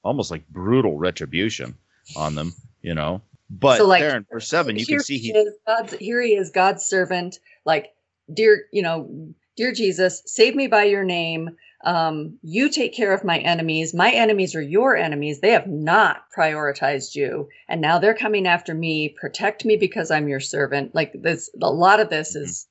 almost 0.03 0.31
like 0.31 0.47
brutal 0.49 0.97
retribution 0.97 1.75
on 2.15 2.35
them. 2.35 2.53
You 2.81 2.95
know, 2.95 3.21
but 3.49 3.77
So, 3.77 3.87
like, 3.87 4.01
there 4.01 4.17
in 4.17 4.25
verse 4.31 4.47
seven, 4.47 4.77
you 4.77 4.85
can 4.85 4.99
see 4.99 5.17
he 5.17 5.31
is 5.31 5.53
God's 5.65 5.93
here 5.93 6.21
he 6.21 6.35
is 6.35 6.51
God's 6.51 6.83
servant 6.85 7.39
like 7.65 7.93
dear 8.33 8.65
you 8.71 8.81
know 8.81 9.33
dear 9.55 9.73
Jesus 9.73 10.21
save 10.25 10.55
me 10.55 10.67
by 10.67 10.83
your 10.83 11.03
name 11.03 11.49
um 11.83 12.39
you 12.41 12.69
take 12.69 12.93
care 12.95 13.13
of 13.13 13.23
my 13.23 13.37
enemies 13.37 13.93
my 13.93 14.11
enemies 14.11 14.55
are 14.55 14.61
your 14.61 14.95
enemies 14.95 15.39
they 15.41 15.51
have 15.51 15.67
not 15.67 16.23
prioritized 16.35 17.13
you 17.13 17.47
and 17.69 17.81
now 17.81 17.99
they're 17.99 18.15
coming 18.15 18.47
after 18.47 18.73
me 18.73 19.09
protect 19.09 19.63
me 19.63 19.77
because 19.77 20.09
I'm 20.09 20.27
your 20.27 20.39
servant 20.39 20.95
like 20.95 21.13
this 21.21 21.49
a 21.61 21.69
lot 21.71 21.99
of 21.99 22.09
this 22.09 22.35
Mhm. 22.35 22.41
is 22.41 22.67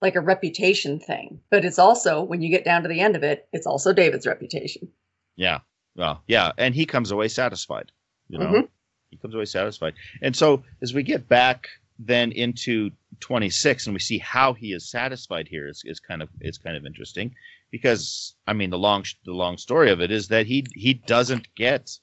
like 0.00 0.14
a 0.14 0.20
reputation 0.20 1.00
thing 1.00 1.40
but 1.50 1.64
it's 1.64 1.78
also 1.78 2.22
when 2.22 2.40
you 2.40 2.48
get 2.50 2.64
down 2.64 2.82
to 2.82 2.88
the 2.88 3.00
end 3.00 3.16
of 3.16 3.24
it 3.24 3.48
it's 3.52 3.66
also 3.66 3.92
David's 3.92 4.26
reputation 4.26 4.88
Yeah. 5.36 5.60
Well, 5.96 6.22
yeah, 6.26 6.52
and 6.58 6.74
he 6.74 6.84
comes 6.86 7.10
away 7.10 7.28
satisfied. 7.28 7.90
You 8.28 8.38
know, 8.38 8.44
Mhm. 8.52 8.68
he 9.10 9.16
comes 9.16 9.34
away 9.34 9.46
satisfied. 9.46 9.94
And 10.22 10.36
so 10.36 10.62
as 10.82 10.92
we 10.94 11.02
get 11.02 11.26
back 11.28 11.68
then 11.98 12.32
into 12.32 12.90
26 13.20 13.86
and 13.86 13.94
we 13.94 14.00
see 14.00 14.18
how 14.18 14.52
he 14.52 14.72
is 14.72 14.90
satisfied 14.90 15.48
here 15.48 15.66
is, 15.66 15.82
is 15.86 15.98
kind 15.98 16.22
of 16.22 16.28
is 16.42 16.58
kind 16.58 16.76
of 16.76 16.84
interesting 16.84 17.34
because 17.76 18.34
I 18.46 18.52
mean 18.52 18.70
the 18.70 18.78
long 18.78 19.04
the 19.24 19.32
long 19.32 19.58
story 19.58 19.90
of 19.90 20.00
it 20.00 20.10
is 20.10 20.28
that 20.28 20.46
he 20.46 20.66
he 20.74 20.94
doesn't 20.94 21.54
get 21.54 21.98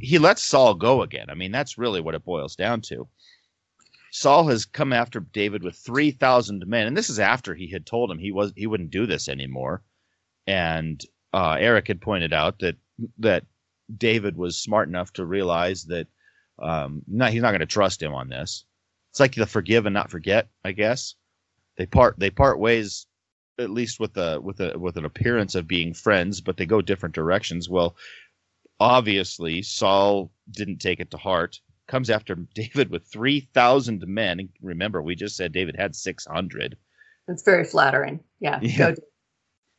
he 0.00 0.18
lets 0.18 0.42
Saul 0.42 0.74
go 0.74 1.02
again. 1.02 1.30
I 1.30 1.34
mean 1.34 1.52
that's 1.52 1.78
really 1.78 2.00
what 2.00 2.14
it 2.14 2.24
boils 2.24 2.56
down 2.56 2.80
to. 2.82 3.08
Saul 4.12 4.48
has 4.48 4.64
come 4.64 4.92
after 4.92 5.20
David 5.20 5.62
with 5.62 5.76
3,000 5.76 6.66
men 6.66 6.86
and 6.86 6.96
this 6.96 7.10
is 7.10 7.20
after 7.20 7.54
he 7.54 7.70
had 7.70 7.86
told 7.86 8.10
him 8.10 8.18
he 8.18 8.32
was 8.32 8.52
he 8.56 8.66
wouldn't 8.66 8.90
do 8.90 9.06
this 9.06 9.28
anymore. 9.28 9.82
And 10.46 11.00
uh, 11.32 11.56
Eric 11.60 11.88
had 11.88 12.00
pointed 12.00 12.32
out 12.32 12.58
that 12.58 12.76
that 13.18 13.44
David 13.96 14.36
was 14.36 14.58
smart 14.58 14.88
enough 14.88 15.12
to 15.14 15.24
realize 15.24 15.84
that 15.84 16.06
um, 16.58 17.02
not, 17.06 17.32
he's 17.32 17.42
not 17.42 17.50
going 17.50 17.60
to 17.60 17.66
trust 17.66 18.02
him 18.02 18.14
on 18.14 18.28
this. 18.28 18.64
It's 19.10 19.20
like 19.20 19.34
the 19.34 19.46
forgive 19.46 19.86
and 19.86 19.94
not 19.94 20.10
forget, 20.10 20.48
I 20.64 20.72
guess. 20.72 21.14
They 21.76 21.86
part 21.86 22.18
they 22.18 22.30
part 22.30 22.58
ways 22.58 23.06
at 23.60 23.70
least 23.70 24.00
with 24.00 24.16
a 24.16 24.40
with 24.40 24.60
a 24.60 24.78
with 24.78 24.96
an 24.96 25.04
appearance 25.04 25.54
of 25.54 25.68
being 25.68 25.94
friends, 25.94 26.40
but 26.40 26.56
they 26.56 26.66
go 26.66 26.80
different 26.80 27.14
directions. 27.14 27.68
Well, 27.68 27.96
obviously 28.78 29.62
Saul 29.62 30.32
didn't 30.50 30.78
take 30.78 31.00
it 31.00 31.10
to 31.10 31.16
heart. 31.16 31.60
Comes 31.86 32.10
after 32.10 32.34
David 32.54 32.90
with 32.90 33.04
three 33.04 33.48
thousand 33.54 34.06
men. 34.06 34.48
Remember, 34.60 35.02
we 35.02 35.14
just 35.14 35.36
said 35.36 35.52
David 35.52 35.76
had 35.76 35.94
six 35.94 36.26
hundred. 36.26 36.76
it's 37.28 37.42
very 37.42 37.64
flattering 37.64 38.20
yeah, 38.40 38.58
Yeah. 38.62 38.94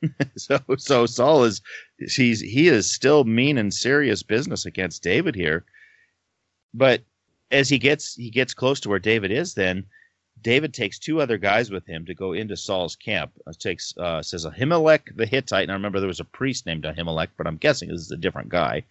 so 0.37 0.59
so 0.77 1.05
Saul 1.05 1.43
is 1.43 1.61
he's 1.97 2.39
he 2.39 2.67
is 2.67 2.91
still 2.91 3.23
mean 3.23 3.57
and 3.57 3.73
serious 3.73 4.23
business 4.23 4.65
against 4.65 5.03
David 5.03 5.35
here. 5.35 5.65
But 6.73 7.03
as 7.51 7.69
he 7.69 7.77
gets 7.77 8.15
he 8.15 8.29
gets 8.29 8.53
close 8.53 8.79
to 8.81 8.89
where 8.89 8.99
David 8.99 9.31
is, 9.31 9.53
then 9.53 9.85
David 10.41 10.73
takes 10.73 10.99
two 10.99 11.21
other 11.21 11.37
guys 11.37 11.69
with 11.69 11.85
him 11.85 12.05
to 12.05 12.13
go 12.13 12.33
into 12.33 12.57
Saul's 12.57 12.95
camp. 12.95 13.31
It 13.47 13.59
takes 13.59 13.95
uh, 13.97 14.21
says 14.21 14.45
Ahimelech 14.45 15.15
the 15.15 15.25
Hittite, 15.25 15.63
and 15.63 15.71
I 15.71 15.75
remember 15.75 15.99
there 15.99 16.07
was 16.07 16.19
a 16.19 16.25
priest 16.25 16.65
named 16.65 16.83
Ahimelech, 16.83 17.29
but 17.37 17.47
I'm 17.47 17.57
guessing 17.57 17.89
this 17.89 18.01
is 18.01 18.11
a 18.11 18.17
different 18.17 18.49
guy, 18.49 18.83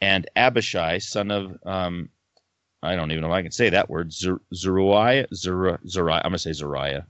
and 0.00 0.28
Abishai, 0.36 0.98
son 0.98 1.30
of 1.30 1.56
um, 1.64 2.08
I 2.82 2.96
don't 2.96 3.10
even 3.10 3.22
know 3.22 3.28
if 3.28 3.34
I 3.34 3.42
can 3.42 3.52
say 3.52 3.68
that 3.70 3.90
word, 3.90 4.12
Zeruiah, 4.12 5.26
Zeruiah. 5.34 5.78
I'm 6.24 6.30
gonna 6.30 6.38
say 6.38 6.50
Zariah. 6.50 7.04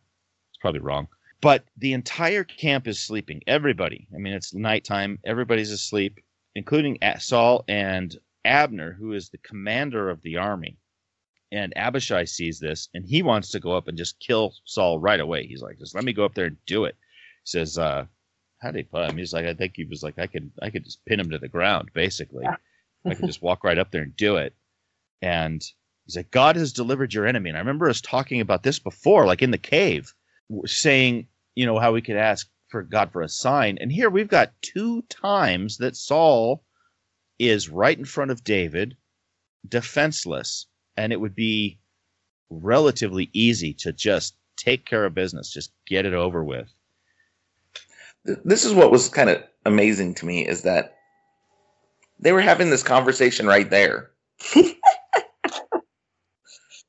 It's 0.51 0.59
probably 0.61 0.81
wrong. 0.81 1.09
But 1.41 1.65
the 1.77 1.93
entire 1.95 2.45
camp 2.45 2.87
is 2.87 2.99
sleeping. 3.01 3.43
Everybody. 3.47 4.09
I 4.15 4.19
mean, 4.19 4.35
it's 4.35 4.53
nighttime. 4.53 5.19
Everybody's 5.25 5.71
asleep, 5.71 6.21
including 6.55 6.99
Saul 7.19 7.65
and 7.69 8.15
Abner, 8.45 8.93
who 8.93 9.13
is 9.13 9.31
the 9.31 9.39
commander 9.39 10.11
of 10.11 10.21
the 10.23 10.37
army. 10.37 10.77
And 11.53 11.73
Abishai 11.77 12.25
sees 12.25 12.61
this, 12.61 12.89
and 12.95 13.05
he 13.05 13.23
wants 13.23 13.51
to 13.51 13.61
go 13.61 13.73
up 13.73 13.89
and 13.89 13.99
just 13.99 14.21
kill 14.21 14.55
Saul 14.65 15.01
right 15.01 15.19
away. 15.19 15.47
He's 15.47 15.63
like, 15.63 15.79
just 15.79 15.95
let 15.95 16.05
me 16.05 16.13
go 16.13 16.25
up 16.25 16.35
there 16.35 16.47
and 16.47 16.57
do 16.67 16.85
it. 16.85 16.97
He 17.45 17.51
says, 17.51 17.77
uh, 17.77 18.07
how'd 18.61 18.77
he 18.77 18.85
put 18.85 19.11
him? 19.11 19.17
He's 19.17 19.33
like, 19.33 19.47
I 19.47 19.55
think 19.55 19.73
he 19.75 19.85
was 19.85 20.03
like, 20.03 20.19
I 20.19 20.27
could, 20.27 20.51
I 20.63 20.71
could 20.71 20.85
just 20.85 21.05
pin 21.07 21.19
him 21.19 21.31
to 21.31 21.39
the 21.39 21.49
ground, 21.49 21.91
basically. 21.93 22.47
I 23.05 23.15
could 23.15 23.27
just 23.27 23.43
walk 23.43 23.65
right 23.65 23.79
up 23.79 23.91
there 23.91 24.03
and 24.03 24.15
do 24.17 24.37
it. 24.37 24.55
And 25.23 25.63
he's 26.05 26.17
like, 26.17 26.31
God 26.31 26.57
has 26.57 26.73
delivered 26.73 27.13
your 27.13 27.27
enemy. 27.27 27.51
And 27.51 27.57
I 27.57 27.61
remember 27.61 27.89
us 27.89 28.01
talking 28.01 28.41
about 28.41 28.63
this 28.63 28.79
before, 28.79 29.27
like 29.27 29.43
in 29.43 29.51
the 29.51 29.59
cave, 29.59 30.15
saying, 30.67 31.27
you 31.57 31.67
know, 31.67 31.79
how 31.79 31.93
we 31.93 32.03
could 32.03 32.17
ask 32.17 32.49
for 32.69 32.83
God 32.83 33.13
for 33.13 33.23
a 33.23 33.29
sign. 33.29 33.79
And 33.81 33.91
here 33.91 34.09
we've 34.09 34.29
got 34.29 34.53
two 34.63 35.03
times 35.03 35.79
that 35.79 35.97
Saul 35.97 36.63
is 37.39 37.69
right 37.69 37.99
in 37.99 38.05
front 38.05 38.31
of 38.31 38.45
David, 38.45 38.97
defenseless, 39.67 40.67
and 41.01 41.13
it 41.15 41.21
would 41.21 41.35
be 41.35 41.79
relatively 42.51 43.31
easy 43.33 43.73
to 43.73 43.93
just 43.93 44.35
take 44.57 44.85
care 44.85 45.07
of 45.07 45.15
business, 45.15 45.51
just 45.51 45.73
get 45.87 46.05
it 46.05 46.13
over 46.13 46.45
with. 46.45 46.71
This 48.25 48.67
is 48.67 48.75
what 48.75 48.91
was 48.91 49.09
kind 49.09 49.31
of 49.31 49.43
amazing 49.65 50.15
to 50.17 50.27
me 50.27 50.47
is 50.47 50.63
that 50.63 50.95
they 52.19 52.33
were 52.33 52.43
having 52.43 52.69
this 52.69 52.83
conversation 52.83 53.47
right 53.47 53.71
there. 53.71 54.11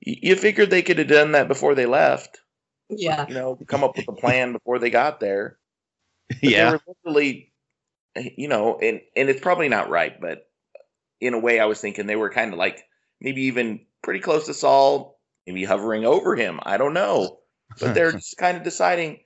you 0.02 0.36
figured 0.36 0.70
they 0.70 0.82
could 0.82 0.98
have 0.98 1.08
done 1.08 1.32
that 1.32 1.48
before 1.48 1.74
they 1.74 1.86
left. 1.86 2.42
Yeah. 2.90 3.26
You 3.30 3.34
know, 3.34 3.58
come 3.66 3.86
up 3.86 3.96
with 3.96 4.10
a 4.10 4.14
plan 4.14 4.52
before 4.58 4.78
they 4.78 4.90
got 4.90 5.22
there. 5.22 5.58
But 6.28 6.44
yeah. 6.44 6.66
They 6.66 6.72
were 6.72 6.82
literally, 7.06 7.54
eh, 8.18 8.32
you 8.36 8.50
know, 8.50 8.78
and, 8.78 9.00
and 9.16 9.30
it's 9.30 9.40
probably 9.40 9.70
not 9.70 9.90
right, 9.90 10.20
but 10.20 10.50
in 11.22 11.34
a 11.34 11.40
way, 11.40 11.62
I 11.62 11.66
was 11.66 11.80
thinking 11.80 12.08
they 12.08 12.18
were 12.18 12.30
kind 12.30 12.52
of 12.52 12.60
like 12.60 12.84
maybe 13.22 13.44
even 13.44 13.86
pretty 14.04 14.20
close 14.20 14.48
to 14.48 14.54
Saul, 14.54 15.20
maybe 15.48 15.64
hovering 15.64 16.06
over 16.06 16.36
him. 16.36 16.60
I 16.64 16.78
don't 16.78 16.94
know. 16.94 17.40
But 17.80 17.94
they're 17.96 18.12
just 18.12 18.38
kind 18.38 18.58
of 18.58 18.64
deciding, 18.64 19.20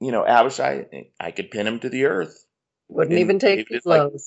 you 0.00 0.12
know, 0.12 0.24
Abishai, 0.24 1.10
I 1.18 1.30
could 1.32 1.50
pin 1.50 1.66
him 1.66 1.80
to 1.80 1.90
the 1.90 2.06
earth. 2.06 2.46
Wouldn't 2.88 3.12
and 3.12 3.20
even 3.20 3.38
take 3.38 3.68
the 3.68 3.80
blows. 3.84 4.12
Like, 4.12 4.20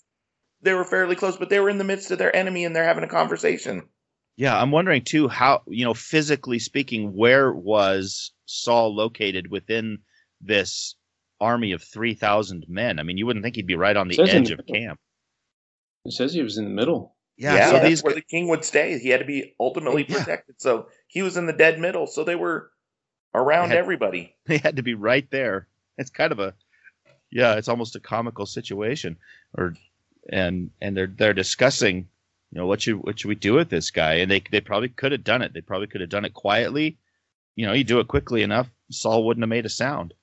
they 0.62 0.74
were 0.74 0.86
fairly 0.86 1.16
close, 1.16 1.38
but 1.38 1.50
they 1.50 1.60
were 1.60 1.70
in 1.70 1.78
the 1.78 1.84
midst 1.84 2.12
of 2.12 2.18
their 2.18 2.34
enemy 2.36 2.64
and 2.64 2.76
they're 2.76 2.86
having 2.86 3.04
a 3.04 3.10
conversation. 3.10 3.84
Yeah, 4.36 4.60
I'm 4.60 4.72
wondering 4.72 5.04
too 5.04 5.28
how 5.28 5.62
you 5.68 5.86
know 5.86 5.94
physically 5.94 6.58
speaking, 6.58 7.14
where 7.14 7.52
was 7.52 8.32
Saul 8.46 8.96
located 8.96 9.52
within 9.52 10.00
this 10.42 10.96
army 11.40 11.74
of 11.74 11.84
three 11.84 12.16
thousand 12.16 12.66
men? 12.68 12.98
I 12.98 13.04
mean, 13.04 13.18
you 13.18 13.28
wouldn't 13.28 13.44
think 13.44 13.58
he'd 13.58 13.68
be 13.68 13.76
right 13.76 13.96
on 13.96 14.08
the 14.08 14.20
edge 14.20 14.48
the 14.48 14.54
of 14.54 14.60
middle. 14.66 14.74
camp. 14.74 15.00
It 16.06 16.14
says 16.14 16.34
he 16.34 16.42
was 16.42 16.58
in 16.58 16.64
the 16.64 16.72
middle. 16.72 17.16
Yeah, 17.38 17.56
yeah 17.56 17.66
so 17.68 17.72
that's 17.74 17.88
these... 17.88 18.04
where 18.04 18.16
the 18.16 18.22
king 18.22 18.48
would 18.48 18.64
stay. 18.64 18.98
He 19.00 19.10
had 19.10 19.20
to 19.20 19.26
be 19.26 19.56
ultimately 19.60 20.04
protected. 20.04 20.56
Yeah. 20.60 20.64
So 20.64 20.88
he 21.08 21.22
was 21.22 21.38
in 21.38 21.46
the 21.46 21.54
dead 21.54 21.80
middle. 21.80 22.08
So 22.08 22.24
they 22.24 22.36
were 22.36 22.72
around 23.34 23.70
they 23.70 23.76
had, 23.76 23.84
everybody. 23.84 24.36
They 24.46 24.58
had 24.58 24.76
to 24.76 24.84
be 24.84 24.94
right 24.94 25.30
there. 25.32 25.68
It's 25.98 26.10
kind 26.10 26.32
of 26.32 26.40
a 26.40 26.54
yeah, 27.32 27.56
it's 27.56 27.68
almost 27.68 27.96
a 27.96 28.00
comical 28.00 28.46
situation. 28.46 29.18
Or 29.58 29.76
and 30.32 30.70
and 30.82 30.96
they're 30.96 31.08
they're 31.08 31.34
discussing 31.34 32.08
you 32.54 32.60
know, 32.60 32.68
what 32.68 32.84
should 32.84 33.04
what 33.04 33.20
should 33.20 33.30
we 33.30 33.36
do 33.36 33.56
with 33.56 33.70
this 33.70 33.90
guy? 33.90 34.16
And 34.16 34.30
they 34.30 34.44
they 34.52 34.62
probably 34.62 34.90
could 34.90 35.12
have 35.12 35.24
done 35.24 35.42
it. 35.42 35.54
They 35.54 35.62
probably 35.62 35.88
could 35.88 36.02
have 36.02 36.12
done 36.12 36.24
it 36.24 36.36
quietly. 36.36 37.00
You 37.56 37.66
know, 37.66 37.74
you 37.74 37.84
do 37.84 38.00
it 38.00 38.08
quickly 38.08 38.44
enough, 38.44 38.70
Saul 38.92 39.26
wouldn't 39.26 39.42
have 39.42 39.50
made 39.50 39.66
a 39.66 39.70
sound. 39.70 40.14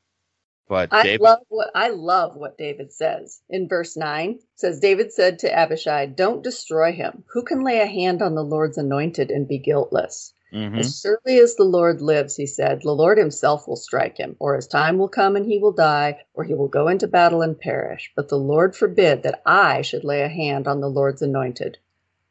But 0.71 0.91
I 0.93 1.03
David, 1.03 1.21
love 1.21 1.41
what 1.49 1.71
I 1.75 1.89
love 1.89 2.37
what 2.37 2.57
David 2.57 2.93
says 2.93 3.43
in 3.51 3.67
verse 3.67 3.97
nine. 3.97 4.39
Says 4.55 4.79
David 4.79 5.13
said 5.13 5.41
to 5.41 5.53
Abishai, 5.53 6.07
"Don't 6.07 6.45
destroy 6.45 6.93
him. 6.93 7.25
Who 7.33 7.43
can 7.43 7.65
lay 7.65 7.81
a 7.81 7.87
hand 7.87 8.23
on 8.23 8.37
the 8.37 8.45
Lord's 8.45 8.79
anointed 8.79 9.33
and 9.33 9.49
be 9.49 9.59
guiltless?" 9.59 10.33
Mm-hmm. 10.53 10.79
As 10.79 11.01
surely 11.01 11.41
as 11.41 11.57
the 11.57 11.65
Lord 11.65 12.01
lives, 12.01 12.37
he 12.37 12.47
said, 12.47 12.83
the 12.83 12.93
Lord 12.93 13.19
himself 13.19 13.69
will 13.69 13.77
strike 13.77 14.17
him, 14.17 14.37
or 14.41 14.57
his 14.57 14.67
time 14.67 14.99
will 14.99 15.09
come 15.09 15.37
and 15.37 15.47
he 15.47 15.59
will 15.59 15.73
die, 15.73 16.19
or 16.35 16.43
he 16.43 16.55
will 16.55 16.69
go 16.69 16.89
into 16.89 17.07
battle 17.07 17.43
and 17.43 17.59
perish. 17.59 18.13
But 18.17 18.29
the 18.29 18.39
Lord 18.39 18.75
forbid 18.75 19.23
that 19.23 19.43
I 19.47 19.83
should 19.83 20.03
lay 20.03 20.23
a 20.23 20.29
hand 20.29 20.67
on 20.67 20.81
the 20.81 20.89
Lord's 20.89 21.23
anointed. 21.23 21.79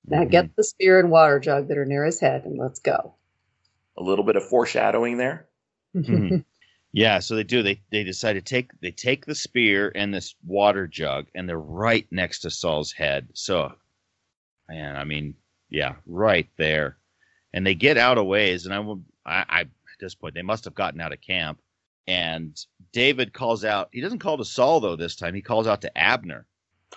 Now 0.05 0.21
mm-hmm. 0.21 0.31
get 0.31 0.55
the 0.55 0.63
spear 0.63 0.99
and 0.99 1.11
water 1.11 1.39
jug 1.39 1.69
that 1.69 1.77
are 1.77 1.85
near 1.85 2.05
his 2.05 2.19
head 2.19 2.43
and 2.45 2.57
let's 2.57 2.79
go. 2.79 3.15
A 3.97 4.03
little 4.03 4.25
bit 4.25 4.35
of 4.35 4.47
foreshadowing 4.47 5.17
there. 5.17 5.47
Mm-hmm. 5.95 6.37
Yeah, 6.91 7.19
so 7.19 7.35
they 7.35 7.43
do. 7.43 7.61
They 7.61 7.81
they 7.91 8.03
decide 8.03 8.33
to 8.33 8.41
take 8.41 8.71
they 8.81 8.91
take 8.91 9.25
the 9.25 9.35
spear 9.35 9.91
and 9.93 10.13
this 10.13 10.35
water 10.45 10.87
jug 10.87 11.27
and 11.35 11.47
they're 11.47 11.59
right 11.59 12.07
next 12.11 12.39
to 12.39 12.49
Saul's 12.49 12.91
head. 12.91 13.29
So 13.33 13.73
man, 14.67 14.95
I 14.95 15.03
mean, 15.03 15.35
yeah, 15.69 15.95
right 16.05 16.49
there. 16.57 16.97
And 17.53 17.65
they 17.65 17.75
get 17.75 17.97
out 17.97 18.17
of 18.17 18.25
ways 18.25 18.65
and 18.65 18.73
I 18.73 18.79
will 18.79 19.03
I, 19.25 19.45
I 19.47 19.61
at 19.61 19.99
this 19.99 20.15
point 20.15 20.33
they 20.33 20.41
must 20.41 20.65
have 20.65 20.73
gotten 20.75 21.01
out 21.01 21.13
of 21.13 21.21
camp. 21.21 21.61
And 22.07 22.57
David 22.91 23.33
calls 23.33 23.63
out. 23.63 23.89
He 23.91 24.01
doesn't 24.01 24.19
call 24.19 24.37
to 24.37 24.45
Saul 24.45 24.79
though 24.79 24.95
this 24.95 25.15
time. 25.15 25.35
He 25.35 25.41
calls 25.41 25.67
out 25.67 25.81
to 25.81 25.95
Abner 25.95 26.47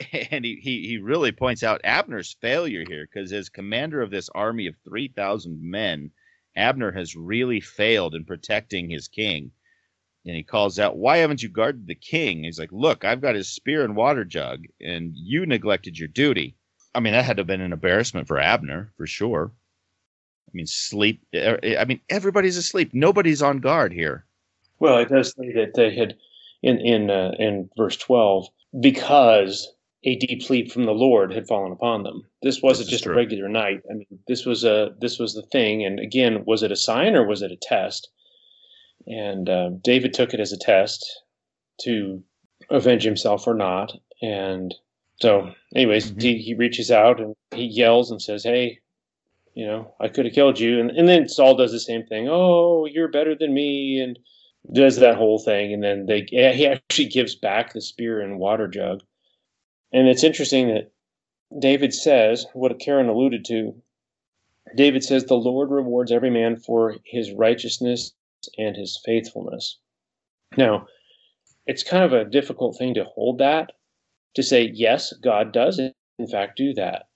and 0.31 0.45
he, 0.45 0.57
he, 0.57 0.87
he 0.87 0.99
really 0.99 1.33
points 1.33 1.63
out 1.63 1.81
Abner's 1.85 2.37
failure 2.41 2.85
here 2.89 3.07
because 3.07 3.33
as 3.33 3.49
commander 3.49 4.01
of 4.01 4.11
this 4.11 4.31
army 4.31 4.67
of 4.67 4.75
3,000 4.85 5.61
men, 5.63 6.11
Abner 6.57 6.93
has 6.93 7.17
really 7.17 7.61
failed 7.61 8.15
in 8.15 8.25
protecting 8.25 8.89
his 8.89 9.09
king. 9.09 9.51
And 10.25 10.37
he 10.37 10.43
calls 10.43 10.79
out, 10.79 10.97
Why 10.97 11.19
haven't 11.19 11.43
you 11.43 11.49
guarded 11.49 11.87
the 11.87 11.95
king? 11.95 12.45
He's 12.45 12.59
like, 12.59 12.73
Look, 12.73 13.05
I've 13.05 13.21
got 13.21 13.35
his 13.35 13.49
spear 13.49 13.85
and 13.85 13.97
water 13.97 14.25
jug, 14.25 14.65
and 14.81 15.13
you 15.17 15.47
neglected 15.47 15.99
your 15.99 16.09
duty. 16.09 16.57
I 16.95 17.01
mean, 17.01 17.13
that 17.13 17.25
had 17.25 17.37
to 17.39 17.41
have 17.41 17.47
been 17.47 17.61
an 17.61 17.73
embarrassment 17.73 18.29
for 18.29 18.39
Abner, 18.39 18.93
for 18.97 19.07
sure. 19.07 19.51
I 20.49 20.51
mean, 20.53 20.67
sleep. 20.67 21.23
Er, 21.35 21.59
I 21.79 21.85
mean, 21.87 22.01
everybody's 22.11 22.57
asleep. 22.57 22.91
Nobody's 22.93 23.43
on 23.43 23.59
guard 23.59 23.93
here. 23.93 24.27
Well, 24.79 24.99
it 24.99 25.09
does 25.09 25.35
say 25.35 25.53
that 25.53 25.75
they 25.75 25.95
had, 25.95 26.17
in 26.63 26.79
in 26.81 27.11
uh, 27.11 27.33
in 27.39 27.71
verse 27.77 27.97
twelve, 27.97 28.49
because 28.79 29.73
a 30.05 30.17
deep 30.17 30.43
sleep 30.43 30.71
from 30.71 30.85
the 30.85 30.93
Lord 30.93 31.33
had 31.33 31.47
fallen 31.47 31.73
upon 31.73 32.03
them. 32.03 32.27
This 32.43 32.61
wasn't 32.61 32.87
this 32.87 32.93
just 32.93 33.05
true. 33.05 33.13
a 33.13 33.17
regular 33.17 33.49
night. 33.49 33.83
I 33.91 33.95
mean, 33.95 34.19
this 34.27 34.45
was 34.45 34.65
a 34.65 34.95
this 35.01 35.19
was 35.19 35.35
the 35.35 35.43
thing. 35.43 35.85
And 35.85 36.01
again, 36.01 36.45
was 36.45 36.63
it 36.63 36.73
a 36.73 36.77
sign 36.77 37.15
or 37.15 37.27
was 37.27 37.43
it 37.43 37.53
a 37.53 37.57
test? 37.57 38.11
And 39.07 39.49
uh, 39.49 39.71
David 39.83 40.15
took 40.15 40.33
it 40.35 40.41
as 40.41 40.53
a 40.53 40.59
test 40.59 41.05
to 41.83 42.23
avenge 42.71 43.03
himself 43.03 43.47
or 43.47 43.55
not. 43.55 43.93
And 44.23 44.75
so, 45.21 45.53
anyways, 45.75 46.13
mm-hmm. 46.13 46.21
he, 46.21 46.39
he 46.39 46.55
reaches 46.55 46.91
out 46.91 47.21
and 47.21 47.35
he 47.53 47.65
yells 47.65 48.11
and 48.11 48.23
says, 48.23 48.45
"Hey, 48.45 48.79
you 49.55 49.67
know, 49.67 49.95
I 50.01 50.09
could 50.09 50.25
have 50.25 50.35
killed 50.35 50.61
you." 50.61 50.81
And 50.81 50.91
and 50.91 51.09
then 51.09 51.29
Saul 51.29 51.57
does 51.57 51.73
the 51.73 51.81
same 51.81 52.05
thing. 52.07 52.29
Oh, 52.31 52.87
you're 52.87 53.09
better 53.09 53.35
than 53.35 53.53
me, 53.53 54.01
and 54.01 54.19
does 54.73 54.97
that 54.97 55.17
whole 55.17 55.39
thing. 55.39 55.73
And 55.73 55.83
then 55.83 56.07
they 56.07 56.27
he 56.31 56.67
actually 56.67 57.09
gives 57.09 57.35
back 57.35 57.73
the 57.73 57.81
spear 57.81 58.21
and 58.21 58.39
water 58.39 58.69
jug 58.69 59.03
and 59.93 60.09
it's 60.09 60.25
interesting 60.25 60.69
that 60.69 60.91
David 61.59 61.93
says, 61.93 62.47
what 62.55 62.79
Karen 62.81 63.09
alluded 63.09 63.45
to, 63.47 63.75
David 64.75 65.05
says, 65.05 65.25
the 65.25 65.35
Lord 65.35 65.71
rewards 65.71 66.11
every 66.11 66.31
man 66.31 66.57
for 66.57 66.97
his 67.05 67.33
righteousness 67.33 68.13
and 68.59 68.77
his 68.77 69.01
faithfulness. 69.05 69.79
Now, 70.57 70.87
it's 71.67 71.83
kind 71.83 72.05
of 72.05 72.13
a 72.13 72.29
difficult 72.29 72.77
thing 72.77 72.95
to 72.95 73.05
hold 73.05 73.39
that, 73.39 73.73
to 74.35 74.43
say, 74.43 74.71
yes, 74.73 75.13
God 75.23 75.53
does 75.53 75.79
in 75.79 76.27
fact 76.31 76.57
do 76.57 76.75
that. 76.75 77.07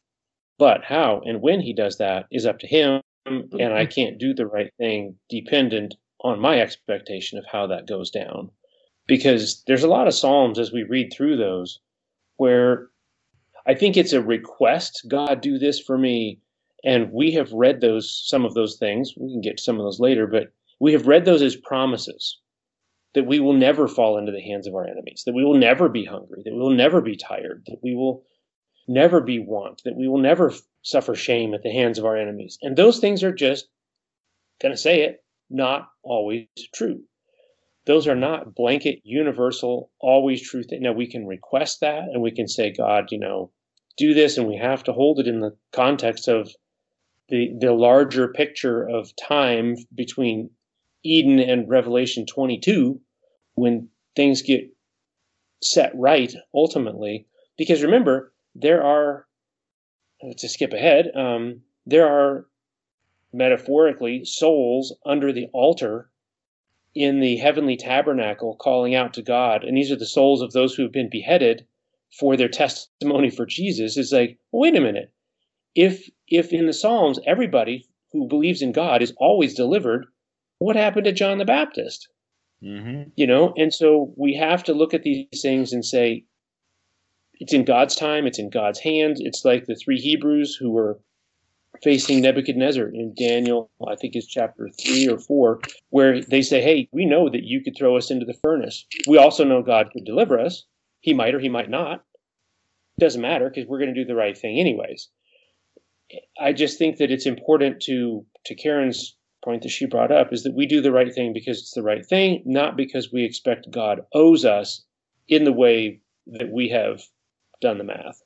But 0.58 0.84
how 0.84 1.20
and 1.24 1.42
when 1.42 1.60
he 1.60 1.72
does 1.72 1.98
that 1.98 2.26
is 2.30 2.46
up 2.46 2.58
to 2.60 2.66
him, 2.66 3.00
and 3.26 3.52
I 3.54 3.84
mm-hmm. 3.84 3.90
can't 3.90 4.18
do 4.18 4.32
the 4.34 4.46
right 4.46 4.72
thing 4.78 5.16
dependent 5.28 5.96
on 6.20 6.40
my 6.40 6.60
expectation 6.60 7.38
of 7.38 7.44
how 7.50 7.66
that 7.66 7.86
goes 7.86 8.10
down. 8.10 8.50
Because 9.06 9.62
there's 9.66 9.84
a 9.84 9.88
lot 9.88 10.06
of 10.06 10.14
Psalms 10.14 10.58
as 10.58 10.72
we 10.72 10.82
read 10.82 11.12
through 11.12 11.36
those 11.36 11.80
where 12.36 12.88
I 13.66 13.74
think 13.74 13.96
it's 13.96 14.12
a 14.12 14.22
request, 14.22 15.06
God, 15.08 15.40
do 15.40 15.58
this 15.58 15.80
for 15.80 15.98
me. 15.98 16.40
And 16.84 17.12
we 17.12 17.32
have 17.32 17.52
read 17.52 17.80
those, 17.80 18.22
some 18.26 18.44
of 18.44 18.54
those 18.54 18.76
things. 18.76 19.14
We 19.16 19.32
can 19.32 19.40
get 19.40 19.58
to 19.58 19.62
some 19.62 19.76
of 19.76 19.84
those 19.84 20.00
later, 20.00 20.26
but 20.26 20.52
we 20.78 20.92
have 20.92 21.06
read 21.06 21.24
those 21.24 21.42
as 21.42 21.56
promises 21.56 22.38
that 23.14 23.26
we 23.26 23.40
will 23.40 23.54
never 23.54 23.88
fall 23.88 24.18
into 24.18 24.32
the 24.32 24.42
hands 24.42 24.66
of 24.66 24.74
our 24.74 24.86
enemies, 24.86 25.22
that 25.24 25.34
we 25.34 25.44
will 25.44 25.56
never 25.56 25.88
be 25.88 26.04
hungry, 26.04 26.42
that 26.44 26.52
we 26.52 26.60
will 26.60 26.70
never 26.70 27.00
be 27.00 27.16
tired, 27.16 27.62
that 27.66 27.78
we 27.82 27.94
will 27.94 28.24
never 28.86 29.20
be 29.20 29.38
want, 29.38 29.82
that 29.84 29.96
we 29.96 30.06
will 30.06 30.18
never 30.18 30.52
suffer 30.82 31.14
shame 31.14 31.54
at 31.54 31.62
the 31.62 31.72
hands 31.72 31.98
of 31.98 32.04
our 32.04 32.16
enemies. 32.16 32.58
And 32.62 32.76
those 32.76 32.98
things 32.98 33.24
are 33.24 33.32
just 33.32 33.68
going 34.60 34.74
to 34.74 34.80
say 34.80 35.02
it. 35.02 35.24
not 35.48 35.88
always 36.02 36.46
true. 36.74 37.02
Those 37.86 38.08
are 38.08 38.16
not 38.16 38.54
blanket, 38.54 39.00
universal, 39.04 39.90
always 40.00 40.42
true 40.42 40.64
things. 40.64 40.82
Now, 40.82 40.92
we 40.92 41.06
can 41.06 41.26
request 41.26 41.80
that 41.80 42.02
and 42.12 42.20
we 42.20 42.32
can 42.32 42.48
say, 42.48 42.72
God, 42.72 43.12
you 43.12 43.18
know, 43.18 43.52
do 43.96 44.12
this, 44.12 44.36
and 44.36 44.48
we 44.48 44.56
have 44.56 44.84
to 44.84 44.92
hold 44.92 45.20
it 45.20 45.28
in 45.28 45.40
the 45.40 45.56
context 45.72 46.28
of 46.28 46.50
the, 47.28 47.54
the 47.58 47.72
larger 47.72 48.28
picture 48.28 48.86
of 48.86 49.14
time 49.16 49.76
between 49.94 50.50
Eden 51.06 51.38
and 51.38 51.68
Revelation 51.68 52.26
22 52.26 53.00
when 53.54 53.88
things 54.14 54.42
get 54.42 54.70
set 55.62 55.92
right 55.94 56.32
ultimately. 56.54 57.26
Because 57.56 57.82
remember, 57.82 58.32
there 58.54 58.82
are, 58.82 59.26
to 60.38 60.48
skip 60.48 60.72
ahead, 60.72 61.10
um, 61.14 61.62
there 61.86 62.06
are 62.06 62.46
metaphorically 63.32 64.24
souls 64.24 64.94
under 65.04 65.32
the 65.32 65.46
altar 65.52 66.10
in 66.94 67.20
the 67.20 67.36
heavenly 67.36 67.76
tabernacle 67.76 68.56
calling 68.56 68.94
out 68.94 69.14
to 69.14 69.22
God. 69.22 69.64
And 69.64 69.76
these 69.76 69.92
are 69.92 69.96
the 69.96 70.06
souls 70.06 70.40
of 70.40 70.52
those 70.52 70.74
who 70.74 70.82
have 70.82 70.92
been 70.92 71.10
beheaded 71.10 71.66
for 72.18 72.36
their 72.36 72.48
testimony 72.48 73.30
for 73.30 73.44
Jesus. 73.44 73.96
Is 73.96 74.12
like, 74.12 74.38
well, 74.50 74.62
wait 74.62 74.76
a 74.76 74.80
minute. 74.80 75.12
If 75.74 76.08
if 76.26 76.52
in 76.52 76.66
the 76.66 76.72
Psalms 76.72 77.20
everybody 77.26 77.86
who 78.12 78.26
believes 78.26 78.62
in 78.62 78.72
God 78.72 79.02
is 79.02 79.12
always 79.18 79.54
delivered, 79.54 80.06
what 80.58 80.76
happened 80.76 81.04
to 81.04 81.12
John 81.12 81.38
the 81.38 81.44
Baptist? 81.44 82.08
Mm-hmm. 82.62 83.10
You 83.16 83.26
know, 83.26 83.52
and 83.56 83.72
so 83.72 84.12
we 84.16 84.34
have 84.34 84.64
to 84.64 84.74
look 84.74 84.94
at 84.94 85.02
these 85.02 85.26
things 85.42 85.72
and 85.72 85.84
say, 85.84 86.24
it's 87.38 87.52
in 87.52 87.64
God's 87.64 87.94
time, 87.94 88.26
it's 88.26 88.38
in 88.38 88.48
God's 88.48 88.80
hands. 88.80 89.20
It's 89.20 89.44
like 89.44 89.66
the 89.66 89.74
three 89.74 89.98
Hebrews 89.98 90.56
who 90.56 90.70
were 90.70 90.98
facing 91.82 92.22
Nebuchadnezzar 92.22 92.88
in 92.88 93.14
Daniel, 93.14 93.70
I 93.86 93.96
think 93.96 94.16
it's 94.16 94.26
chapter 94.26 94.70
three 94.82 95.08
or 95.08 95.18
four, 95.18 95.60
where 95.90 96.22
they 96.22 96.40
say, 96.42 96.62
Hey, 96.62 96.88
we 96.92 97.04
know 97.04 97.28
that 97.28 97.44
you 97.44 97.62
could 97.62 97.76
throw 97.76 97.96
us 97.96 98.10
into 98.10 98.24
the 98.24 98.38
furnace. 98.42 98.86
We 99.06 99.18
also 99.18 99.44
know 99.44 99.62
God 99.62 99.90
could 99.92 100.04
deliver 100.04 100.38
us. 100.38 100.64
He 101.00 101.12
might 101.12 101.34
or 101.34 101.40
he 101.40 101.50
might 101.50 101.70
not. 101.70 102.04
Doesn't 102.98 103.20
matter 103.20 103.50
because 103.50 103.68
we're 103.68 103.78
going 103.78 103.94
to 103.94 104.00
do 104.00 104.06
the 104.06 104.14
right 104.14 104.36
thing 104.36 104.58
anyways. 104.58 105.08
I 106.40 106.52
just 106.52 106.78
think 106.78 106.96
that 106.96 107.10
it's 107.10 107.26
important 107.26 107.82
to 107.82 108.24
to 108.46 108.54
Karen's 108.54 109.16
point 109.46 109.62
that 109.62 109.70
she 109.70 109.86
brought 109.86 110.10
up 110.10 110.32
is 110.32 110.42
that 110.42 110.54
we 110.54 110.66
do 110.66 110.80
the 110.80 110.90
right 110.90 111.14
thing 111.14 111.32
because 111.32 111.60
it's 111.60 111.72
the 111.72 111.82
right 111.82 112.04
thing, 112.04 112.42
not 112.44 112.76
because 112.76 113.12
we 113.12 113.24
expect 113.24 113.70
God 113.70 114.00
owes 114.12 114.44
us 114.44 114.82
in 115.28 115.44
the 115.44 115.52
way 115.52 116.00
that 116.26 116.50
we 116.50 116.68
have 116.70 117.00
done 117.60 117.78
the 117.78 117.84
math. 117.84 118.20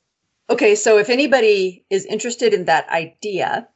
Okay, 0.49 0.73
so 0.73 0.97
if 0.97 1.09
anybody 1.09 1.85
is 1.91 2.05
interested 2.05 2.55
in 2.55 2.65
that 2.65 2.89
idea, 2.89 3.67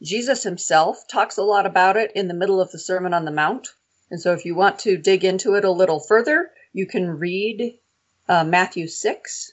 Jesus 0.00 0.44
himself 0.44 1.02
talks 1.10 1.36
a 1.36 1.42
lot 1.42 1.66
about 1.66 1.96
it 1.96 2.12
in 2.14 2.28
the 2.28 2.34
middle 2.34 2.60
of 2.60 2.70
the 2.70 2.78
Sermon 2.78 3.12
on 3.12 3.24
the 3.24 3.32
Mount. 3.32 3.68
And 4.08 4.20
so 4.20 4.32
if 4.32 4.44
you 4.44 4.54
want 4.54 4.78
to 4.80 4.96
dig 4.96 5.24
into 5.24 5.54
it 5.54 5.64
a 5.64 5.72
little 5.72 5.98
further, 5.98 6.52
you 6.72 6.86
can 6.86 7.18
read 7.18 7.78
uh, 8.28 8.44
Matthew 8.44 8.86
6, 8.86 9.52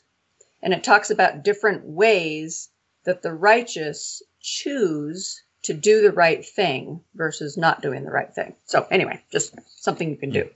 and 0.61 0.71
it 0.71 0.83
talks 0.83 1.09
about 1.09 1.43
different 1.43 1.83
ways 1.83 2.69
that 3.05 3.23
the 3.23 3.33
righteous 3.33 4.21
choose 4.39 5.43
to 5.63 5.73
do 5.73 6.01
the 6.01 6.11
right 6.11 6.45
thing 6.45 7.01
versus 7.15 7.57
not 7.57 7.81
doing 7.81 8.03
the 8.03 8.11
right 8.11 8.33
thing. 8.33 8.55
So, 8.65 8.87
anyway, 8.89 9.21
just 9.31 9.55
something 9.67 10.09
you 10.09 10.17
can 10.17 10.31
do. 10.31 10.49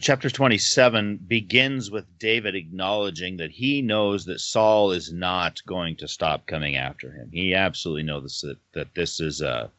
Chapter 0.00 0.28
27 0.28 1.20
begins 1.28 1.88
with 1.90 2.18
David 2.18 2.56
acknowledging 2.56 3.36
that 3.36 3.52
he 3.52 3.80
knows 3.80 4.24
that 4.24 4.40
Saul 4.40 4.90
is 4.90 5.12
not 5.12 5.64
going 5.66 5.96
to 5.96 6.08
stop 6.08 6.46
coming 6.46 6.76
after 6.76 7.12
him. 7.12 7.30
He 7.32 7.54
absolutely 7.54 8.02
knows 8.02 8.40
that, 8.40 8.56
that 8.72 8.94
this 8.94 9.20
is 9.20 9.40
a, 9.40 9.70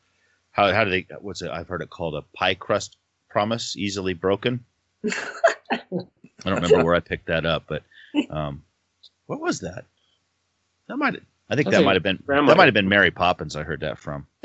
how, 0.51 0.71
how 0.71 0.85
do 0.85 0.91
they, 0.91 1.07
what's 1.19 1.41
it, 1.41 1.51
I've 1.51 1.67
heard 1.67 1.81
it 1.81 1.89
called 1.89 2.15
a 2.15 2.21
pie 2.37 2.55
crust 2.55 2.95
promise, 3.29 3.75
easily 3.75 4.13
broken. 4.13 4.63
I 5.03 5.79
don't 6.45 6.55
remember 6.55 6.85
where 6.85 6.95
I 6.95 7.01
picked 7.01 7.27
that 7.27 7.45
up, 7.45 7.63
but 7.67 7.83
um, 8.29 8.63
what 9.25 9.41
was 9.41 9.59
that? 9.59 9.83
That 10.87 10.97
might 10.97 11.21
I 11.49 11.55
think 11.55 11.67
I 11.67 11.71
that 11.71 11.83
might 11.83 11.95
have 11.95 12.03
been 12.03 12.19
grandma. 12.25 12.49
that 12.49 12.57
might 12.57 12.65
have 12.65 12.73
been 12.73 12.89
Mary 12.89 13.11
Poppins. 13.11 13.55
I 13.55 13.63
heard 13.63 13.81
that 13.81 13.99
from. 13.99 14.27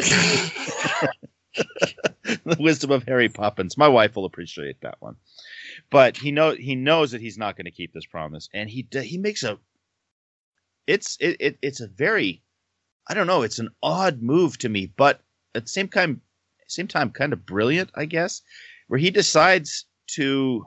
the 2.44 2.56
wisdom 2.58 2.90
of 2.90 3.04
Harry 3.04 3.28
Poppins. 3.28 3.78
My 3.78 3.88
wife 3.88 4.16
will 4.16 4.24
appreciate 4.24 4.80
that 4.82 4.96
one. 5.00 5.16
But 5.90 6.16
he 6.16 6.30
know 6.30 6.52
he 6.52 6.74
knows 6.74 7.12
that 7.12 7.20
he's 7.20 7.38
not 7.38 7.56
going 7.56 7.64
to 7.64 7.70
keep 7.70 7.92
this 7.92 8.06
promise, 8.06 8.48
and 8.52 8.68
he 8.68 8.86
he 8.92 9.18
makes 9.18 9.42
a. 9.42 9.58
It's 10.86 11.16
it, 11.20 11.36
it 11.40 11.58
it's 11.62 11.80
a 11.80 11.88
very, 11.88 12.42
I 13.08 13.14
don't 13.14 13.26
know. 13.26 13.42
It's 13.42 13.58
an 13.58 13.70
odd 13.82 14.22
move 14.22 14.58
to 14.58 14.68
me, 14.68 14.92
but 14.94 15.22
at 15.54 15.62
the 15.62 15.68
same 15.68 15.88
time, 15.88 16.20
same 16.68 16.88
time, 16.88 17.10
kind 17.10 17.32
of 17.32 17.46
brilliant, 17.46 17.90
I 17.94 18.04
guess, 18.04 18.42
where 18.88 18.98
he 19.00 19.10
decides 19.10 19.86
to 20.08 20.66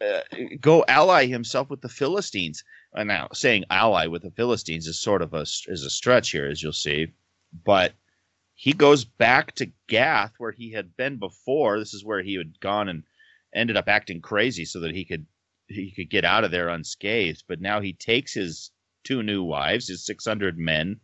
uh, 0.00 0.20
go 0.60 0.84
ally 0.88 1.26
himself 1.26 1.70
with 1.70 1.80
the 1.80 1.88
Philistines. 1.88 2.64
And 2.94 3.08
now, 3.08 3.28
saying 3.32 3.64
ally 3.70 4.06
with 4.06 4.22
the 4.22 4.30
Philistines 4.30 4.86
is 4.86 5.00
sort 5.00 5.22
of 5.22 5.34
a 5.34 5.42
is 5.42 5.84
a 5.84 5.90
stretch 5.90 6.30
here, 6.30 6.46
as 6.46 6.62
you'll 6.62 6.72
see, 6.72 7.08
but 7.64 7.92
he 8.54 8.72
goes 8.72 9.04
back 9.04 9.52
to 9.56 9.72
Gath 9.88 10.34
where 10.38 10.52
he 10.52 10.70
had 10.70 10.96
been 10.96 11.18
before. 11.18 11.78
This 11.78 11.92
is 11.92 12.04
where 12.04 12.22
he 12.22 12.34
had 12.34 12.60
gone 12.60 12.88
and 12.88 13.02
ended 13.52 13.76
up 13.76 13.88
acting 13.88 14.20
crazy 14.20 14.64
so 14.64 14.80
that 14.80 14.94
he 14.94 15.04
could 15.04 15.26
he 15.66 15.90
could 15.90 16.08
get 16.10 16.24
out 16.24 16.44
of 16.44 16.52
there 16.52 16.68
unscathed. 16.68 17.44
But 17.48 17.60
now 17.60 17.80
he 17.80 17.92
takes 17.92 18.32
his 18.32 18.70
two 19.02 19.22
new 19.22 19.42
wives, 19.42 19.88
his 19.88 20.06
six 20.06 20.24
hundred 20.24 20.56
men, 20.56 21.00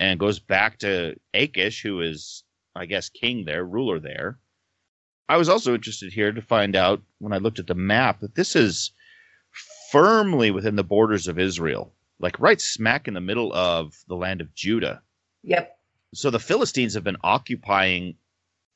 and 0.00 0.18
goes 0.18 0.40
back 0.40 0.78
to 0.80 1.14
Achish, 1.32 1.82
who 1.82 2.00
is, 2.00 2.42
I 2.74 2.86
guess, 2.86 3.08
king 3.08 3.44
there, 3.44 3.64
ruler 3.64 4.00
there. 4.00 4.38
I 5.28 5.36
was 5.36 5.48
also 5.48 5.74
interested 5.74 6.12
here 6.12 6.32
to 6.32 6.42
find 6.42 6.74
out 6.74 7.02
when 7.18 7.32
I 7.32 7.38
looked 7.38 7.60
at 7.60 7.68
the 7.68 7.74
map 7.74 8.18
that 8.20 8.34
this 8.34 8.56
is 8.56 8.90
firmly 9.90 10.50
within 10.50 10.76
the 10.76 10.84
borders 10.84 11.28
of 11.28 11.38
Israel, 11.38 11.92
like 12.18 12.38
right 12.40 12.60
smack 12.60 13.08
in 13.08 13.14
the 13.14 13.20
middle 13.20 13.52
of 13.52 13.96
the 14.08 14.16
land 14.16 14.40
of 14.40 14.54
Judah. 14.54 15.02
Yep. 15.42 15.76
So 16.14 16.30
the 16.30 16.38
Philistines 16.40 16.94
have 16.94 17.04
been 17.04 17.16
occupying 17.22 18.16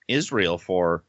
Israel 0.09 0.59
for 0.59 1.05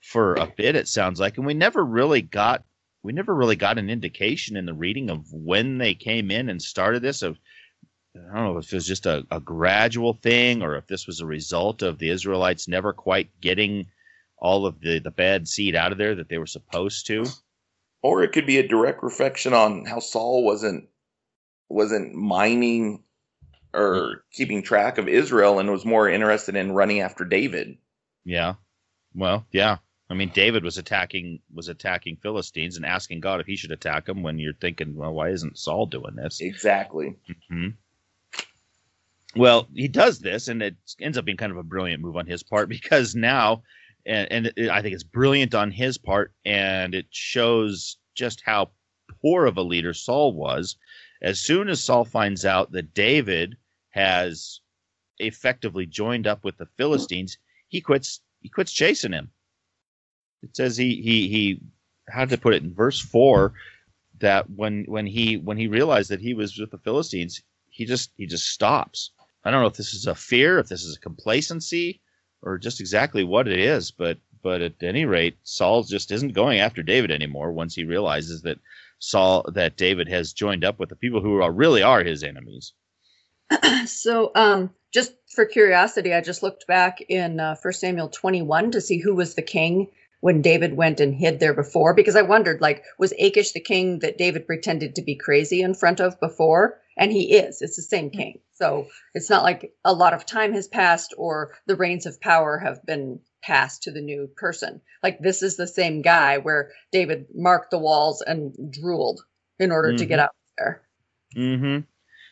for 0.00 0.34
a 0.34 0.46
bit 0.46 0.76
it 0.76 0.86
sounds 0.86 1.18
like 1.18 1.38
and 1.38 1.46
we 1.46 1.54
never 1.54 1.82
really 1.82 2.20
got 2.20 2.62
we 3.02 3.12
never 3.12 3.34
really 3.34 3.56
got 3.56 3.78
an 3.78 3.88
indication 3.88 4.56
in 4.56 4.66
the 4.66 4.74
reading 4.74 5.08
of 5.08 5.32
when 5.32 5.78
they 5.78 5.94
came 5.94 6.30
in 6.30 6.50
and 6.50 6.60
started 6.60 7.00
this 7.00 7.22
of 7.22 7.38
I 8.14 8.34
don't 8.36 8.44
know 8.44 8.58
if 8.58 8.70
it 8.70 8.76
was 8.76 8.86
just 8.86 9.06
a, 9.06 9.26
a 9.30 9.40
gradual 9.40 10.12
thing 10.12 10.62
or 10.62 10.76
if 10.76 10.86
this 10.86 11.06
was 11.06 11.20
a 11.20 11.26
result 11.26 11.82
of 11.82 11.98
the 11.98 12.10
Israelites 12.10 12.68
never 12.68 12.92
quite 12.92 13.30
getting 13.40 13.86
all 14.38 14.66
of 14.66 14.78
the, 14.80 14.98
the 14.98 15.10
bad 15.10 15.48
seed 15.48 15.74
out 15.74 15.90
of 15.90 15.98
there 15.98 16.16
that 16.16 16.28
they 16.28 16.38
were 16.38 16.46
supposed 16.46 17.06
to 17.06 17.24
or 18.04 18.22
it 18.22 18.32
could 18.32 18.44
be 18.44 18.58
a 18.58 18.68
direct 18.68 19.02
reflection 19.02 19.54
on 19.54 19.86
how 19.86 19.98
Saul 19.98 20.44
wasn't 20.44 20.88
wasn't 21.70 22.14
mining 22.14 23.02
or 23.72 24.24
keeping 24.30 24.62
track 24.62 24.98
of 24.98 25.08
Israel 25.08 25.58
and 25.58 25.70
was 25.70 25.86
more 25.86 26.06
interested 26.08 26.54
in 26.54 26.72
running 26.72 27.00
after 27.00 27.24
David. 27.24 27.78
Yeah. 28.22 28.54
Well, 29.14 29.46
yeah. 29.50 29.78
I 30.10 30.14
mean, 30.14 30.30
David 30.34 30.64
was 30.64 30.76
attacking 30.76 31.40
was 31.52 31.68
attacking 31.68 32.16
Philistines 32.16 32.76
and 32.76 32.84
asking 32.84 33.20
God 33.20 33.40
if 33.40 33.46
he 33.46 33.56
should 33.56 33.72
attack 33.72 34.04
them. 34.04 34.22
When 34.22 34.38
you're 34.38 34.52
thinking, 34.52 34.94
well, 34.94 35.14
why 35.14 35.30
isn't 35.30 35.58
Saul 35.58 35.86
doing 35.86 36.14
this? 36.14 36.42
Exactly. 36.42 37.16
Mm-hmm. 37.50 37.68
Well, 39.34 39.66
he 39.74 39.88
does 39.88 40.20
this, 40.20 40.48
and 40.48 40.62
it 40.62 40.76
ends 41.00 41.16
up 41.16 41.24
being 41.24 41.38
kind 41.38 41.50
of 41.50 41.58
a 41.58 41.62
brilliant 41.62 42.02
move 42.02 42.16
on 42.16 42.26
his 42.26 42.42
part 42.42 42.68
because 42.78 43.14
now 43.14 43.62
and, 44.06 44.30
and 44.30 44.52
it, 44.56 44.70
I 44.70 44.82
think 44.82 44.94
it's 44.94 45.04
brilliant 45.04 45.54
on 45.54 45.70
his 45.70 45.98
part, 45.98 46.32
and 46.44 46.94
it 46.94 47.06
shows 47.10 47.96
just 48.14 48.42
how 48.44 48.70
poor 49.20 49.46
of 49.46 49.56
a 49.56 49.62
leader 49.62 49.94
Saul 49.94 50.32
was. 50.32 50.76
As 51.22 51.40
soon 51.40 51.68
as 51.68 51.82
Saul 51.82 52.04
finds 52.04 52.44
out 52.44 52.72
that 52.72 52.94
David 52.94 53.56
has 53.90 54.60
effectively 55.18 55.86
joined 55.86 56.26
up 56.26 56.44
with 56.44 56.56
the 56.58 56.68
Philistines, 56.76 57.38
he 57.68 57.80
quits. 57.80 58.20
He 58.40 58.48
quits 58.48 58.72
chasing 58.72 59.12
him. 59.12 59.30
It 60.42 60.56
says 60.56 60.76
he 60.76 61.00
he 61.00 61.28
he. 61.28 61.60
How 62.08 62.26
to 62.26 62.36
put 62.36 62.52
it 62.54 62.62
in 62.62 62.74
verse 62.74 63.00
four? 63.00 63.54
That 64.18 64.50
when 64.50 64.84
when 64.84 65.06
he 65.06 65.38
when 65.38 65.56
he 65.56 65.66
realized 65.66 66.10
that 66.10 66.20
he 66.20 66.34
was 66.34 66.58
with 66.58 66.70
the 66.70 66.78
Philistines, 66.78 67.42
he 67.70 67.86
just 67.86 68.10
he 68.16 68.26
just 68.26 68.48
stops. 68.48 69.10
I 69.44 69.50
don't 69.50 69.60
know 69.60 69.66
if 69.66 69.76
this 69.76 69.94
is 69.94 70.06
a 70.06 70.14
fear, 70.14 70.58
if 70.58 70.68
this 70.68 70.84
is 70.84 70.96
a 70.96 71.00
complacency, 71.00 72.00
or 72.44 72.58
just 72.58 72.80
exactly 72.80 73.24
what 73.24 73.48
it 73.48 73.58
is, 73.58 73.90
but 73.90 74.18
but 74.42 74.60
at 74.60 74.82
any 74.82 75.06
rate, 75.06 75.38
Saul 75.42 75.82
just 75.84 76.10
isn't 76.10 76.34
going 76.34 76.60
after 76.60 76.82
David 76.82 77.10
anymore 77.10 77.50
once 77.50 77.74
he 77.74 77.84
realizes 77.84 78.42
that 78.42 78.58
Saul 78.98 79.44
that 79.54 79.76
David 79.76 80.08
has 80.08 80.34
joined 80.34 80.64
up 80.64 80.78
with 80.78 80.90
the 80.90 80.96
people 80.96 81.20
who 81.20 81.42
are 81.42 81.50
really 81.50 81.82
are 81.82 82.04
his 82.04 82.22
enemies. 82.22 82.74
so, 83.86 84.30
um, 84.34 84.70
just 84.92 85.12
for 85.34 85.44
curiosity, 85.44 86.12
I 86.12 86.20
just 86.20 86.42
looked 86.42 86.66
back 86.66 87.00
in 87.08 87.40
uh, 87.40 87.56
1 87.60 87.72
Samuel 87.72 88.08
21 88.08 88.70
to 88.72 88.80
see 88.80 88.98
who 88.98 89.14
was 89.14 89.34
the 89.34 89.42
king 89.42 89.88
when 90.20 90.40
David 90.40 90.76
went 90.76 91.00
and 91.00 91.14
hid 91.14 91.40
there 91.40 91.52
before, 91.52 91.92
because 91.92 92.16
I 92.16 92.22
wondered, 92.22 92.60
like, 92.60 92.84
was 92.98 93.12
Achish 93.18 93.52
the 93.52 93.60
king 93.60 93.98
that 93.98 94.16
David 94.16 94.46
pretended 94.46 94.94
to 94.94 95.02
be 95.02 95.16
crazy 95.16 95.60
in 95.60 95.74
front 95.74 96.00
of 96.00 96.18
before? 96.20 96.80
And 96.96 97.10
he 97.10 97.34
is. 97.36 97.60
It's 97.60 97.76
the 97.76 97.82
same 97.82 98.10
king. 98.10 98.40
So 98.52 98.86
it's 99.14 99.30
not 99.30 99.42
like 99.42 99.72
a 99.84 99.92
lot 99.92 100.14
of 100.14 100.26
time 100.26 100.52
has 100.52 100.68
passed 100.68 101.14
or 101.18 101.54
the 101.66 101.76
reins 101.76 102.06
of 102.06 102.20
power 102.20 102.58
have 102.58 102.84
been 102.86 103.20
passed 103.42 103.82
to 103.82 103.90
the 103.90 104.00
new 104.00 104.28
person. 104.36 104.80
Like 105.02 105.18
this 105.20 105.42
is 105.42 105.56
the 105.56 105.66
same 105.66 106.02
guy 106.02 106.38
where 106.38 106.70
David 106.92 107.26
marked 107.34 107.70
the 107.70 107.78
walls 107.78 108.22
and 108.22 108.72
drooled 108.72 109.20
in 109.58 109.72
order 109.72 109.88
mm-hmm. 109.88 109.98
to 109.98 110.06
get 110.06 110.18
out 110.20 110.34
there. 110.56 110.82
Mm-hmm. 111.36 111.80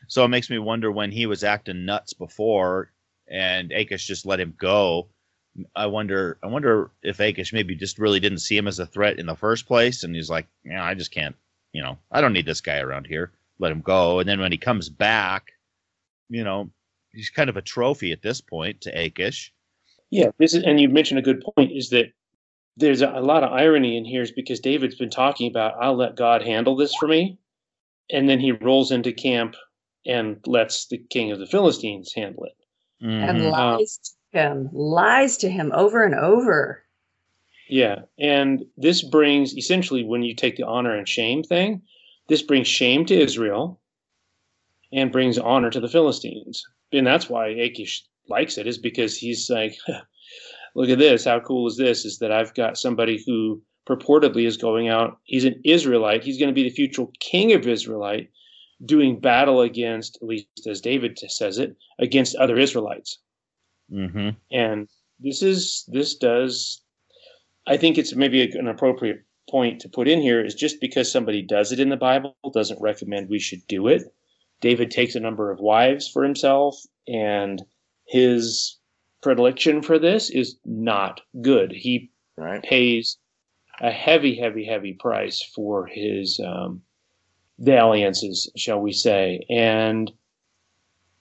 So 0.08 0.24
it 0.24 0.28
makes 0.28 0.48
me 0.48 0.58
wonder 0.58 0.90
when 0.90 1.10
he 1.10 1.26
was 1.26 1.44
acting 1.44 1.84
nuts 1.84 2.12
before 2.12 2.92
and 3.28 3.72
Achish 3.72 4.06
just 4.06 4.26
let 4.26 4.40
him 4.40 4.54
go. 4.56 5.08
I 5.76 5.86
wonder 5.86 6.38
I 6.42 6.46
wonder 6.46 6.90
if 7.02 7.20
Achish 7.20 7.52
maybe 7.52 7.74
just 7.74 7.98
really 7.98 8.20
didn't 8.20 8.38
see 8.38 8.56
him 8.56 8.68
as 8.68 8.78
a 8.78 8.86
threat 8.86 9.18
in 9.18 9.26
the 9.26 9.36
first 9.36 9.66
place 9.66 10.02
and 10.02 10.14
he's 10.14 10.30
like, 10.30 10.46
Yeah, 10.64 10.82
I 10.82 10.94
just 10.94 11.10
can't 11.10 11.36
you 11.72 11.82
know, 11.82 11.98
I 12.10 12.20
don't 12.20 12.32
need 12.32 12.46
this 12.46 12.60
guy 12.60 12.78
around 12.78 13.06
here. 13.06 13.32
Let 13.58 13.72
him 13.72 13.80
go. 13.80 14.18
And 14.18 14.28
then 14.28 14.40
when 14.40 14.52
he 14.52 14.58
comes 14.58 14.88
back, 14.88 15.52
you 16.28 16.44
know, 16.44 16.70
he's 17.12 17.30
kind 17.30 17.50
of 17.50 17.56
a 17.56 17.62
trophy 17.62 18.12
at 18.12 18.22
this 18.22 18.40
point 18.40 18.80
to 18.82 18.90
Achish. 18.90 19.52
Yeah, 20.10 20.30
this 20.38 20.54
is, 20.54 20.62
and 20.62 20.80
you 20.80 20.88
mentioned 20.88 21.18
a 21.18 21.22
good 21.22 21.42
point 21.54 21.72
is 21.72 21.90
that 21.90 22.12
there's 22.76 23.02
a, 23.02 23.08
a 23.08 23.20
lot 23.20 23.44
of 23.44 23.52
irony 23.52 23.96
in 23.96 24.04
here 24.04 24.22
is 24.22 24.32
because 24.32 24.60
David's 24.60 24.96
been 24.96 25.10
talking 25.10 25.50
about 25.50 25.74
I'll 25.80 25.96
let 25.96 26.16
God 26.16 26.42
handle 26.42 26.76
this 26.76 26.94
for 26.94 27.08
me, 27.08 27.38
and 28.10 28.28
then 28.28 28.40
he 28.40 28.52
rolls 28.52 28.90
into 28.90 29.12
camp 29.12 29.56
and 30.04 30.38
lets 30.46 30.88
the 30.88 30.98
king 30.98 31.32
of 31.32 31.38
the 31.38 31.46
Philistines 31.46 32.12
handle 32.14 32.44
it, 32.44 32.56
mm-hmm. 33.04 33.24
and 33.24 33.50
lies 33.50 34.00
to 34.32 34.38
him, 34.38 34.68
lies 34.72 35.36
to 35.38 35.48
him 35.48 35.72
over 35.74 36.04
and 36.04 36.14
over. 36.14 36.82
Yeah, 37.68 38.02
and 38.18 38.64
this 38.76 39.02
brings 39.02 39.56
essentially 39.56 40.04
when 40.04 40.22
you 40.22 40.34
take 40.34 40.56
the 40.56 40.66
honor 40.66 40.94
and 40.94 41.08
shame 41.08 41.42
thing, 41.42 41.82
this 42.32 42.40
brings 42.40 42.66
shame 42.66 43.04
to 43.04 43.14
Israel 43.14 43.78
and 44.90 45.12
brings 45.12 45.36
honor 45.36 45.68
to 45.68 45.80
the 45.80 45.88
Philistines. 45.88 46.64
And 46.90 47.06
that's 47.06 47.28
why 47.28 47.48
Achish 47.48 48.06
likes 48.26 48.56
it, 48.56 48.66
is 48.66 48.78
because 48.78 49.18
he's 49.18 49.50
like, 49.50 49.76
look 50.74 50.88
at 50.88 50.98
this. 50.98 51.26
How 51.26 51.40
cool 51.40 51.66
is 51.66 51.76
this? 51.76 52.06
Is 52.06 52.20
that 52.20 52.32
I've 52.32 52.54
got 52.54 52.78
somebody 52.78 53.22
who 53.26 53.60
purportedly 53.86 54.46
is 54.46 54.56
going 54.56 54.88
out. 54.88 55.18
He's 55.24 55.44
an 55.44 55.60
Israelite. 55.62 56.24
He's 56.24 56.38
going 56.38 56.48
to 56.48 56.54
be 56.54 56.62
the 56.62 56.74
future 56.74 57.04
king 57.20 57.52
of 57.52 57.68
Israelite, 57.68 58.30
doing 58.82 59.20
battle 59.20 59.60
against, 59.60 60.16
at 60.22 60.26
least 60.26 60.46
as 60.66 60.80
David 60.80 61.18
says 61.18 61.58
it, 61.58 61.76
against 61.98 62.34
other 62.36 62.58
Israelites. 62.58 63.18
Mm-hmm. 63.92 64.30
And 64.50 64.88
this 65.20 65.42
is 65.42 65.84
this 65.88 66.14
does. 66.14 66.80
I 67.66 67.76
think 67.76 67.98
it's 67.98 68.14
maybe 68.14 68.40
an 68.54 68.68
appropriate 68.68 69.22
point 69.52 69.82
to 69.82 69.88
put 69.88 70.08
in 70.08 70.20
here 70.20 70.44
is 70.44 70.54
just 70.54 70.80
because 70.80 71.12
somebody 71.12 71.42
does 71.42 71.70
it 71.70 71.78
in 71.78 71.90
the 71.90 71.96
Bible 71.96 72.34
doesn't 72.52 72.80
recommend 72.80 73.28
we 73.28 73.38
should 73.38 73.64
do 73.68 73.86
it. 73.86 74.02
David 74.62 74.90
takes 74.90 75.14
a 75.14 75.20
number 75.20 75.50
of 75.50 75.60
wives 75.60 76.08
for 76.08 76.24
himself, 76.24 76.80
and 77.06 77.62
his 78.06 78.78
predilection 79.22 79.82
for 79.82 79.98
this 79.98 80.30
is 80.30 80.56
not 80.64 81.20
good. 81.42 81.70
He 81.70 82.10
right. 82.36 82.62
pays 82.62 83.18
a 83.80 83.90
heavy, 83.90 84.34
heavy, 84.36 84.64
heavy 84.64 84.94
price 84.94 85.42
for 85.54 85.86
his 85.86 86.40
um, 86.40 86.82
dalliances, 87.62 88.50
shall 88.56 88.80
we 88.80 88.92
say. 88.92 89.44
And 89.50 90.10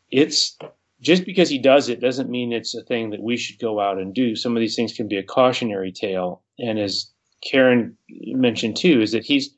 it's 0.09 0.57
just 1.01 1.25
because 1.25 1.49
he 1.49 1.57
does 1.57 1.89
it 1.89 1.99
doesn't 1.99 2.29
mean 2.29 2.53
it's 2.53 2.75
a 2.75 2.83
thing 2.83 3.09
that 3.09 3.21
we 3.21 3.35
should 3.35 3.59
go 3.59 3.79
out 3.79 3.97
and 3.97 4.13
do. 4.13 4.35
Some 4.35 4.55
of 4.55 4.61
these 4.61 4.75
things 4.75 4.93
can 4.93 5.07
be 5.07 5.17
a 5.17 5.23
cautionary 5.23 5.91
tale. 5.91 6.43
And 6.59 6.79
as 6.79 7.10
Karen 7.43 7.97
mentioned 8.09 8.77
too, 8.77 9.01
is 9.01 9.11
that 9.11 9.25
he's 9.25 9.49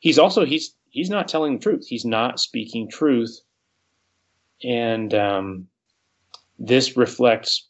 he's 0.00 0.18
also 0.18 0.44
he's 0.44 0.74
he's 0.90 1.10
not 1.10 1.28
telling 1.28 1.54
the 1.54 1.62
truth. 1.62 1.86
He's 1.86 2.04
not 2.04 2.40
speaking 2.40 2.88
truth, 2.88 3.40
and 4.62 5.14
um, 5.14 5.68
this 6.58 6.96
reflects 6.96 7.68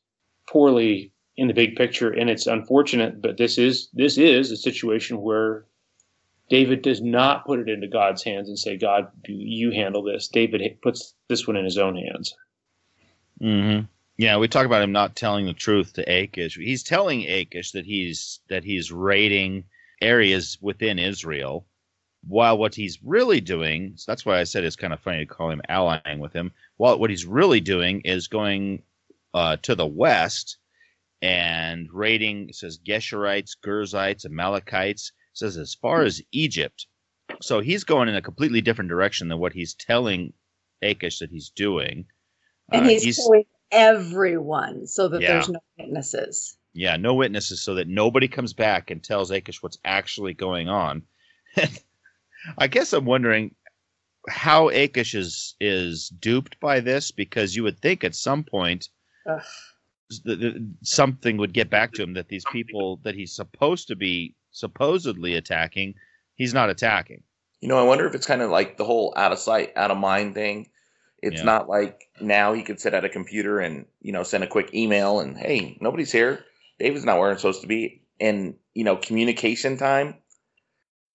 poorly 0.48 1.12
in 1.36 1.48
the 1.48 1.54
big 1.54 1.76
picture. 1.76 2.10
And 2.10 2.28
it's 2.28 2.46
unfortunate, 2.46 3.22
but 3.22 3.36
this 3.36 3.58
is 3.58 3.88
this 3.92 4.18
is 4.18 4.50
a 4.50 4.56
situation 4.56 5.20
where 5.20 5.64
David 6.48 6.82
does 6.82 7.00
not 7.00 7.46
put 7.46 7.60
it 7.60 7.68
into 7.68 7.86
God's 7.86 8.22
hands 8.22 8.48
and 8.48 8.58
say, 8.58 8.76
"God, 8.76 9.08
you 9.26 9.70
handle 9.70 10.02
this." 10.02 10.28
David 10.28 10.62
puts 10.82 11.14
this 11.28 11.46
one 11.46 11.56
in 11.56 11.64
his 11.64 11.78
own 11.78 11.96
hands. 11.96 12.34
Mm-hmm. 13.40 13.86
Yeah, 14.20 14.36
we 14.36 14.48
talk 14.48 14.66
about 14.66 14.82
him 14.82 14.92
not 14.92 15.16
telling 15.16 15.46
the 15.46 15.54
truth 15.54 15.94
to 15.94 16.02
Achish. 16.02 16.54
He's 16.54 16.82
telling 16.82 17.22
Achish 17.22 17.72
that 17.72 17.86
he's 17.86 18.40
that 18.50 18.64
he's 18.64 18.92
raiding 18.92 19.64
areas 20.02 20.58
within 20.60 20.98
Israel 20.98 21.64
while 22.28 22.58
what 22.58 22.74
he's 22.74 23.02
really 23.02 23.40
doing, 23.40 23.94
so 23.96 24.12
that's 24.12 24.26
why 24.26 24.38
I 24.38 24.44
said 24.44 24.62
it's 24.62 24.76
kind 24.76 24.92
of 24.92 25.00
funny 25.00 25.20
to 25.20 25.24
call 25.24 25.48
him 25.48 25.62
allying 25.70 26.18
with 26.18 26.34
him. 26.34 26.52
While 26.76 26.98
what 26.98 27.08
he's 27.08 27.24
really 27.24 27.60
doing 27.60 28.02
is 28.02 28.28
going 28.28 28.82
uh, 29.32 29.56
to 29.62 29.74
the 29.74 29.86
west 29.86 30.58
and 31.22 31.88
raiding, 31.90 32.50
it 32.50 32.56
says 32.56 32.78
Geshurites, 32.78 33.56
Girzites, 33.64 34.26
Amalekites, 34.26 35.12
says 35.32 35.56
as 35.56 35.74
far 35.74 36.02
as 36.02 36.20
Egypt. 36.30 36.86
So 37.40 37.60
he's 37.60 37.84
going 37.84 38.10
in 38.10 38.16
a 38.16 38.20
completely 38.20 38.60
different 38.60 38.90
direction 38.90 39.28
than 39.28 39.38
what 39.38 39.54
he's 39.54 39.72
telling 39.72 40.34
Achish 40.82 41.20
that 41.20 41.30
he's 41.30 41.48
doing. 41.48 42.04
And 42.70 42.84
uh, 42.84 42.88
he's, 42.90 43.02
he's 43.02 43.30
everyone 43.72 44.86
so 44.86 45.08
that 45.08 45.20
yeah. 45.20 45.32
there's 45.32 45.48
no 45.48 45.60
witnesses. 45.78 46.56
Yeah, 46.72 46.96
no 46.96 47.14
witnesses 47.14 47.62
so 47.62 47.74
that 47.74 47.88
nobody 47.88 48.28
comes 48.28 48.52
back 48.52 48.90
and 48.90 49.02
tells 49.02 49.30
Achish 49.30 49.62
what's 49.62 49.78
actually 49.84 50.34
going 50.34 50.68
on. 50.68 51.02
I 52.58 52.68
guess 52.68 52.92
I'm 52.92 53.04
wondering 53.04 53.54
how 54.28 54.68
Achish 54.68 55.14
is 55.14 55.54
is 55.60 56.08
duped 56.08 56.60
by 56.60 56.80
this 56.80 57.10
because 57.10 57.56
you 57.56 57.62
would 57.64 57.80
think 57.80 58.04
at 58.04 58.14
some 58.14 58.44
point 58.44 58.88
the, 60.24 60.36
the, 60.36 60.70
something 60.82 61.36
would 61.36 61.52
get 61.52 61.70
back 61.70 61.92
to 61.94 62.02
him 62.02 62.14
that 62.14 62.28
these 62.28 62.44
people 62.52 63.00
that 63.04 63.14
he's 63.14 63.34
supposed 63.34 63.88
to 63.88 63.96
be 63.96 64.34
supposedly 64.50 65.34
attacking, 65.34 65.94
he's 66.34 66.54
not 66.54 66.70
attacking. 66.70 67.22
You 67.60 67.68
know, 67.68 67.78
I 67.78 67.82
wonder 67.82 68.06
if 68.06 68.14
it's 68.14 68.26
kind 68.26 68.42
of 68.42 68.50
like 68.50 68.76
the 68.76 68.84
whole 68.84 69.12
out 69.16 69.32
of 69.32 69.38
sight, 69.38 69.72
out 69.76 69.90
of 69.90 69.98
mind 69.98 70.34
thing. 70.34 70.68
It's 71.22 71.38
yeah. 71.38 71.44
not 71.44 71.68
like 71.68 72.08
now 72.20 72.52
he 72.52 72.62
could 72.62 72.80
sit 72.80 72.94
at 72.94 73.04
a 73.04 73.08
computer 73.08 73.60
and 73.60 73.86
you 74.00 74.12
know 74.12 74.22
send 74.22 74.44
a 74.44 74.48
quick 74.48 74.74
email 74.74 75.20
and 75.20 75.36
hey, 75.36 75.76
nobody's 75.80 76.12
here. 76.12 76.44
David's 76.78 77.04
not 77.04 77.18
where 77.18 77.30
I'm 77.30 77.36
supposed 77.36 77.60
to 77.62 77.66
be. 77.66 78.02
And 78.18 78.54
you 78.74 78.84
know, 78.84 78.96
communication 78.96 79.76
time 79.76 80.14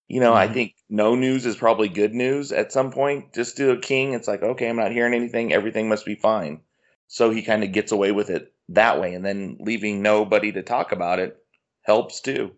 you 0.08 0.20
know, 0.20 0.32
mm-hmm. 0.32 0.50
I 0.50 0.52
think 0.52 0.74
no 0.88 1.14
news 1.14 1.46
is 1.46 1.56
probably 1.56 1.88
good 1.88 2.14
news 2.14 2.52
at 2.52 2.72
some 2.72 2.92
point. 2.92 3.34
Just 3.34 3.56
to 3.56 3.72
a 3.72 3.78
king, 3.78 4.12
it's 4.12 4.28
like, 4.28 4.42
okay, 4.42 4.68
I'm 4.68 4.76
not 4.76 4.92
hearing 4.92 5.14
anything. 5.14 5.52
Everything 5.52 5.88
must 5.88 6.06
be 6.06 6.14
fine. 6.14 6.60
So 7.08 7.30
he 7.30 7.42
kind 7.42 7.64
of 7.64 7.72
gets 7.72 7.92
away 7.92 8.12
with 8.12 8.30
it 8.30 8.52
that 8.68 9.00
way. 9.00 9.14
And 9.14 9.24
then 9.24 9.56
leaving 9.60 10.02
nobody 10.02 10.52
to 10.52 10.62
talk 10.62 10.92
about 10.92 11.18
it 11.18 11.36
helps 11.82 12.20
too. 12.20 12.52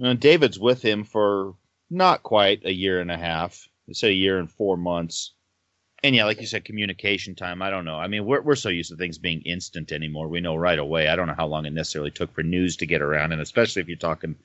And 0.00 0.18
David's 0.18 0.58
with 0.58 0.82
him 0.82 1.04
for 1.04 1.54
not 1.90 2.22
quite 2.22 2.64
a 2.64 2.72
year 2.72 3.00
and 3.00 3.10
a 3.10 3.18
half. 3.18 3.68
Say 3.92 4.08
a 4.08 4.12
year 4.12 4.38
and 4.38 4.50
four 4.50 4.76
months. 4.76 5.34
And 6.04 6.14
yeah, 6.14 6.24
like 6.26 6.40
you 6.40 6.46
said, 6.46 6.64
communication 6.64 7.34
time. 7.34 7.60
I 7.60 7.70
don't 7.70 7.84
know. 7.84 7.96
I 7.96 8.06
mean, 8.06 8.24
we're 8.24 8.40
we're 8.40 8.54
so 8.54 8.68
used 8.68 8.90
to 8.90 8.96
things 8.96 9.18
being 9.18 9.42
instant 9.42 9.90
anymore. 9.90 10.28
We 10.28 10.40
know 10.40 10.54
right 10.54 10.78
away. 10.78 11.08
I 11.08 11.16
don't 11.16 11.26
know 11.26 11.34
how 11.36 11.48
long 11.48 11.66
it 11.66 11.72
necessarily 11.72 12.12
took 12.12 12.32
for 12.32 12.42
news 12.42 12.76
to 12.76 12.86
get 12.86 13.02
around, 13.02 13.32
and 13.32 13.40
especially 13.40 13.82
if 13.82 13.88
you're 13.88 13.96
talking 13.96 14.36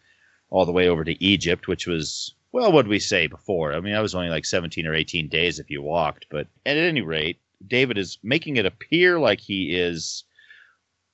all 0.49 0.65
the 0.65 0.71
way 0.71 0.87
over 0.87 1.03
to 1.03 1.23
Egypt, 1.23 1.67
which 1.67 1.85
was 1.85 2.33
well, 2.53 2.71
what 2.71 2.87
we 2.87 2.99
say 2.99 3.27
before? 3.27 3.73
I 3.73 3.79
mean, 3.81 3.95
I 3.95 4.01
was 4.01 4.13
only 4.13 4.29
like 4.29 4.45
17 4.45 4.85
or 4.85 4.93
18 4.93 5.27
days 5.27 5.59
if 5.59 5.71
you 5.71 5.81
walked, 5.81 6.27
but 6.29 6.47
at 6.65 6.77
any 6.77 7.01
rate, 7.01 7.39
David 7.65 7.97
is 7.97 8.19
making 8.21 8.57
it 8.57 8.65
appear 8.65 9.19
like 9.19 9.39
he 9.39 9.75
is 9.75 10.23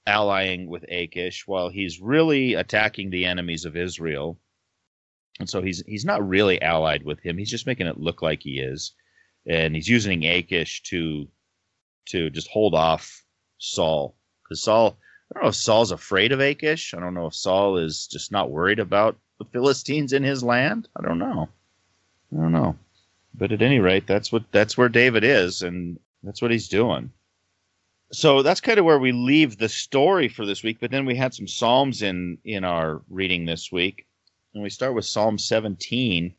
allying 0.06 0.68
with 0.68 0.84
Achish 0.90 1.48
while 1.48 1.70
he's 1.70 2.02
really 2.02 2.56
attacking 2.56 3.10
the 3.10 3.26
enemies 3.26 3.64
of 3.64 3.78
Israel. 3.78 4.38
And 5.40 5.50
so 5.50 5.62
he's 5.62 5.82
he's 5.86 6.04
not 6.04 6.28
really 6.28 6.62
allied 6.62 7.04
with 7.04 7.22
him. 7.22 7.38
He's 7.38 7.52
just 7.52 7.68
making 7.68 7.88
it 7.88 8.00
look 8.00 8.22
like 8.22 8.44
he 8.44 8.60
is. 8.60 8.94
And 9.50 9.76
he's 9.76 9.90
using 9.90 10.24
Achish 10.24 10.84
to 10.84 11.28
to 12.10 12.30
just 12.30 12.48
hold 12.48 12.76
off 12.76 13.24
Saul. 13.58 14.16
Because 14.44 14.64
Saul 14.64 14.98
I 15.32 15.36
don't 15.36 15.44
know 15.44 15.50
if 15.50 15.56
Saul's 15.56 15.92
afraid 15.92 16.32
of 16.32 16.40
Achish. 16.40 16.94
I 16.94 17.00
don't 17.00 17.14
know 17.14 17.28
if 17.28 17.36
Saul 17.36 17.78
is 17.78 18.08
just 18.08 18.32
not 18.32 18.50
worried 18.50 18.80
about 18.80 19.18
the 19.38 19.46
Philistines 19.46 20.14
in 20.14 20.24
his 20.24 20.44
land? 20.44 20.88
I 20.98 21.02
don't 21.02 21.20
know. 21.20 21.50
I 22.32 22.36
don't 22.36 22.52
know. 22.52 22.76
But 23.34 23.52
at 23.52 23.62
any 23.62 23.80
rate, 23.80 24.08
that's 24.08 24.32
what 24.32 24.44
that's 24.52 24.78
where 24.78 24.90
David 24.90 25.24
is, 25.24 25.62
and 25.62 26.00
that's 26.24 26.42
what 26.42 26.52
he's 26.52 26.68
doing. 26.68 27.12
So 28.12 28.42
that's 28.42 28.60
kind 28.60 28.80
of 28.80 28.86
where 28.86 29.00
we 29.00 29.12
leave 29.12 29.58
the 29.58 29.70
story 29.70 30.28
for 30.28 30.46
this 30.46 30.64
week. 30.64 30.78
But 30.80 30.92
then 30.92 31.06
we 31.06 31.16
had 31.16 31.34
some 31.34 31.48
psalms 31.48 32.02
in 32.02 32.38
in 32.44 32.64
our 32.64 33.02
reading 33.10 33.46
this 33.46 33.72
week, 33.72 34.08
and 34.54 34.64
we 34.64 34.70
start 34.70 34.96
with 34.96 35.06
Psalm 35.06 35.38
17. 35.38 36.34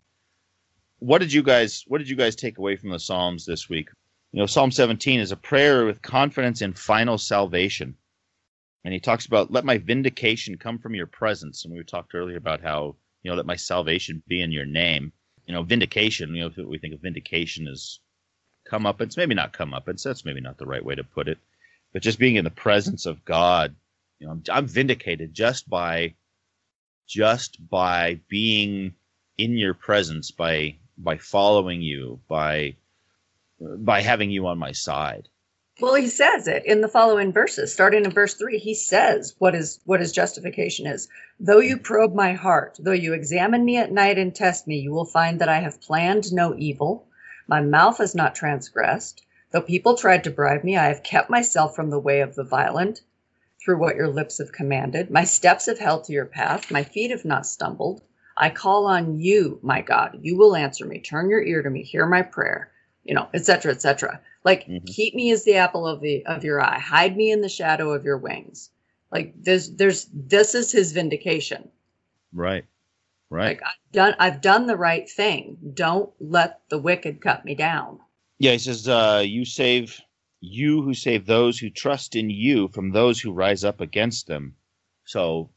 What 1.00 1.20
did 1.20 1.32
you 1.32 1.44
guys 1.44 1.84
What 1.88 1.98
did 1.98 2.10
you 2.10 2.16
guys 2.16 2.36
take 2.36 2.58
away 2.58 2.76
from 2.76 2.90
the 2.90 3.00
psalms 3.00 3.46
this 3.46 3.68
week? 3.70 3.90
You 4.32 4.40
know, 4.40 4.46
Psalm 4.46 4.72
17 4.72 5.20
is 5.20 5.32
a 5.32 5.36
prayer 5.36 5.86
with 5.86 6.02
confidence 6.02 6.62
in 6.62 6.74
final 6.74 7.18
salvation. 7.18 7.96
And 8.84 8.94
he 8.94 9.00
talks 9.00 9.26
about 9.26 9.52
let 9.52 9.64
my 9.66 9.78
vindication 9.78 10.58
come 10.58 10.78
from 10.78 10.94
your 10.96 11.06
presence. 11.08 11.64
And 11.64 11.74
we 11.74 11.84
talked 11.84 12.14
earlier 12.14 12.38
about 12.38 12.62
how 12.62 12.96
you 13.22 13.30
know 13.30 13.36
let 13.36 13.46
my 13.46 13.56
salvation 13.56 14.22
be 14.28 14.42
in 14.42 14.52
your 14.52 14.66
name. 14.66 15.12
You 15.46 15.54
know 15.54 15.64
vindication 15.64 16.34
you 16.34 16.50
know 16.50 16.68
we 16.68 16.78
think 16.78 16.94
of 16.94 17.00
vindication 17.02 17.68
as 17.68 18.00
come 18.66 18.86
up 18.86 19.00
it's 19.00 19.16
maybe 19.18 19.34
not 19.34 19.52
come 19.52 19.74
up 19.74 19.88
it's 19.88 20.04
that's 20.04 20.24
maybe 20.24 20.40
not 20.40 20.58
the 20.58 20.66
right 20.66 20.84
way 20.84 20.96
to 20.96 21.04
put 21.04 21.28
it. 21.28 21.38
But 21.92 22.02
just 22.02 22.20
being 22.20 22.36
in 22.36 22.44
the 22.44 22.50
presence 22.50 23.06
of 23.06 23.24
god 23.24 23.76
You 24.20 24.26
know, 24.28 24.34
I'm, 24.34 24.44
I'm 24.52 24.66
vindicated 24.68 25.34
just 25.34 25.68
by 25.70 26.14
just 27.08 27.58
by 27.70 28.20
being 28.28 28.94
in 29.38 29.58
your 29.58 29.74
presence, 29.74 30.32
by 30.32 30.76
by 31.02 31.16
following 31.18 31.82
you, 31.82 32.20
by 32.28 32.76
by 33.60 34.00
having 34.00 34.30
you 34.30 34.46
on 34.46 34.58
my 34.58 34.72
side. 34.72 35.28
Well, 35.80 35.94
he 35.94 36.08
says 36.08 36.46
it 36.46 36.64
in 36.66 36.82
the 36.82 36.88
following 36.88 37.32
verses. 37.32 37.72
Starting 37.72 38.04
in 38.04 38.10
verse 38.10 38.34
three, 38.34 38.58
he 38.58 38.74
says 38.74 39.34
what 39.38 39.54
is 39.54 39.80
what 39.84 40.00
his 40.00 40.12
justification 40.12 40.86
is. 40.86 41.08
Though 41.38 41.60
you 41.60 41.78
probe 41.78 42.14
my 42.14 42.34
heart, 42.34 42.78
though 42.78 42.92
you 42.92 43.14
examine 43.14 43.64
me 43.64 43.78
at 43.78 43.92
night 43.92 44.18
and 44.18 44.34
test 44.34 44.66
me, 44.66 44.78
you 44.78 44.92
will 44.92 45.06
find 45.06 45.40
that 45.40 45.48
I 45.48 45.60
have 45.60 45.80
planned 45.80 46.32
no 46.32 46.54
evil. 46.56 47.06
My 47.48 47.62
mouth 47.62 47.98
has 47.98 48.14
not 48.14 48.34
transgressed. 48.34 49.22
Though 49.52 49.62
people 49.62 49.96
tried 49.96 50.24
to 50.24 50.30
bribe 50.30 50.64
me, 50.64 50.76
I 50.76 50.88
have 50.88 51.02
kept 51.02 51.30
myself 51.30 51.74
from 51.74 51.90
the 51.90 51.98
way 51.98 52.20
of 52.20 52.34
the 52.34 52.44
violent 52.44 53.00
through 53.64 53.78
what 53.78 53.96
your 53.96 54.08
lips 54.08 54.38
have 54.38 54.52
commanded. 54.52 55.10
My 55.10 55.24
steps 55.24 55.66
have 55.66 55.78
held 55.78 56.04
to 56.04 56.12
your 56.12 56.26
path. 56.26 56.70
My 56.70 56.84
feet 56.84 57.10
have 57.10 57.24
not 57.24 57.46
stumbled. 57.46 58.02
I 58.40 58.48
call 58.48 58.86
on 58.86 59.20
you, 59.20 59.60
my 59.62 59.82
God. 59.82 60.18
You 60.22 60.34
will 60.34 60.56
answer 60.56 60.86
me. 60.86 60.98
Turn 60.98 61.28
your 61.28 61.42
ear 61.42 61.62
to 61.62 61.68
me. 61.68 61.82
Hear 61.82 62.06
my 62.06 62.22
prayer. 62.22 62.72
You 63.04 63.14
know, 63.14 63.28
etc., 63.34 63.72
etc. 63.72 64.20
Like, 64.44 64.66
mm-hmm. 64.66 64.84
keep 64.86 65.14
me 65.14 65.30
as 65.30 65.44
the 65.44 65.56
apple 65.56 65.86
of 65.86 66.00
the 66.00 66.24
of 66.24 66.42
your 66.42 66.60
eye. 66.60 66.78
Hide 66.78 67.16
me 67.16 67.30
in 67.30 67.42
the 67.42 67.48
shadow 67.50 67.92
of 67.92 68.04
your 68.04 68.16
wings. 68.16 68.70
Like, 69.12 69.34
there's 69.36 69.70
there's 69.70 70.06
this 70.12 70.54
is 70.54 70.72
his 70.72 70.92
vindication. 70.92 71.68
Right. 72.32 72.64
Right. 73.28 73.48
Like, 73.48 73.62
I've 73.62 73.92
done 73.92 74.14
I've 74.18 74.40
done 74.40 74.66
the 74.66 74.76
right 74.76 75.08
thing. 75.08 75.58
Don't 75.74 76.10
let 76.18 76.60
the 76.70 76.78
wicked 76.78 77.20
cut 77.20 77.44
me 77.44 77.54
down. 77.54 78.00
Yeah, 78.38 78.52
he 78.52 78.58
says, 78.58 78.88
uh, 78.88 79.22
"You 79.24 79.44
save 79.44 80.00
you 80.40 80.80
who 80.80 80.94
save 80.94 81.26
those 81.26 81.58
who 81.58 81.68
trust 81.68 82.16
in 82.16 82.30
you 82.30 82.68
from 82.68 82.90
those 82.90 83.20
who 83.20 83.32
rise 83.32 83.64
up 83.64 83.82
against 83.82 84.26
them." 84.26 84.56
So, 85.04 85.50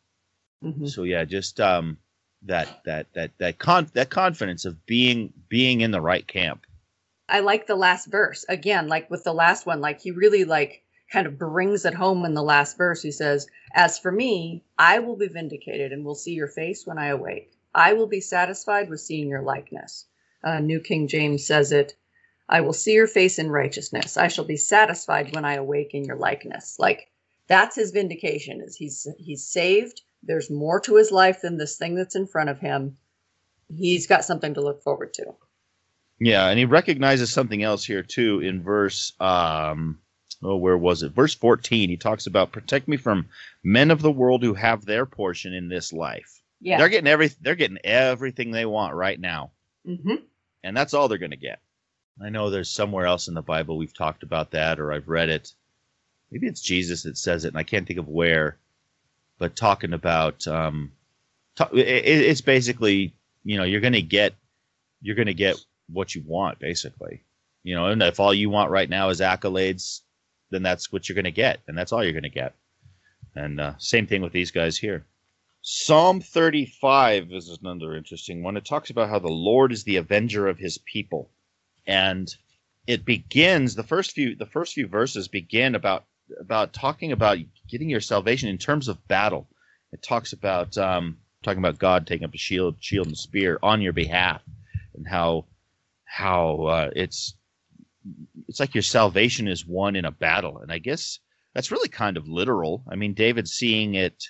mm-hmm. 0.62 0.86
so 0.88 1.04
yeah, 1.04 1.24
just 1.24 1.60
um, 1.62 1.98
that 2.46 2.82
that 2.86 3.08
that 3.14 3.32
that 3.38 3.60
con 3.60 3.89
that 3.94 4.10
confidence 4.10 4.66
of 4.66 4.86
being 4.86 5.32
being 5.50 5.82
in 5.82 5.91
the 5.91 6.02
right 6.02 6.28
camp 6.28 6.66
I 7.30 7.39
like 7.39 7.68
the 7.68 7.76
last 7.76 8.08
verse 8.08 8.46
again, 8.50 8.88
like 8.88 9.10
with 9.10 9.24
the 9.24 9.34
last 9.34 9.66
one, 9.66 9.82
like 9.82 10.02
he 10.02 10.12
really 10.12 10.44
like 10.44 10.84
kind 11.12 11.26
of 11.26 11.39
brings 11.39 11.86
it 11.86 11.94
home 11.94 12.26
in 12.26 12.34
the 12.34 12.44
last 12.44 12.78
verse. 12.78 13.02
He 13.02 13.12
says, 13.12 13.48
As 13.74 13.98
for 13.98 14.12
me, 14.12 14.64
I 14.78 15.00
will 15.00 15.16
be 15.16 15.28
vindicated 15.28 15.91
and 15.91 16.04
will 16.04 16.16
see 16.16 16.34
your 16.34 16.48
face 16.48 16.86
when 16.86 16.98
I 16.98 17.08
awake. 17.08 17.52
I 17.74 17.94
will 17.94 18.08
be 18.08 18.20
satisfied 18.20 18.89
with 18.89 19.00
seeing 19.00 19.30
your 19.30 19.41
likeness. 19.41 20.06
Uh, 20.44 20.60
New 20.60 20.80
King 20.80 21.08
James 21.08 21.46
says 21.46 21.72
it, 21.72 21.96
I 22.50 22.62
will 22.62 22.74
see 22.74 22.94
your 22.94 23.08
face 23.08 23.39
in 23.39 23.50
righteousness. 23.50 24.18
I 24.18 24.28
shall 24.28 24.46
be 24.46 24.58
satisfied 24.58 25.34
when 25.34 25.46
I 25.46 25.54
awake 25.54 25.94
in 25.94 26.04
your 26.04 26.18
likeness. 26.18 26.78
Like 26.78 27.10
that's 27.48 27.76
his 27.76 27.91
vindication 27.91 28.62
is 28.62 28.76
he's 28.76 29.08
he's 29.18 29.46
saved. 29.48 30.02
There's 30.26 30.49
more 30.49 30.80
to 30.82 30.95
his 30.95 31.11
life 31.11 31.41
than 31.41 31.57
this 31.57 31.78
thing 31.78 31.95
that's 31.95 32.15
in 32.15 32.28
front 32.28 32.49
of 32.49 32.59
him. 32.59 32.97
He's 33.76 34.07
got 34.07 34.26
something 34.26 34.53
to 34.53 34.61
look 34.61 34.82
forward 34.82 35.13
to. 35.15 35.36
Yeah, 36.19 36.47
and 36.47 36.57
he 36.57 36.65
recognizes 36.65 37.32
something 37.32 37.63
else 37.63 37.84
here 37.84 38.03
too 38.03 38.39
in 38.39 38.63
verse 38.63 39.13
um 39.19 39.99
oh 40.41 40.55
where 40.55 40.78
was 40.78 41.03
it? 41.03 41.13
Verse 41.13 41.36
14. 41.36 41.89
He 41.89 41.97
talks 41.97 42.28
about 42.28 42.51
protect 42.51 42.88
me 42.88 42.97
from 42.97 43.28
men 43.63 43.91
of 43.91 44.01
the 44.01 44.11
world 44.11 44.43
who 44.43 44.53
have 44.53 44.86
their 44.86 45.05
portion 45.05 45.53
in 45.53 45.67
this 45.67 45.91
life. 45.91 46.41
Yeah. 46.61 46.78
They're 46.78 46.89
getting 46.89 47.07
every 47.07 47.30
they're 47.41 47.55
getting 47.55 47.80
everything 47.84 48.51
they 48.51 48.65
want 48.65 48.93
right 48.93 49.19
now. 49.19 49.51
Mm-hmm. 49.86 50.15
And 50.63 50.78
that's 50.78 50.93
all 50.93 51.07
they're 51.07 51.17
going 51.17 51.32
to 51.32 51.38
get. 51.38 51.59
I 52.24 52.30
know 52.30 52.49
there's 52.49 52.69
somewhere 52.69 53.05
else 53.05 53.28
in 53.28 53.34
the 53.34 53.41
Bible 53.41 53.78
we've 53.78 53.93
talked 53.93 54.24
about 54.24 54.51
that 54.51 54.80
or 54.80 54.93
I've 54.93 55.09
read 55.09 55.30
it. 55.30 55.53
Maybe 56.32 56.47
it's 56.47 56.61
Jesus 56.61 57.03
that 57.03 57.17
says 57.17 57.43
it 57.43 57.49
and 57.49 57.57
I 57.57 57.63
can't 57.63 57.86
think 57.86 57.99
of 57.99 58.07
where. 58.07 58.59
But 59.44 59.58
talking 59.58 59.91
about 59.91 60.48
um 60.48 60.94
it, 61.74 62.06
it's 62.06 62.39
basically, 62.39 63.14
you 63.44 63.58
know, 63.58 63.66
you're 63.66 63.82
to 63.91 64.02
get 64.02 64.36
you're 65.02 65.18
to 65.18 65.34
get 65.34 65.58
what 65.89 66.16
you 66.16 66.24
want, 66.26 66.60
basically. 66.60 67.26
You 67.62 67.76
know, 67.76 67.88
and 67.88 68.02
if 68.02 68.22
all 68.22 68.34
you 68.34 68.50
want 68.50 68.72
right 68.72 68.89
now 68.89 69.10
is 69.10 69.20
accolades, 69.20 70.00
then 70.50 70.64
that's 70.64 70.94
what 70.94 71.10
you're 71.10 71.22
to 71.22 71.32
get, 71.32 71.60
and 71.68 71.78
that's 71.78 71.91
all 71.91 72.02
you're 72.02 72.14
to 72.24 72.30
get. 72.30 72.56
And 73.36 73.60
uh, 73.60 73.74
same 73.80 74.08
thing 74.08 74.22
with 74.22 74.32
these 74.32 74.50
guys 74.50 74.78
here. 74.78 75.06
Psalm 75.62 76.22
35 76.22 77.34
is 77.34 77.60
another 77.62 77.98
interesting 77.98 78.44
one. 78.44 78.56
It 78.56 78.64
talks 78.64 78.91
about 78.91 79.10
how 79.10 79.20
the 79.20 79.28
Lord 79.28 79.74
is 79.74 79.84
the 79.84 79.98
avenger 79.98 80.48
of 80.48 80.58
his 80.58 80.78
people. 80.78 81.30
And 81.86 82.34
it 82.88 83.04
begins 83.04 83.76
the 83.76 83.84
first 83.84 84.14
few 84.14 84.38
the 84.38 84.46
first 84.46 84.74
few 84.74 84.88
verses 84.88 85.28
begin 85.28 85.76
about 85.76 86.06
about 86.39 86.74
talking 86.74 87.11
about 87.11 87.38
getting 87.67 87.89
your 87.89 88.01
salvation 88.01 88.49
in 88.49 88.57
terms 88.57 88.88
of 88.88 89.07
battle. 89.07 89.47
It 89.91 90.01
talks 90.01 90.34
about 90.34 90.78
um, 90.78 91.17
talking 91.43 91.59
about 91.59 91.80
God 91.80 92.07
taking 92.07 92.26
up 92.26 92.34
a 92.34 92.38
shield, 92.38 92.78
shield 92.80 93.07
and 93.07 93.17
spear 93.17 93.59
on 93.61 93.82
your 93.82 93.93
behalf, 93.93 94.41
and 94.95 95.07
how 95.07 95.45
how 96.05 96.63
uh, 96.65 96.89
it's 96.95 97.36
it's 98.47 98.59
like 98.59 98.76
your 98.76 98.82
salvation 98.82 99.47
is 99.47 99.65
won 99.65 99.95
in 99.95 100.05
a 100.05 100.11
battle, 100.11 100.59
and 100.59 100.71
I 100.71 100.80
guess 100.80 101.19
that's 101.53 101.71
really 101.71 101.89
kind 101.89 102.17
of 102.17 102.28
literal. 102.28 102.84
I 102.89 102.95
mean, 102.95 103.13
David 103.13 103.47
seeing 103.47 103.95
it, 103.95 104.24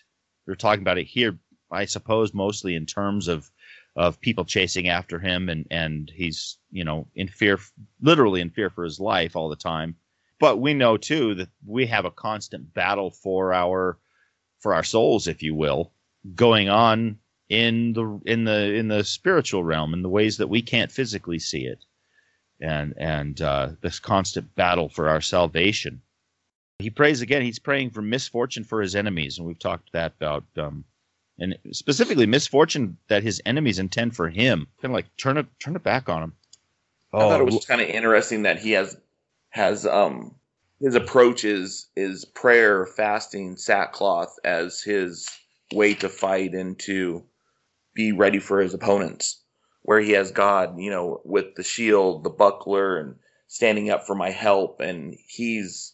we're 0.45 0.55
talking 0.55 0.81
about 0.81 0.97
it 0.97 1.07
here, 1.07 1.37
I 1.71 1.85
suppose, 1.85 2.33
mostly 2.33 2.75
in 2.75 2.85
terms 2.85 3.27
of 3.27 3.49
of 3.95 4.19
people 4.19 4.43
chasing 4.45 4.89
after 4.89 5.19
him, 5.19 5.49
and 5.49 5.67
and 5.71 6.11
he's 6.13 6.57
you 6.71 6.83
know 6.83 7.07
in 7.15 7.27
fear, 7.27 7.59
literally 8.01 8.41
in 8.41 8.49
fear 8.49 8.69
for 8.69 8.83
his 8.83 8.99
life 8.99 9.35
all 9.35 9.49
the 9.49 9.55
time. 9.55 9.95
But 10.43 10.59
we 10.59 10.73
know 10.73 10.97
too 10.97 11.35
that 11.35 11.47
we 11.65 11.85
have 11.85 12.03
a 12.03 12.11
constant 12.11 12.73
battle 12.73 13.11
for 13.11 13.53
our 13.53 13.97
for 14.59 14.73
our 14.73 14.83
souls, 14.83 15.25
if 15.25 15.41
you 15.41 15.55
will, 15.55 15.93
going 16.35 16.67
on 16.67 17.19
in 17.47 17.93
the 17.93 18.19
in 18.25 18.43
the 18.43 18.73
in 18.73 18.89
the 18.89 19.05
spiritual 19.05 19.63
realm 19.63 19.93
in 19.93 20.01
the 20.01 20.09
ways 20.09 20.35
that 20.39 20.49
we 20.49 20.61
can't 20.61 20.91
physically 20.91 21.39
see 21.39 21.65
it. 21.65 21.85
And 22.59 22.93
and 22.97 23.41
uh, 23.41 23.69
this 23.79 23.99
constant 23.99 24.53
battle 24.53 24.89
for 24.89 25.07
our 25.07 25.21
salvation. 25.21 26.01
He 26.79 26.89
prays 26.89 27.21
again. 27.21 27.41
He's 27.41 27.59
praying 27.59 27.91
for 27.91 28.01
misfortune 28.01 28.65
for 28.65 28.81
his 28.81 28.97
enemies. 28.97 29.37
And 29.37 29.47
we've 29.47 29.57
talked 29.57 29.93
that 29.93 30.11
about 30.19 30.43
um, 30.57 30.83
and 31.39 31.57
specifically 31.71 32.25
misfortune 32.25 32.97
that 33.07 33.23
his 33.23 33.41
enemies 33.45 33.79
intend 33.79 34.13
for 34.13 34.27
him. 34.27 34.67
Kind 34.81 34.91
of 34.91 34.95
like 34.95 35.15
turn 35.15 35.37
it 35.37 35.47
turn 35.59 35.77
it 35.77 35.83
back 35.83 36.09
on 36.09 36.21
him. 36.21 36.33
Oh, 37.13 37.27
i 37.27 37.29
thought 37.29 37.39
it 37.39 37.45
was 37.45 37.65
kind 37.65 37.79
of 37.79 37.87
interesting 37.87 38.41
that 38.41 38.59
he 38.59 38.71
has 38.71 38.97
has 39.53 39.85
um 39.85 40.33
his 40.79 40.95
approach 40.95 41.45
is 41.45 41.87
is 41.95 42.25
prayer 42.25 42.87
fasting 42.87 43.55
sackcloth 43.55 44.35
as 44.43 44.81
his 44.81 45.29
way 45.71 45.93
to 45.93 46.09
fight 46.09 46.53
and 46.53 46.77
to 46.79 47.23
be 47.93 48.11
ready 48.11 48.39
for 48.39 48.59
his 48.59 48.73
opponents, 48.73 49.43
where 49.83 49.99
he 49.99 50.11
has 50.11 50.31
God, 50.31 50.79
you 50.79 50.89
know, 50.89 51.21
with 51.23 51.53
the 51.55 51.63
shield, 51.63 52.23
the 52.23 52.31
buckler, 52.31 52.97
and 52.97 53.15
standing 53.47 53.91
up 53.91 54.07
for 54.07 54.15
my 54.15 54.31
help, 54.31 54.81
and 54.81 55.15
he's, 55.27 55.93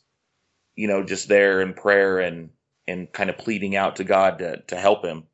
you 0.75 0.87
know, 0.87 1.03
just 1.03 1.27
there 1.27 1.61
in 1.61 1.73
prayer 1.73 2.19
and 2.19 2.49
and 2.87 3.11
kind 3.11 3.29
of 3.29 3.37
pleading 3.37 3.75
out 3.75 3.97
to 3.97 4.05
God 4.05 4.39
to 4.39 4.61
to 4.67 4.77
help 4.77 5.03
him. 5.03 5.25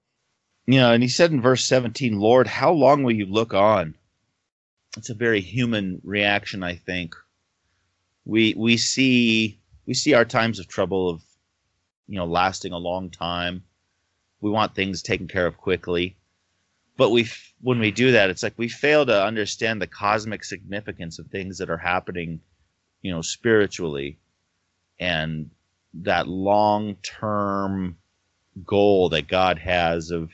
Yeah, 0.66 0.90
and 0.92 1.04
he 1.04 1.10
said 1.10 1.32
in 1.32 1.42
verse 1.42 1.64
17, 1.64 2.20
Lord, 2.20 2.48
how 2.48 2.72
long 2.72 3.04
will 3.04 3.14
you 3.14 3.28
look 3.28 3.54
on? 3.54 3.94
It's 4.98 5.12
a 5.12 5.14
very 5.14 5.42
human 5.42 6.02
reaction, 6.04 6.64
I 6.64 6.74
think. 6.74 7.14
We 8.26 8.54
we 8.56 8.78
see 8.78 9.60
we 9.86 9.94
see 9.94 10.14
our 10.14 10.26
times 10.26 10.60
of 10.60 10.68
trouble 10.68 11.10
of 11.10 11.22
you 12.08 12.18
know 12.18 12.26
lasting 12.26 12.74
a 12.74 12.78
long 12.78 13.10
time. 13.10 13.64
We 14.42 14.50
want 14.50 14.76
things 14.76 15.02
taken 15.02 15.28
care 15.28 15.46
of 15.46 15.58
quickly. 15.58 16.18
But 16.98 17.12
we 17.12 17.28
when 17.62 17.80
we 17.80 17.92
do 17.92 18.12
that 18.14 18.30
it's 18.30 18.44
like 18.44 18.58
we 18.58 18.70
fail 18.70 19.06
to 19.06 19.24
understand 19.24 19.82
the 19.82 19.88
cosmic 19.88 20.44
significance 20.44 21.20
of 21.20 21.28
things 21.28 21.58
that 21.60 21.70
are 21.70 21.78
happening 21.78 22.42
you 23.02 23.12
know 23.12 23.22
spiritually. 23.22 24.18
And 25.00 25.52
that 25.94 26.28
long 26.28 26.96
term 26.96 27.98
goal 28.66 29.10
that 29.10 29.28
god 29.28 29.58
has 29.60 30.12
of 30.12 30.30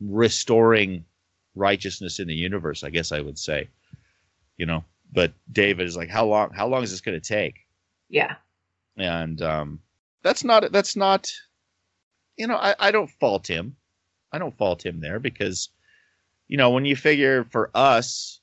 restoring 0.00 1.04
righteousness 1.54 2.20
in 2.20 2.28
the 2.28 2.34
universe 2.34 2.84
i 2.84 2.90
guess 2.90 3.12
i 3.12 3.20
would 3.20 3.38
say 3.38 3.68
you 4.56 4.66
know 4.66 4.84
but 5.14 5.32
david 5.50 5.86
is 5.86 5.96
like 5.96 6.10
how 6.10 6.26
long 6.26 6.50
how 6.50 6.66
long 6.66 6.82
is 6.82 6.90
this 6.90 7.00
going 7.00 7.18
to 7.18 7.26
take? 7.26 7.54
Yeah. 8.10 8.36
And 8.96 9.40
um 9.40 9.80
that's 10.22 10.44
not 10.44 10.70
that's 10.72 10.96
not 10.96 11.30
you 12.36 12.46
know 12.46 12.56
I, 12.56 12.74
I 12.78 12.90
don't 12.90 13.10
fault 13.10 13.46
him. 13.46 13.76
I 14.32 14.38
don't 14.38 14.56
fault 14.58 14.84
him 14.84 15.00
there 15.00 15.18
because 15.18 15.70
you 16.48 16.56
know, 16.56 16.70
when 16.70 16.84
you 16.84 16.96
figure 16.96 17.44
for 17.44 17.70
us, 17.74 18.40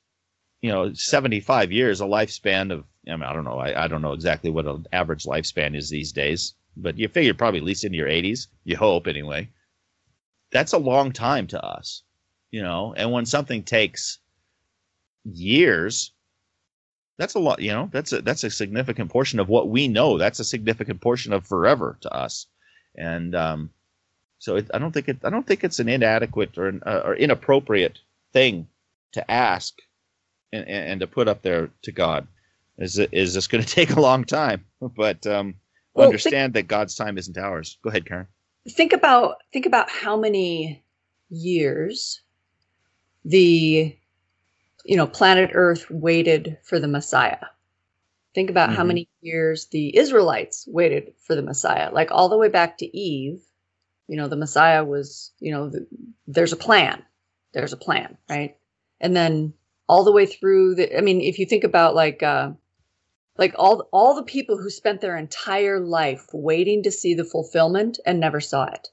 you 0.61 0.71
know, 0.71 0.93
75 0.93 1.71
years, 1.71 2.01
a 2.01 2.05
lifespan 2.05 2.71
of, 2.71 2.85
I 3.07 3.11
mean, 3.11 3.23
I 3.23 3.33
don't 3.33 3.43
know, 3.43 3.59
I, 3.59 3.85
I 3.85 3.87
don't 3.87 4.01
know 4.01 4.13
exactly 4.13 4.49
what 4.49 4.65
an 4.65 4.87
average 4.91 5.23
lifespan 5.23 5.75
is 5.75 5.89
these 5.89 6.11
days, 6.11 6.53
but 6.77 6.97
you 6.97 7.07
figure 7.07 7.33
probably 7.33 7.59
at 7.59 7.65
least 7.65 7.83
into 7.83 7.97
your 7.97 8.07
80s, 8.07 8.47
you 8.63 8.77
hope 8.77 9.07
anyway. 9.07 9.49
That's 10.51 10.73
a 10.73 10.77
long 10.77 11.11
time 11.11 11.47
to 11.47 11.63
us, 11.63 12.03
you 12.51 12.61
know, 12.61 12.93
and 12.97 13.11
when 13.11 13.25
something 13.25 13.63
takes 13.63 14.19
years, 15.23 16.11
that's 17.21 17.35
a 17.35 17.39
lot, 17.39 17.61
you 17.61 17.71
know, 17.71 17.87
that's 17.93 18.13
a, 18.13 18.21
that's 18.23 18.43
a 18.43 18.49
significant 18.49 19.11
portion 19.11 19.39
of 19.39 19.47
what 19.47 19.69
we 19.69 19.87
know. 19.87 20.17
That's 20.17 20.39
a 20.39 20.43
significant 20.43 21.01
portion 21.01 21.33
of 21.33 21.45
forever 21.45 21.95
to 22.01 22.11
us. 22.11 22.47
and 22.95 23.35
um, 23.35 23.69
so 24.39 24.55
it, 24.55 24.71
I 24.73 24.79
don't 24.79 24.91
think 24.91 25.07
it 25.07 25.19
I 25.23 25.29
don't 25.29 25.45
think 25.45 25.63
it's 25.63 25.79
an 25.79 25.87
inadequate 25.87 26.57
or 26.57 26.67
an, 26.67 26.81
uh, 26.83 27.01
or 27.05 27.13
inappropriate 27.13 27.99
thing 28.33 28.67
to 29.11 29.29
ask 29.29 29.75
and, 30.51 30.67
and 30.67 30.99
to 31.01 31.05
put 31.05 31.27
up 31.27 31.43
there 31.43 31.69
to 31.83 31.91
God. 31.91 32.25
Is 32.79 32.97
it, 32.97 33.09
is 33.11 33.35
this 33.35 33.45
going 33.45 33.63
to 33.63 33.69
take 33.69 33.91
a 33.91 34.01
long 34.01 34.25
time? 34.25 34.65
But 34.81 35.27
um, 35.27 35.53
Well, 35.93 36.07
understand 36.07 36.55
that 36.55 36.63
God's 36.63 36.95
time 36.95 37.19
isn't 37.19 37.37
ours. 37.37 37.77
Go 37.83 37.91
ahead, 37.91 38.07
Karen. 38.07 38.25
think 38.67 38.93
about 38.93 39.35
think 39.53 39.67
about 39.67 39.91
how 39.91 40.17
many 40.17 40.83
years 41.29 42.21
the 43.23 43.95
you 44.85 44.97
know 44.97 45.07
planet 45.07 45.51
earth 45.53 45.89
waited 45.89 46.57
for 46.63 46.79
the 46.79 46.87
messiah. 46.87 47.45
Think 48.35 48.49
about 48.49 48.71
how 48.73 48.83
Mhm. 48.83 48.87
many 48.87 49.09
years 49.21 49.67
the 49.67 49.95
israelites 49.97 50.67
waited 50.67 51.13
for 51.19 51.35
the 51.35 51.41
messiah. 51.41 51.91
Like 51.93 52.11
all 52.11 52.29
the 52.29 52.37
way 52.37 52.49
back 52.49 52.77
to 52.79 52.97
eve 52.97 53.41
you 54.07 54.17
know 54.17 54.27
the 54.27 54.35
messiah 54.37 54.83
was 54.83 55.31
you 55.39 55.51
know 55.51 55.69
the, 55.69 55.87
there's 56.27 56.53
a 56.53 56.57
plan. 56.57 57.03
There's 57.53 57.73
a 57.73 57.77
plan 57.77 58.17
right? 58.29 58.57
And 59.01 59.15
then 59.15 59.53
all 59.87 60.03
the 60.05 60.11
way 60.13 60.25
through 60.25 60.75
the 60.75 60.97
i 60.97 61.01
mean 61.01 61.21
if 61.21 61.39
you 61.39 61.45
think 61.45 61.63
about 61.65 61.95
like 61.95 62.23
uh 62.23 62.51
like 63.37 63.55
all 63.57 63.89
all 63.91 64.15
the 64.15 64.23
people 64.23 64.57
who 64.57 64.69
spent 64.69 65.01
their 65.01 65.17
entire 65.17 65.79
life 65.79 66.27
waiting 66.33 66.83
to 66.83 66.91
see 66.91 67.13
the 67.15 67.25
fulfillment 67.25 67.99
and 68.05 68.19
never 68.19 68.41
saw 68.41 68.65
it 68.65 68.89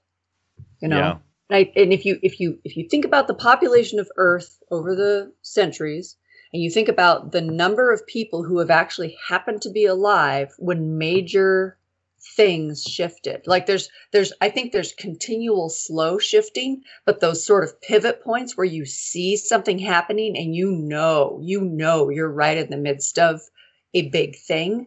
you 0.81 0.89
know? 0.89 0.99
Yeah. 0.99 1.19
And, 1.51 1.57
I, 1.57 1.73
and 1.77 1.93
if 1.93 2.05
you 2.05 2.19
if 2.23 2.41
you 2.41 2.59
if 2.65 2.77
you 2.77 2.89
think 2.89 3.05
about 3.05 3.27
the 3.27 3.35
population 3.35 3.99
of 3.99 4.11
earth 4.17 4.59
over 4.71 4.95
the 4.95 5.33
centuries 5.43 6.17
and 6.53 6.63
you 6.63 6.71
think 6.71 6.89
about 6.89 7.33
the 7.33 7.41
number 7.41 7.93
of 7.93 8.07
people 8.07 8.43
who 8.43 8.59
have 8.59 8.71
actually 8.71 9.17
happened 9.29 9.63
to 9.63 9.71
be 9.71 9.85
alive 9.85 10.55
when 10.59 10.99
major 10.99 11.79
things 12.37 12.83
shifted. 12.83 13.43
Like 13.47 13.67
there's 13.67 13.91
there's 14.13 14.33
i 14.41 14.49
think 14.49 14.73
there's 14.73 14.93
continual 14.93 15.69
slow 15.69 16.19
shifting 16.19 16.83
but 17.05 17.21
those 17.21 17.45
sort 17.45 17.65
of 17.65 17.81
pivot 17.81 18.23
points 18.23 18.57
where 18.57 18.67
you 18.67 18.85
see 18.85 19.37
something 19.37 19.79
happening 19.79 20.37
and 20.37 20.55
you 20.55 20.73
know 20.73 21.39
you 21.43 21.61
know 21.61 22.09
you're 22.11 22.31
right 22.31 22.59
in 22.59 22.71
the 22.71 22.77
midst 22.77 23.19
of 23.19 23.41
a 23.95 24.09
big 24.11 24.37
thing 24.37 24.87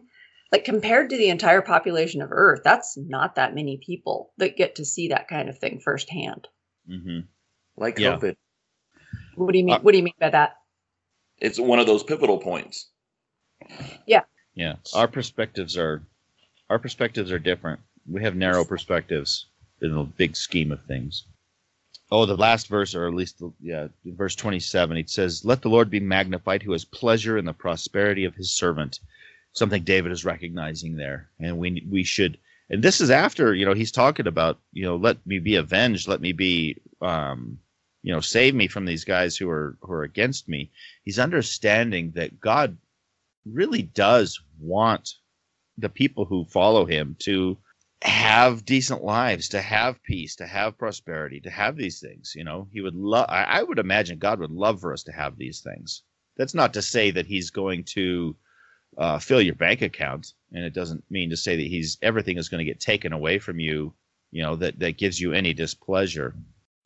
like 0.52 0.64
compared 0.64 1.10
to 1.10 1.16
the 1.16 1.30
entire 1.30 1.62
population 1.62 2.22
of 2.22 2.28
earth 2.30 2.60
that's 2.64 2.96
not 2.96 3.36
that 3.36 3.54
many 3.54 3.78
people 3.84 4.32
that 4.38 4.56
get 4.56 4.76
to 4.76 4.84
see 4.84 5.08
that 5.08 5.28
kind 5.28 5.48
of 5.48 5.58
thing 5.58 5.80
firsthand 5.80 6.48
hmm 6.86 7.20
Like 7.76 7.98
Yeah. 7.98 8.18
COVID. 8.18 8.36
what 9.36 9.52
do 9.52 9.58
you 9.58 9.64
mean 9.64 9.74
Uh, 9.76 9.80
what 9.80 9.92
do 9.92 9.98
you 9.98 10.04
mean 10.04 10.14
by 10.20 10.30
that 10.30 10.56
It's 11.40 11.58
one 11.58 11.78
of 11.80 11.86
those 11.86 12.04
pivotal 12.04 12.38
points. 12.38 12.88
Yeah, 14.06 14.22
Yeah. 14.54 14.76
our 14.94 15.08
perspectives 15.08 15.76
are 15.76 16.02
our 16.70 16.78
perspectives 16.78 17.30
are 17.32 17.38
different. 17.38 17.80
We 18.06 18.22
have 18.22 18.34
narrow 18.36 18.64
perspectives 18.64 19.46
in 19.80 19.92
the 19.94 20.04
big 20.04 20.36
scheme 20.36 20.72
of 20.72 20.82
things. 20.84 21.24
Oh, 22.10 22.26
the 22.26 22.36
last 22.36 22.68
verse, 22.68 22.94
or 22.94 23.06
at 23.06 23.14
least 23.14 23.38
the, 23.38 23.52
yeah, 23.60 23.88
verse 24.04 24.34
twenty-seven. 24.36 24.96
It 24.96 25.10
says, 25.10 25.44
"Let 25.44 25.62
the 25.62 25.70
Lord 25.70 25.90
be 25.90 26.00
magnified, 26.00 26.62
who 26.62 26.72
has 26.72 26.84
pleasure 26.84 27.38
in 27.38 27.44
the 27.46 27.52
prosperity 27.54 28.24
of 28.24 28.34
His 28.34 28.50
servant." 28.50 29.00
Something 29.54 29.82
David 29.82 30.12
is 30.12 30.24
recognizing 30.24 30.96
there, 30.96 31.28
and 31.38 31.58
we 31.58 31.86
we 31.88 32.04
should. 32.04 32.38
And 32.70 32.82
this 32.82 33.00
is 33.00 33.10
after 33.10 33.54
you 33.54 33.66
know 33.66 33.74
he's 33.74 33.92
talking 33.92 34.26
about 34.26 34.58
you 34.72 34.84
know 34.84 34.96
let 34.96 35.24
me 35.26 35.38
be 35.38 35.56
avenged, 35.56 36.08
let 36.08 36.20
me 36.20 36.32
be 36.32 36.76
um, 37.00 37.58
you 38.02 38.12
know 38.12 38.20
save 38.20 38.54
me 38.54 38.66
from 38.68 38.84
these 38.84 39.04
guys 39.04 39.36
who 39.36 39.48
are 39.50 39.76
who 39.82 39.92
are 39.92 40.04
against 40.04 40.48
me. 40.48 40.70
He's 41.04 41.18
understanding 41.18 42.12
that 42.12 42.40
God 42.40 42.76
really 43.44 43.82
does 43.82 44.40
want 44.58 45.14
the 45.78 45.88
people 45.88 46.24
who 46.24 46.44
follow 46.44 46.84
him 46.84 47.16
to 47.20 47.58
have 48.02 48.64
decent 48.64 49.04
lives, 49.04 49.48
to 49.50 49.62
have 49.62 50.02
peace, 50.02 50.36
to 50.36 50.46
have 50.46 50.78
prosperity, 50.78 51.40
to 51.40 51.50
have 51.50 51.76
these 51.76 52.00
things. 52.00 52.34
You 52.34 52.44
know, 52.44 52.68
he 52.72 52.80
would 52.80 52.94
love. 52.94 53.26
I, 53.28 53.44
I 53.44 53.62
would 53.62 53.78
imagine 53.78 54.18
God 54.18 54.40
would 54.40 54.50
love 54.50 54.80
for 54.80 54.92
us 54.92 55.04
to 55.04 55.12
have 55.12 55.36
these 55.36 55.60
things. 55.60 56.02
That's 56.36 56.54
not 56.54 56.74
to 56.74 56.82
say 56.82 57.10
that 57.12 57.26
He's 57.26 57.50
going 57.50 57.84
to 57.84 58.34
uh, 58.98 59.18
fill 59.18 59.40
your 59.40 59.54
bank 59.54 59.82
account, 59.82 60.34
and 60.52 60.64
it 60.64 60.74
doesn't 60.74 61.04
mean 61.10 61.30
to 61.30 61.36
say 61.36 61.56
that 61.56 61.66
He's 61.66 61.98
everything 62.02 62.38
is 62.38 62.48
going 62.48 62.58
to 62.58 62.70
get 62.70 62.80
taken 62.80 63.12
away 63.12 63.38
from 63.38 63.58
you. 63.58 63.94
You 64.30 64.42
know 64.42 64.56
that 64.56 64.78
that 64.80 64.98
gives 64.98 65.20
you 65.20 65.32
any 65.32 65.52
displeasure, 65.54 66.34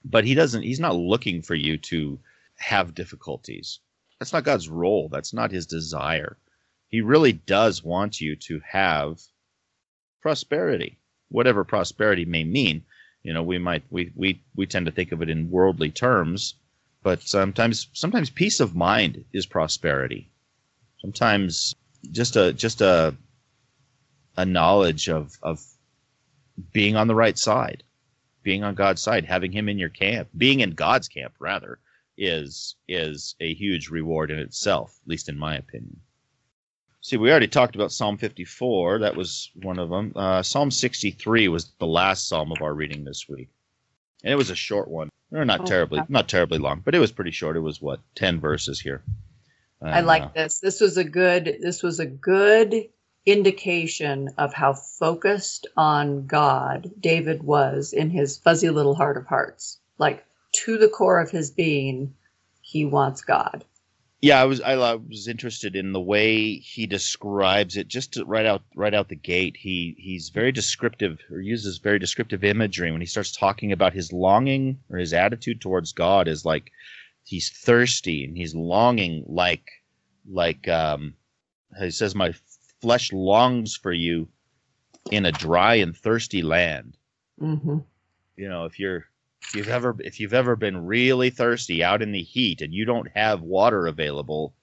but 0.05 0.25
He 0.25 0.35
doesn't. 0.35 0.63
He's 0.63 0.81
not 0.81 0.97
looking 0.97 1.43
for 1.43 1.55
you 1.55 1.77
to 1.79 2.19
have 2.57 2.95
difficulties. 2.95 3.81
That's 4.19 4.33
not 4.33 4.45
God's 4.45 4.69
role. 4.69 5.09
That's 5.09 5.35
not 5.35 5.51
His 5.51 5.67
desire. 5.67 6.37
He 6.89 7.01
really 7.01 7.33
does 7.33 7.83
want 7.83 8.21
you 8.21 8.37
to 8.37 8.61
have 8.61 9.21
prosperity, 10.23 10.99
whatever 11.29 11.65
prosperity 11.65 12.25
may 12.25 12.45
mean. 12.45 12.85
You 13.23 13.33
know, 13.33 13.43
we 13.43 13.59
might 13.59 13.83
we 13.91 14.13
we 14.15 14.43
we 14.55 14.67
tend 14.67 14.87
to 14.87 14.93
think 14.93 15.11
of 15.11 15.23
it 15.23 15.29
in 15.29 15.51
worldly 15.51 15.91
terms, 15.91 16.55
but 17.03 17.23
sometimes 17.23 17.89
sometimes 17.93 18.31
peace 18.31 18.61
of 18.61 18.77
mind 18.77 19.25
is 19.33 19.47
prosperity. 19.47 20.31
Sometimes 21.01 21.75
just 22.13 22.37
a 22.37 22.53
just 22.53 22.81
a 22.81 23.15
a 24.37 24.45
knowledge 24.45 25.09
of 25.09 25.39
of 25.43 25.65
being 26.73 26.97
on 26.97 27.07
the 27.09 27.15
right 27.15 27.39
side, 27.39 27.83
being 28.43 28.65
on 28.65 28.75
God's 28.75 29.03
side, 29.03 29.25
having 29.25 29.53
Him 29.53 29.69
in 29.69 29.79
your 29.79 29.89
camp, 29.89 30.29
being 30.37 30.61
in 30.61 30.71
God's 30.71 31.09
camp 31.09 31.35
rather, 31.39 31.79
is 32.17 32.77
is 32.89 33.35
a 33.41 33.53
huge 33.55 33.89
reward 33.89 34.31
in 34.31 34.39
itself, 34.39 34.99
at 35.03 35.09
least 35.09 35.29
in 35.29 35.39
my 35.39 35.57
opinion. 35.57 36.01
See, 37.03 37.17
we 37.17 37.31
already 37.31 37.47
talked 37.47 37.77
about 37.77 37.93
Psalm 37.93 38.19
54. 38.19 38.99
That 38.99 39.15
was 39.15 39.51
one 39.63 39.79
of 39.79 39.91
them. 39.91 40.13
Uh, 40.17 40.43
psalm 40.43 40.73
63 40.73 41.47
was 41.47 41.71
the 41.79 41.87
last 41.87 42.27
psalm 42.27 42.51
of 42.51 42.63
our 42.63 42.75
reading 42.75 43.05
this 43.05 43.29
week, 43.29 43.49
and 44.25 44.33
it 44.33 44.37
was 44.37 44.51
a 44.51 44.57
short 44.57 44.89
one. 44.89 45.09
Or 45.33 45.45
not 45.45 45.61
Oh, 45.63 45.65
terribly, 45.67 46.01
not 46.09 46.29
terribly 46.29 46.59
long, 46.59 46.83
but 46.85 46.95
it 46.95 46.99
was 47.01 47.13
pretty 47.13 47.33
short. 47.33 47.57
It 47.57 47.61
was 47.61 47.83
what 47.83 48.01
ten 48.15 48.41
verses 48.41 48.81
here. 48.81 49.03
I 49.83 50.01
like 50.01 50.23
uh, 50.23 50.29
this. 50.35 50.59
This 50.61 50.81
was 50.81 50.97
a 50.97 51.05
good 51.05 51.59
this 51.61 51.83
was 51.83 52.01
a 52.01 52.07
good 52.07 52.89
indication 53.27 54.31
of 54.39 54.55
how 54.55 54.73
focused 54.73 55.67
on 55.77 56.27
God 56.27 56.91
David 57.01 57.43
was 57.43 57.93
in 57.93 58.11
his 58.11 58.39
fuzzy 58.39 58.71
little 58.71 58.95
heart 58.95 59.17
of 59.17 59.27
hearts. 59.27 59.79
Like 59.99 60.25
to 60.65 60.79
the 60.79 60.89
core 60.89 61.21
of 61.21 61.31
his 61.31 61.51
being, 61.51 62.15
he 62.63 62.85
wants 62.85 63.23
God. 63.23 63.65
yeah, 64.23 64.41
I 64.41 64.45
was 64.45 64.61
I 64.61 64.95
was 64.95 65.29
interested 65.29 65.77
in 65.77 65.93
the 65.93 66.01
way 66.01 66.57
he 66.57 66.87
describes 66.87 67.77
it. 67.77 67.87
Just 67.89 68.15
to, 68.15 68.25
right 68.25 68.47
out 68.47 68.63
right 68.75 68.95
out 68.95 69.09
the 69.09 69.15
gate, 69.15 69.57
he 69.57 69.95
he's 69.99 70.31
very 70.31 70.53
descriptive 70.53 71.21
or 71.31 71.41
uses 71.41 71.79
very 71.79 71.99
descriptive 71.99 72.43
imagery 72.45 72.91
when 72.91 73.03
he 73.03 73.07
starts 73.07 73.37
talking 73.37 73.73
about 73.73 73.93
his 73.93 74.13
longing 74.13 74.81
or 74.91 74.99
his 74.99 75.13
attitude 75.13 75.61
towards 75.61 75.93
God 75.93 76.29
is 76.29 76.45
like 76.45 76.73
he's 77.27 77.51
thirsty 77.51 78.25
and 78.25 78.37
he's 78.37 78.55
longing 78.55 79.25
like 79.27 79.71
like 80.29 80.67
um 80.69 81.15
he 81.79 81.91
says 81.91 82.15
my 82.15 82.33
flesh 82.81 83.13
longs 83.13 83.77
for 83.77 83.93
you 83.93 84.29
in 85.11 85.27
a 85.27 85.33
dry 85.33 85.75
and 85.75 85.97
thirsty 85.97 86.43
land. 86.43 86.97
Hmm 87.39 87.79
you 88.37 88.49
know 88.49 88.65
if 88.65 88.79
you're 88.79 89.07
if 89.43 89.55
you've 89.55 89.69
ever 89.69 89.97
if 90.01 90.21
you've 90.21 90.35
ever 90.35 90.57
been 90.57 90.87
really 90.87 91.31
thirsty 91.31 91.83
out 91.83 92.03
in 92.03 92.13
the 92.13 92.23
heat 92.23 92.61
and 92.61 92.73
you 92.73 92.85
don't 92.85 93.09
have 93.15 93.43
water 93.43 93.87
available 93.87 94.55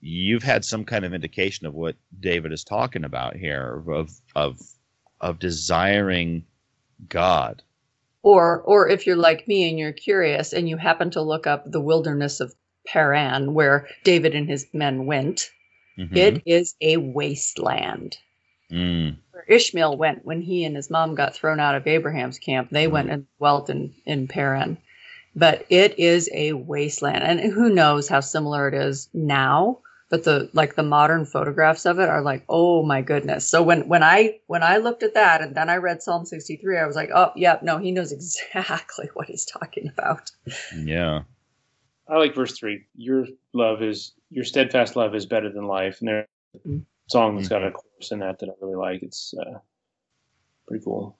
you've 0.00 0.42
had 0.42 0.64
some 0.64 0.84
kind 0.84 1.04
of 1.04 1.12
indication 1.14 1.66
of 1.66 1.74
what 1.74 1.96
david 2.20 2.52
is 2.52 2.64
talking 2.64 3.04
about 3.04 3.36
here 3.36 3.82
of 3.88 4.10
of 4.34 4.60
of 5.20 5.38
desiring 5.38 6.44
god 7.08 7.62
Or 8.22 8.60
or 8.62 8.88
if 8.88 9.06
you're 9.06 9.16
like 9.16 9.48
me 9.48 9.68
and 9.68 9.78
you're 9.78 9.92
curious 9.92 10.52
and 10.52 10.68
you 10.68 10.76
happen 10.76 11.10
to 11.10 11.20
look 11.22 11.46
up 11.46 11.64
the 11.70 11.80
wilderness 11.80 12.40
of 12.40 12.54
Paran 12.86 13.54
where 13.54 13.88
David 14.04 14.34
and 14.34 14.48
his 14.48 14.66
men 14.72 15.06
went, 15.06 15.50
Mhm. 15.98 16.16
it 16.16 16.42
is 16.46 16.74
a 16.80 16.96
wasteland. 16.98 18.16
Mm. 18.70 19.16
where 19.32 19.44
Ishmael 19.48 19.98
went 19.98 20.24
when 20.24 20.40
he 20.40 20.64
and 20.64 20.74
his 20.74 20.88
mom 20.88 21.14
got 21.14 21.34
thrown 21.34 21.60
out 21.60 21.74
of 21.74 21.86
Abraham's 21.86 22.38
camp. 22.38 22.70
They 22.70 22.86
went 22.86 23.10
and 23.10 23.26
dwelt 23.38 23.68
in, 23.68 23.92
in 24.06 24.28
Paran. 24.28 24.78
But 25.36 25.66
it 25.68 25.98
is 25.98 26.30
a 26.32 26.54
wasteland. 26.54 27.22
And 27.22 27.40
who 27.52 27.68
knows 27.68 28.08
how 28.08 28.20
similar 28.20 28.68
it 28.68 28.74
is 28.74 29.08
now. 29.12 29.80
But 30.12 30.24
the 30.24 30.50
like 30.52 30.74
the 30.74 30.82
modern 30.82 31.24
photographs 31.24 31.86
of 31.86 31.98
it 31.98 32.10
are 32.10 32.20
like, 32.20 32.44
oh 32.46 32.82
my 32.82 33.00
goodness. 33.00 33.48
So 33.48 33.62
when 33.62 33.88
when 33.88 34.02
I 34.02 34.40
when 34.46 34.62
I 34.62 34.76
looked 34.76 35.02
at 35.02 35.14
that 35.14 35.40
and 35.40 35.54
then 35.54 35.70
I 35.70 35.76
read 35.76 36.02
Psalm 36.02 36.26
63, 36.26 36.76
I 36.76 36.86
was 36.86 36.94
like, 36.94 37.08
oh 37.14 37.32
yeah, 37.34 37.58
no, 37.62 37.78
he 37.78 37.92
knows 37.92 38.12
exactly 38.52 39.08
what 39.14 39.26
he's 39.26 39.46
talking 39.46 39.88
about. 39.88 40.30
yeah 40.76 41.22
I 42.06 42.18
like 42.18 42.34
verse 42.34 42.52
three. 42.58 42.84
Your 42.94 43.26
love 43.54 43.82
is 43.82 44.12
your 44.28 44.44
steadfast 44.44 44.96
love 44.96 45.14
is 45.14 45.24
better 45.24 45.50
than 45.50 45.66
life. 45.66 46.00
And 46.00 46.08
there's 46.08 46.26
a 46.66 46.80
song 47.08 47.36
that's 47.36 47.48
got 47.48 47.64
a 47.64 47.70
chorus 47.70 48.12
in 48.12 48.18
that 48.18 48.38
that 48.40 48.50
I 48.50 48.52
really 48.60 48.76
like. 48.76 49.02
It's 49.02 49.32
uh, 49.32 49.60
pretty 50.68 50.84
cool. 50.84 51.16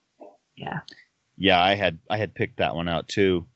Yeah. 0.54 0.80
yeah 1.38 1.62
i 1.62 1.74
had 1.74 1.98
i 2.10 2.18
had 2.18 2.34
picked 2.34 2.58
that 2.58 2.74
one 2.74 2.88
out 2.88 3.08
too 3.08 3.46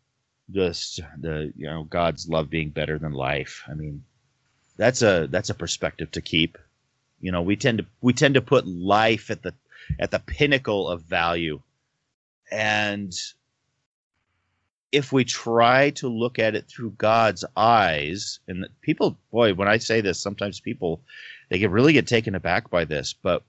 just 0.51 1.03
the 1.21 1.53
you 1.55 1.67
know 1.67 1.85
god's 1.85 2.27
love 2.27 2.49
being 2.49 2.71
better 2.71 2.99
than 2.99 3.13
life 3.13 3.63
i 3.69 3.75
mean 3.75 4.03
that's 4.77 5.03
a 5.03 5.27
that's 5.31 5.51
a 5.51 5.55
perspective 5.55 6.11
to 6.13 6.21
keep 6.21 6.59
you 7.21 7.33
know 7.33 7.43
we 7.43 7.57
tend 7.57 7.79
to 7.79 7.87
we 8.01 8.13
tend 8.13 8.35
to 8.35 8.43
put 8.43 8.67
life 8.67 9.31
at 9.31 9.43
the 9.43 9.55
at 9.99 10.11
the 10.11 10.19
pinnacle 10.19 10.89
of 10.89 11.03
value 11.03 11.61
and 12.51 13.13
if 14.93 15.13
we 15.13 15.25
try 15.25 15.91
to 15.91 16.09
look 16.09 16.39
at 16.39 16.55
it 16.55 16.67
through 16.69 16.91
God's 16.93 17.45
eyes, 17.57 18.39
and 18.49 18.67
people, 18.81 19.19
boy, 19.31 19.53
when 19.53 19.69
I 19.69 19.79
say 19.79 20.01
this, 20.01 20.19
sometimes 20.21 20.61
people 20.61 21.03
they 21.49 21.59
get 21.59 21.71
really 21.71 21.93
get 21.93 22.07
taken 22.07 22.35
aback 22.35 22.71
by 22.71 22.85
this, 22.85 23.13
but 23.13 23.43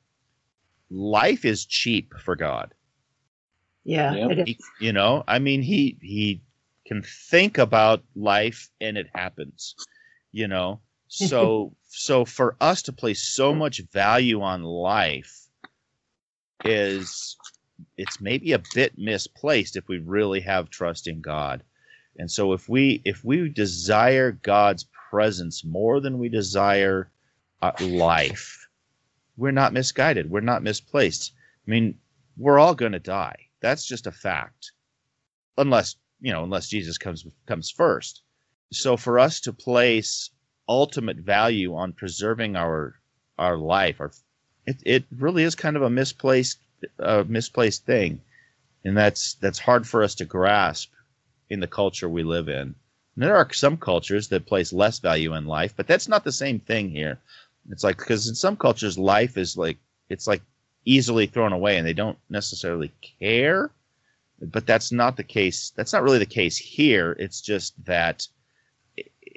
life 0.89 1.45
is 1.45 1.65
cheap 1.65 2.13
for 2.15 2.35
God. 2.35 2.73
Yeah, 3.83 4.13
Yep. 4.13 4.47
He- 4.47 4.59
you 4.81 4.93
know, 4.93 5.23
I 5.27 5.39
mean, 5.39 5.61
he 5.61 5.97
he 6.01 6.41
can 6.85 7.01
think 7.01 7.57
about 7.57 8.03
life 8.15 8.69
and 8.81 8.97
it 8.97 9.07
happens. 9.13 9.75
You 10.31 10.47
know, 10.47 10.81
so 11.29 11.73
so 11.89 12.25
for 12.25 12.55
us 12.59 12.83
to 12.83 12.93
place 12.93 13.23
so 13.23 13.53
much 13.53 13.81
value 13.91 14.41
on 14.41 14.63
life 14.63 15.47
is 16.65 17.37
it's 17.97 18.19
maybe 18.19 18.53
a 18.53 18.61
bit 18.73 18.97
misplaced 18.97 19.75
if 19.75 19.87
we 19.87 19.99
really 19.99 20.41
have 20.41 20.69
trust 20.69 21.07
in 21.07 21.21
God. 21.21 21.63
And 22.17 22.29
so 22.29 22.53
if 22.53 22.67
we 22.67 23.01
if 23.05 23.23
we 23.23 23.49
desire 23.49 24.31
God's 24.31 24.85
presence 25.09 25.63
more 25.63 25.99
than 25.99 26.17
we 26.17 26.29
desire 26.29 27.11
uh, 27.61 27.71
life, 27.79 28.67
we're 29.37 29.51
not 29.51 29.73
misguided. 29.73 30.29
We're 30.29 30.41
not 30.41 30.63
misplaced. 30.63 31.33
I 31.67 31.71
mean, 31.71 31.99
we're 32.37 32.59
all 32.59 32.75
going 32.75 32.91
to 32.93 32.99
die. 32.99 33.47
That's 33.61 33.85
just 33.85 34.07
a 34.07 34.11
fact. 34.11 34.71
Unless, 35.57 35.95
you 36.21 36.31
know, 36.31 36.43
unless 36.43 36.67
Jesus 36.67 36.97
comes 36.97 37.25
comes 37.45 37.69
first. 37.69 38.23
So 38.71 38.97
for 38.97 39.19
us 39.19 39.39
to 39.41 39.53
place 39.53 40.31
ultimate 40.67 41.17
value 41.17 41.75
on 41.75 41.93
preserving 41.93 42.55
our 42.55 42.95
our 43.37 43.57
life, 43.57 44.01
our 44.01 44.11
it, 44.65 44.77
it 44.83 45.05
really 45.17 45.43
is 45.43 45.55
kind 45.55 45.75
of 45.75 45.81
a 45.81 45.89
misplaced 45.89 46.59
uh, 46.99 47.23
misplaced 47.27 47.85
thing. 47.85 48.21
And 48.83 48.95
that's 48.95 49.35
that's 49.35 49.59
hard 49.59 49.87
for 49.87 50.03
us 50.03 50.15
to 50.15 50.25
grasp 50.25 50.91
in 51.49 51.59
the 51.59 51.67
culture 51.67 52.09
we 52.09 52.23
live 52.23 52.49
in. 52.49 52.75
And 53.15 53.23
there 53.23 53.35
are 53.35 53.51
some 53.53 53.77
cultures 53.77 54.27
that 54.27 54.45
place 54.45 54.71
less 54.71 54.99
value 54.99 55.33
in 55.33 55.45
life, 55.45 55.73
but 55.75 55.87
that's 55.87 56.07
not 56.07 56.23
the 56.23 56.31
same 56.31 56.59
thing 56.59 56.89
here. 56.89 57.17
It's 57.71 57.83
like 57.83 57.97
because 57.97 58.27
in 58.27 58.35
some 58.35 58.55
cultures 58.55 58.97
life 58.97 59.37
is 59.37 59.57
like 59.57 59.77
it's 60.09 60.27
like 60.27 60.41
easily 60.85 61.27
thrown 61.27 61.51
away 61.51 61.77
and 61.77 61.85
they 61.85 61.93
don't 61.93 62.17
necessarily 62.29 62.91
care. 63.19 63.71
But 64.39 64.67
that's 64.67 64.91
not 64.91 65.17
the 65.17 65.23
case. 65.23 65.71
That's 65.75 65.93
not 65.93 66.03
really 66.03 66.19
the 66.19 66.25
case 66.25 66.57
here. 66.57 67.15
It's 67.19 67.41
just 67.41 67.73
that 67.85 68.27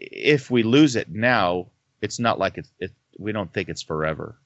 if 0.01 0.51
we 0.51 0.63
lose 0.63 0.97
it 0.97 1.11
now, 1.11 1.67
it's 2.01 2.19
not 2.19 2.39
like 2.39 2.59
it's 2.59 2.71
it, 2.79 2.93
we 3.19 3.33
don't 3.33 3.53
think 3.53 3.69
it's 3.69 3.83
forever. 3.83 4.39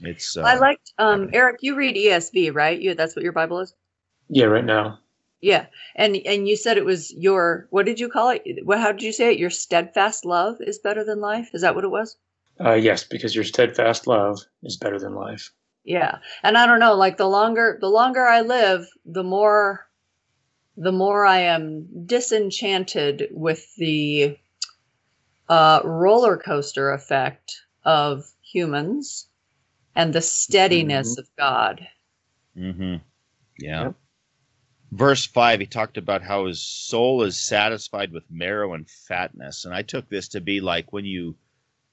It's 0.00 0.36
uh, 0.36 0.42
I 0.42 0.56
liked 0.56 0.92
um, 0.98 1.30
Eric. 1.32 1.58
You 1.62 1.74
read 1.74 1.96
ESV, 1.96 2.54
right? 2.54 2.80
You 2.80 2.94
that's 2.94 3.16
what 3.16 3.22
your 3.22 3.32
Bible 3.32 3.60
is. 3.60 3.74
Yeah, 4.28 4.46
right 4.46 4.64
now. 4.64 5.00
Yeah, 5.40 5.66
and 5.94 6.16
and 6.16 6.48
you 6.48 6.56
said 6.56 6.78
it 6.78 6.84
was 6.84 7.12
your 7.12 7.66
what 7.70 7.86
did 7.86 7.98
you 7.98 8.08
call 8.08 8.30
it? 8.30 8.42
What 8.64 8.78
how 8.78 8.92
did 8.92 9.02
you 9.02 9.12
say 9.12 9.32
it? 9.32 9.38
Your 9.38 9.50
steadfast 9.50 10.24
love 10.24 10.56
is 10.60 10.78
better 10.78 11.04
than 11.04 11.20
life. 11.20 11.50
Is 11.52 11.62
that 11.62 11.74
what 11.74 11.84
it 11.84 11.90
was? 11.90 12.16
Uh, 12.58 12.72
yes, 12.72 13.04
because 13.04 13.34
your 13.34 13.44
steadfast 13.44 14.06
love 14.06 14.40
is 14.62 14.76
better 14.76 14.98
than 14.98 15.14
life. 15.14 15.52
Yeah, 15.84 16.18
and 16.42 16.56
I 16.56 16.66
don't 16.66 16.80
know. 16.80 16.94
Like 16.94 17.16
the 17.16 17.28
longer 17.28 17.78
the 17.80 17.90
longer 17.90 18.24
I 18.24 18.42
live, 18.42 18.86
the 19.04 19.24
more 19.24 19.86
the 20.76 20.92
more 20.92 21.24
I 21.24 21.40
am 21.40 22.06
disenchanted 22.06 23.28
with 23.30 23.74
the 23.76 24.36
uh, 25.48 25.80
roller 25.84 26.36
coaster 26.36 26.92
effect 26.92 27.60
of 27.84 28.24
humans 28.42 29.28
and 29.94 30.12
the 30.12 30.20
steadiness 30.20 31.16
of 31.18 31.28
God. 31.38 31.86
Mm-hmm. 32.56 32.96
Yeah. 33.58 33.84
Yep. 33.84 33.94
Verse 34.92 35.26
five, 35.26 35.60
he 35.60 35.66
talked 35.66 35.96
about 35.96 36.22
how 36.22 36.46
his 36.46 36.62
soul 36.62 37.22
is 37.22 37.40
satisfied 37.40 38.12
with 38.12 38.30
marrow 38.30 38.74
and 38.74 38.88
fatness, 38.88 39.64
and 39.64 39.74
I 39.74 39.82
took 39.82 40.08
this 40.08 40.28
to 40.28 40.40
be 40.40 40.60
like 40.60 40.92
when 40.92 41.04
you, 41.04 41.34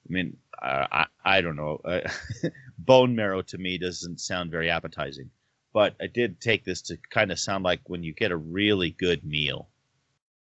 I 0.08 0.12
mean, 0.12 0.36
uh, 0.62 0.86
I 0.92 1.06
I 1.24 1.40
don't 1.40 1.56
know, 1.56 1.80
uh, 1.84 2.08
bone 2.78 3.16
marrow 3.16 3.42
to 3.42 3.58
me 3.58 3.78
doesn't 3.78 4.20
sound 4.20 4.52
very 4.52 4.70
appetizing, 4.70 5.30
but 5.72 5.96
I 6.00 6.06
did 6.06 6.40
take 6.40 6.64
this 6.64 6.82
to 6.82 6.98
kind 7.10 7.32
of 7.32 7.38
sound 7.40 7.64
like 7.64 7.80
when 7.88 8.04
you 8.04 8.14
get 8.14 8.30
a 8.30 8.36
really 8.36 8.90
good 8.90 9.24
meal. 9.24 9.68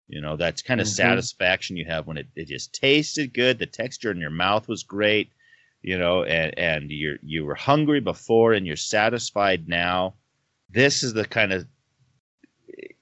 You 0.09 0.21
know, 0.21 0.35
that's 0.35 0.63
kind 0.63 0.81
of 0.81 0.87
Mhm. 0.87 0.95
satisfaction 0.95 1.77
you 1.77 1.85
have 1.85 2.07
when 2.07 2.17
it, 2.17 2.27
it 2.35 2.47
just 2.47 2.73
tasted 2.73 3.31
good. 3.33 3.59
The 3.59 3.67
texture 3.67 4.09
in 4.11 4.17
your 4.17 4.31
mouth 4.31 4.67
was 4.67 4.81
great, 4.83 5.31
you 5.83 5.99
know, 5.99 6.23
and, 6.23 6.57
and 6.57 6.89
you're 6.91 7.17
you 7.21 7.45
were 7.45 7.55
hungry 7.55 7.99
before 8.01 8.53
and 8.53 8.65
you're 8.65 8.75
satisfied 8.75 9.67
now. 9.67 10.15
This 10.69 11.03
is 11.03 11.13
the 11.13 11.25
kind 11.25 11.53
of 11.53 11.67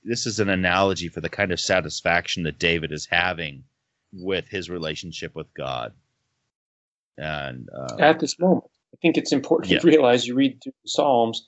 this 0.03 0.25
is 0.25 0.39
an 0.41 0.49
analogy 0.49 1.07
for 1.07 1.21
the 1.21 1.29
kind 1.29 1.51
of 1.51 1.59
satisfaction 1.59 2.43
that 2.43 2.59
David 2.59 2.91
is 2.91 3.05
having 3.09 3.63
with 4.13 4.47
his 4.49 4.69
relationship 4.69 5.33
with 5.33 5.53
God. 5.53 5.93
And 7.17 7.69
uh, 7.73 7.97
At 7.99 8.19
this 8.19 8.37
moment, 8.39 8.65
I 8.93 8.97
think 9.01 9.17
it's 9.17 9.31
important 9.31 9.71
Yeah. 9.71 9.79
to 9.79 9.87
realize 9.87 10.27
you 10.27 10.35
read 10.35 10.59
through 10.61 10.73
the 10.83 10.89
Psalms, 10.89 11.47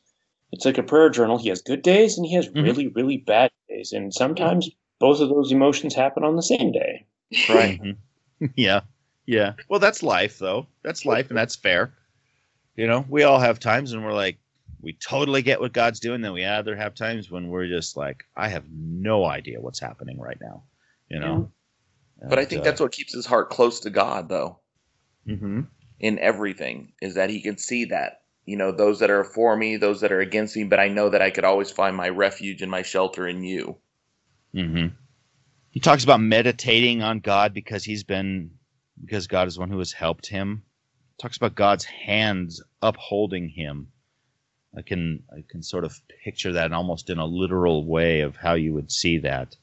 it's 0.51 0.65
like 0.65 0.77
a 0.77 0.83
prayer 0.83 1.09
journal. 1.09 1.37
He 1.37 1.49
has 1.49 1.61
good 1.61 1.81
days 1.81 2.17
and 2.17 2.25
he 2.25 2.33
has 2.35 2.49
Mhm. 2.49 2.63
really, 2.63 2.87
really 2.87 3.17
bad 3.17 3.51
days. 3.69 3.91
And 3.93 4.13
sometimes 4.13 4.69
both 4.99 5.21
of 5.21 5.29
those 5.29 5.51
emotions 5.51 5.95
happen 5.95 6.23
on 6.23 6.35
the 6.35 6.43
same 6.43 6.71
day. 6.71 7.05
Right. 7.47 7.81
Mhm. 7.81 7.97
yeah, 8.55 8.81
yeah. 9.25 9.53
Well, 9.67 9.79
that's 9.81 10.01
life, 10.01 10.39
though. 10.39 10.67
That's 10.83 11.05
life, 11.05 11.29
and 11.29 11.37
that's 11.37 11.55
fair. 11.55 11.93
You 12.75 12.87
know, 12.87 13.05
we 13.09 13.23
all 13.23 13.39
have 13.39 13.59
times 13.59 13.93
when 13.93 14.03
we're 14.03 14.13
like, 14.13 14.37
we 14.81 14.93
totally 14.93 15.41
get 15.41 15.59
what 15.59 15.73
God's 15.73 15.99
doing. 15.99 16.21
Then 16.21 16.31
we 16.31 16.45
either 16.45 16.75
have 16.75 16.95
times 16.95 17.29
when 17.29 17.49
we're 17.49 17.67
just 17.67 17.97
like, 17.97 18.23
I 18.37 18.47
have 18.47 18.63
no 18.71 19.25
idea 19.25 19.59
what's 19.59 19.79
happening 19.81 20.19
right 20.19 20.39
now. 20.39 20.63
You 21.09 21.19
know. 21.19 21.51
But 22.21 22.39
I 22.39 22.45
think 22.45 22.63
that's 22.63 22.79
what 22.79 22.91
keeps 22.91 23.13
his 23.13 23.25
heart 23.25 23.49
close 23.49 23.81
to 23.81 23.89
God, 23.89 24.29
though, 24.29 24.59
hmm 25.25 25.61
in 25.99 26.17
everything, 26.19 26.93
is 27.01 27.15
that 27.15 27.29
he 27.29 27.41
can 27.41 27.57
see 27.57 27.85
that. 27.85 28.21
You 28.45 28.55
know, 28.55 28.71
those 28.71 28.99
that 28.99 29.09
are 29.09 29.25
for 29.25 29.55
me, 29.57 29.75
those 29.75 29.99
that 30.01 30.13
are 30.13 30.21
against 30.21 30.55
me, 30.55 30.63
but 30.63 30.79
I 30.79 30.87
know 30.87 31.09
that 31.09 31.21
I 31.21 31.29
could 31.29 31.43
always 31.43 31.71
find 31.71 31.95
my 31.95 32.07
refuge 32.07 32.61
and 32.61 32.71
my 32.71 32.83
shelter 32.83 33.27
in 33.27 33.43
you. 33.43 33.77
Hmm 34.53 34.87
He 35.71 35.79
talks 35.79 36.03
about 36.03 36.21
meditating 36.21 37.01
on 37.01 37.19
God 37.19 37.53
because 37.53 37.83
he's 37.83 38.03
been 38.03 38.51
because 39.03 39.27
God 39.27 39.47
is 39.47 39.59
one 39.59 39.69
who 39.69 39.79
has 39.79 39.91
helped 39.93 40.27
him. 40.27 40.63
Talks 41.19 41.37
about 41.37 41.55
God's 41.55 41.85
hands 41.85 42.61
upholding 42.81 43.49
him. 43.49 43.89
I 44.77 44.81
can 44.81 45.23
I 45.31 45.43
can 45.49 45.63
sort 45.63 45.83
of 45.83 45.99
picture 46.23 46.53
that 46.53 46.71
almost 46.73 47.09
in 47.09 47.17
a 47.17 47.25
literal 47.25 47.85
way 47.85 48.21
of 48.21 48.35
how 48.35 48.53
you 48.53 48.73
would 48.73 48.91
see 48.91 49.17
that. 49.19 49.55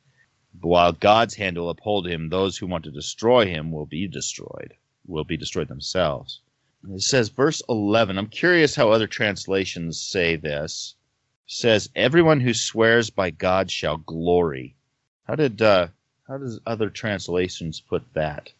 While 0.61 0.93
God's 0.93 1.34
hand 1.34 1.59
will 1.59 1.70
uphold 1.70 2.07
him, 2.07 2.28
those 2.28 2.57
who 2.57 2.66
want 2.66 2.84
to 2.84 2.91
destroy 2.91 3.47
him 3.47 3.70
will 3.72 3.87
be 3.87 4.09
destroyed, 4.09 4.74
will 5.07 5.24
be 5.24 5.37
destroyed 5.37 5.68
themselves. 5.68 6.41
It 6.89 7.03
says, 7.03 7.28
verse 7.28 7.62
11. 7.68 8.16
I'm 8.16 8.28
curious 8.28 8.74
how 8.74 8.91
other 8.91 9.07
translations 9.07 10.01
say 10.01 10.37
this. 10.37 10.95
Says, 11.47 11.88
Everyone 11.94 12.40
who 12.40 12.55
swears 12.55 13.11
by 13.11 13.30
God 13.30 13.70
shall 13.70 13.99
glory. 13.99 14.74
How 15.24 15.34
did 15.34 15.61
uh, 15.62 15.88
how 16.28 16.38
does 16.38 16.61
other 16.66 16.90
translations 16.90 17.80
put 17.80 18.03
that 18.14 18.53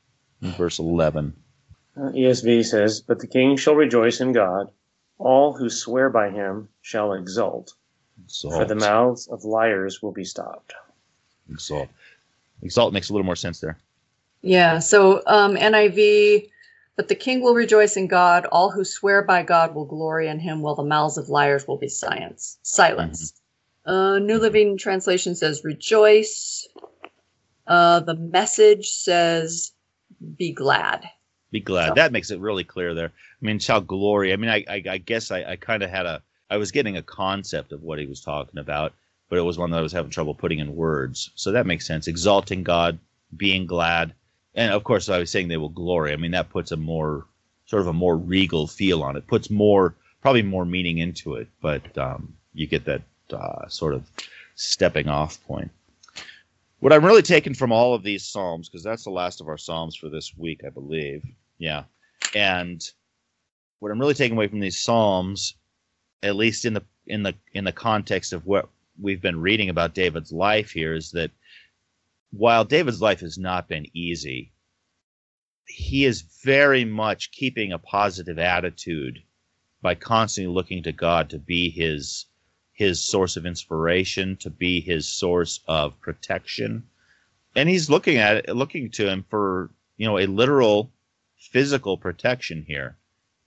in 0.43 0.53
verse 0.53 0.79
eleven? 0.79 1.35
Uh, 1.97 2.11
ESV 2.11 2.65
says, 2.65 3.01
But 3.01 3.21
the 3.21 3.27
king 3.27 3.57
shall 3.57 3.75
rejoice 3.75 4.21
in 4.21 4.33
God. 4.33 4.71
All 5.19 5.55
who 5.55 5.71
swear 5.71 6.11
by 6.11 6.31
him 6.31 6.69
shall 6.83 7.15
exult, 7.15 7.73
Exalt. 8.25 8.55
for 8.55 8.65
the 8.67 8.75
mouths 8.75 9.29
of 9.29 9.45
liars 9.45 10.03
will 10.03 10.13
be 10.13 10.25
stopped. 10.25 10.75
Exalt. 11.51 11.89
Exalt 12.63 12.93
makes 12.93 13.09
a 13.09 13.13
little 13.13 13.25
more 13.25 13.37
sense 13.37 13.61
there. 13.61 13.79
Yeah. 14.43 14.79
So 14.79 15.23
um, 15.27 15.57
NIV, 15.57 16.51
but 16.97 17.09
the 17.09 17.15
king 17.15 17.41
will 17.43 17.55
rejoice 17.55 17.97
in 17.97 18.07
God. 18.07 18.47
All 18.47 18.71
who 18.71 18.85
swear 18.85 19.23
by 19.23 19.43
God 19.43 19.75
will 19.75 19.85
glory 19.85 20.29
in 20.29 20.39
him, 20.41 20.61
while 20.63 20.75
the 20.75 20.83
mouths 20.85 21.19
of 21.19 21.29
liars 21.29 21.67
will 21.69 21.79
be 21.79 21.89
silence, 21.89 22.59
silenced. 22.63 23.41
Uh, 23.85 24.19
New 24.19 24.39
Living 24.39 24.77
Translation 24.79 25.35
says 25.37 25.63
rejoice. 25.65 26.67
Uh, 27.67 28.01
the 28.01 28.15
message 28.15 28.89
says 28.89 29.73
be 30.37 30.53
glad. 30.53 31.05
Be 31.51 31.61
glad. 31.61 31.89
So- 31.89 31.95
That 31.95 32.13
makes 32.13 32.31
it 32.31 32.41
really 32.41 32.65
clear 32.65 32.95
there. 32.95 33.13
I 33.41 33.45
mean, 33.45 33.59
shall 33.59 33.81
glory. 33.81 34.33
I 34.33 34.37
mean, 34.37 34.51
I 34.51 34.65
I, 34.69 34.83
I 34.91 34.99
guess 34.99 35.31
I, 35.31 35.45
I 35.45 35.57
kind 35.57 35.83
of 35.83 35.91
had 35.91 36.07
a 36.07 36.23
I 36.49 36.57
was 36.57 36.71
getting 36.71 36.97
a 36.97 37.03
concept 37.03 37.73
of 37.73 37.83
what 37.83 37.99
he 37.99 38.07
was 38.07 38.21
talking 38.21 38.59
about, 38.61 38.93
but 39.29 39.39
it 39.39 39.43
was 39.43 39.59
one 39.59 39.71
that 39.71 39.79
I 39.79 39.83
was 39.83 39.93
having 39.93 40.11
trouble 40.13 40.35
putting 40.35 40.61
in 40.61 40.77
words. 40.77 41.31
So 41.35 41.53
that 41.53 41.67
makes 41.67 41.87
sense. 41.87 42.07
Exalting 42.07 42.63
God, 42.63 42.99
being 43.37 43.67
glad, 43.67 44.15
and 44.57 44.73
of 44.73 44.83
course, 44.85 45.09
I 45.09 45.19
was 45.19 45.31
saying 45.31 45.49
they 45.49 45.59
will 45.59 45.69
glory. 45.69 46.13
I 46.13 46.17
mean, 46.17 46.33
that 46.33 46.51
puts 46.51 46.73
a 46.73 46.77
more 46.77 47.27
sort 47.67 47.83
of 47.83 47.89
a 47.89 47.93
more 47.93 48.17
regal 48.17 48.67
feel 48.67 49.03
on 49.03 49.17
it. 49.17 49.27
Puts 49.27 49.51
more 49.51 49.95
probably 50.23 50.43
more 50.43 50.65
meaning 50.65 50.99
into 50.99 51.35
it, 51.35 51.49
but 51.61 51.97
um, 51.99 52.35
you 52.55 52.67
get 52.67 52.85
that 52.87 53.03
uh, 53.33 53.69
sort 53.69 53.95
of 53.95 54.11
stepping 54.55 55.09
off 55.09 55.45
point. 55.47 55.71
What 56.81 56.93
I'm 56.93 57.05
really 57.05 57.23
taking 57.23 57.55
from 57.55 57.73
all 57.73 57.95
of 57.95 58.03
these 58.03 58.25
psalms, 58.25 58.69
because 58.69 58.83
that's 58.83 59.05
the 59.05 59.11
last 59.11 59.41
of 59.41 59.49
our 59.49 59.59
psalms 59.59 59.95
for 59.95 60.09
this 60.09 60.37
week, 60.37 60.63
I 60.67 60.71
believe. 60.71 61.23
Yeah, 61.59 61.85
and 62.35 62.83
what 63.79 63.91
I'm 63.93 64.01
really 64.01 64.15
taking 64.15 64.37
away 64.37 64.49
from 64.49 64.61
these 64.61 64.81
psalms, 64.81 65.55
at 66.23 66.37
least 66.37 66.65
in 66.65 66.75
the 66.75 66.83
in 67.07 67.23
the 67.23 67.35
in 67.53 67.65
the 67.65 67.73
context 67.73 68.33
of 68.33 68.47
what 68.47 68.69
we've 69.01 69.21
been 69.21 69.41
reading 69.41 69.69
about 69.69 69.95
David's 69.95 70.33
life 70.33 70.71
here 70.71 70.95
is 70.95 71.11
that 71.13 71.31
while 72.39 72.65
David's 72.65 73.01
life 73.01 73.21
has 73.21 73.39
not 73.39 73.69
been 73.69 73.87
easy, 73.95 74.53
he 75.67 76.05
is 76.05 76.23
very 76.45 76.85
much 76.85 77.33
keeping 77.33 77.73
a 77.73 77.79
positive 77.79 78.39
attitude 78.39 79.23
by 79.83 79.95
constantly 79.95 80.53
looking 80.53 80.83
to 80.85 80.93
God 80.93 81.31
to 81.31 81.39
be 81.39 81.71
his 81.71 82.27
his 82.73 83.03
source 83.03 83.37
of 83.37 83.47
inspiration, 83.47 84.37
to 84.37 84.51
be 84.51 84.81
his 84.81 85.09
source 85.09 85.61
of 85.67 85.99
protection. 86.01 86.87
And 87.55 87.71
he's 87.71 87.89
looking 87.89 88.19
at 88.19 88.37
it, 88.37 88.55
looking 88.55 88.91
to 88.93 89.09
him 89.09 89.25
for, 89.31 89.71
you 89.97 90.07
know, 90.07 90.19
a 90.19 90.27
literal 90.27 90.93
physical 91.39 91.97
protection 91.97 92.65
here. 92.67 92.99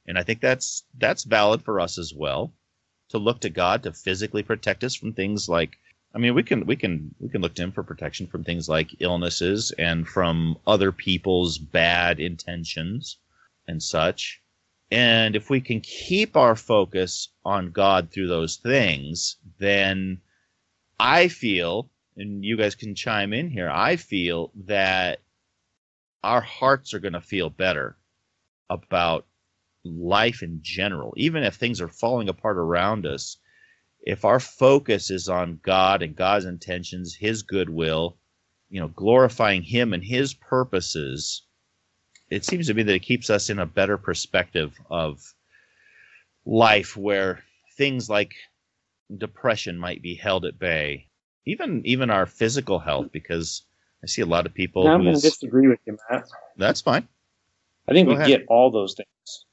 And 0.07 0.17
I 0.17 0.23
think 0.23 0.41
that's 0.41 0.83
that's 0.97 1.23
valid 1.25 1.61
for 1.61 1.79
us 1.79 1.99
as 1.99 2.13
well 2.13 2.53
to 3.09 3.19
look 3.19 3.41
to 3.41 3.49
God 3.49 3.83
to 3.83 3.93
physically 3.93 4.43
protect 4.43 4.83
us 4.83 4.95
from 4.95 5.13
things 5.13 5.47
like 5.47 5.77
I 6.13 6.17
mean 6.17 6.33
we 6.33 6.43
can 6.43 6.65
we 6.65 6.75
can 6.75 7.13
we 7.19 7.29
can 7.29 7.41
look 7.41 7.53
to 7.55 7.63
him 7.63 7.71
for 7.71 7.83
protection 7.83 8.27
from 8.27 8.43
things 8.43 8.67
like 8.67 8.95
illnesses 8.99 9.71
and 9.77 10.07
from 10.07 10.57
other 10.65 10.91
people's 10.91 11.57
bad 11.57 12.19
intentions 12.19 13.17
and 13.67 13.81
such. 13.81 14.41
And 14.91 15.35
if 15.35 15.49
we 15.49 15.61
can 15.61 15.81
keep 15.81 16.35
our 16.35 16.55
focus 16.55 17.29
on 17.45 17.71
God 17.71 18.09
through 18.11 18.27
those 18.27 18.55
things, 18.57 19.37
then 19.59 20.21
I 20.99 21.27
feel, 21.27 21.91
and 22.17 22.43
you 22.43 22.57
guys 22.57 22.73
can 22.73 22.95
chime 22.95 23.31
in 23.31 23.49
here, 23.49 23.69
I 23.69 23.95
feel 23.97 24.51
that 24.65 25.19
our 26.23 26.41
hearts 26.41 26.93
are 26.93 26.99
going 26.99 27.13
to 27.13 27.21
feel 27.21 27.51
better 27.51 27.97
about 28.69 29.25
life 29.83 30.41
in 30.41 30.59
general. 30.63 31.13
Even 31.15 31.43
if 31.43 31.55
things 31.55 31.79
are 31.81 31.87
falling 31.87 32.27
apart 32.27 32.57
around 32.57 33.05
us, 33.05 33.37
if 34.01 34.25
our 34.25 34.39
focus 34.39 35.11
is 35.11 35.29
on 35.29 35.59
God 35.63 36.01
and 36.01 36.15
God's 36.15 36.45
intentions, 36.45 37.15
His 37.15 37.43
goodwill, 37.43 38.17
you 38.69 38.79
know, 38.79 38.87
glorifying 38.89 39.61
Him 39.61 39.93
and 39.93 40.03
His 40.03 40.33
purposes, 40.33 41.43
it 42.29 42.45
seems 42.45 42.67
to 42.67 42.73
me 42.73 42.83
that 42.83 42.93
it 42.93 42.99
keeps 42.99 43.29
us 43.29 43.49
in 43.49 43.59
a 43.59 43.65
better 43.65 43.97
perspective 43.97 44.79
of 44.89 45.21
life 46.45 46.95
where 46.95 47.43
things 47.77 48.09
like 48.09 48.33
depression 49.17 49.77
might 49.77 50.01
be 50.01 50.15
held 50.15 50.45
at 50.45 50.59
bay 50.59 51.07
even 51.45 51.81
even 51.85 52.09
our 52.09 52.25
physical 52.25 52.77
health 52.77 53.07
because 53.11 53.63
i 54.03 54.07
see 54.07 54.21
a 54.21 54.25
lot 54.25 54.45
of 54.45 54.53
people 54.53 54.87
i'm 54.87 55.03
going 55.03 55.15
to 55.15 55.21
disagree 55.21 55.67
with 55.67 55.79
you 55.85 55.97
matt. 56.09 56.27
That's 56.57 56.81
fine. 56.81 57.07
I 57.87 57.93
think 57.93 58.07
Go 58.07 58.11
we 58.11 58.17
ahead. 58.17 58.27
get 58.27 58.45
all 58.49 58.69
those 58.69 58.93
things. 58.93 59.45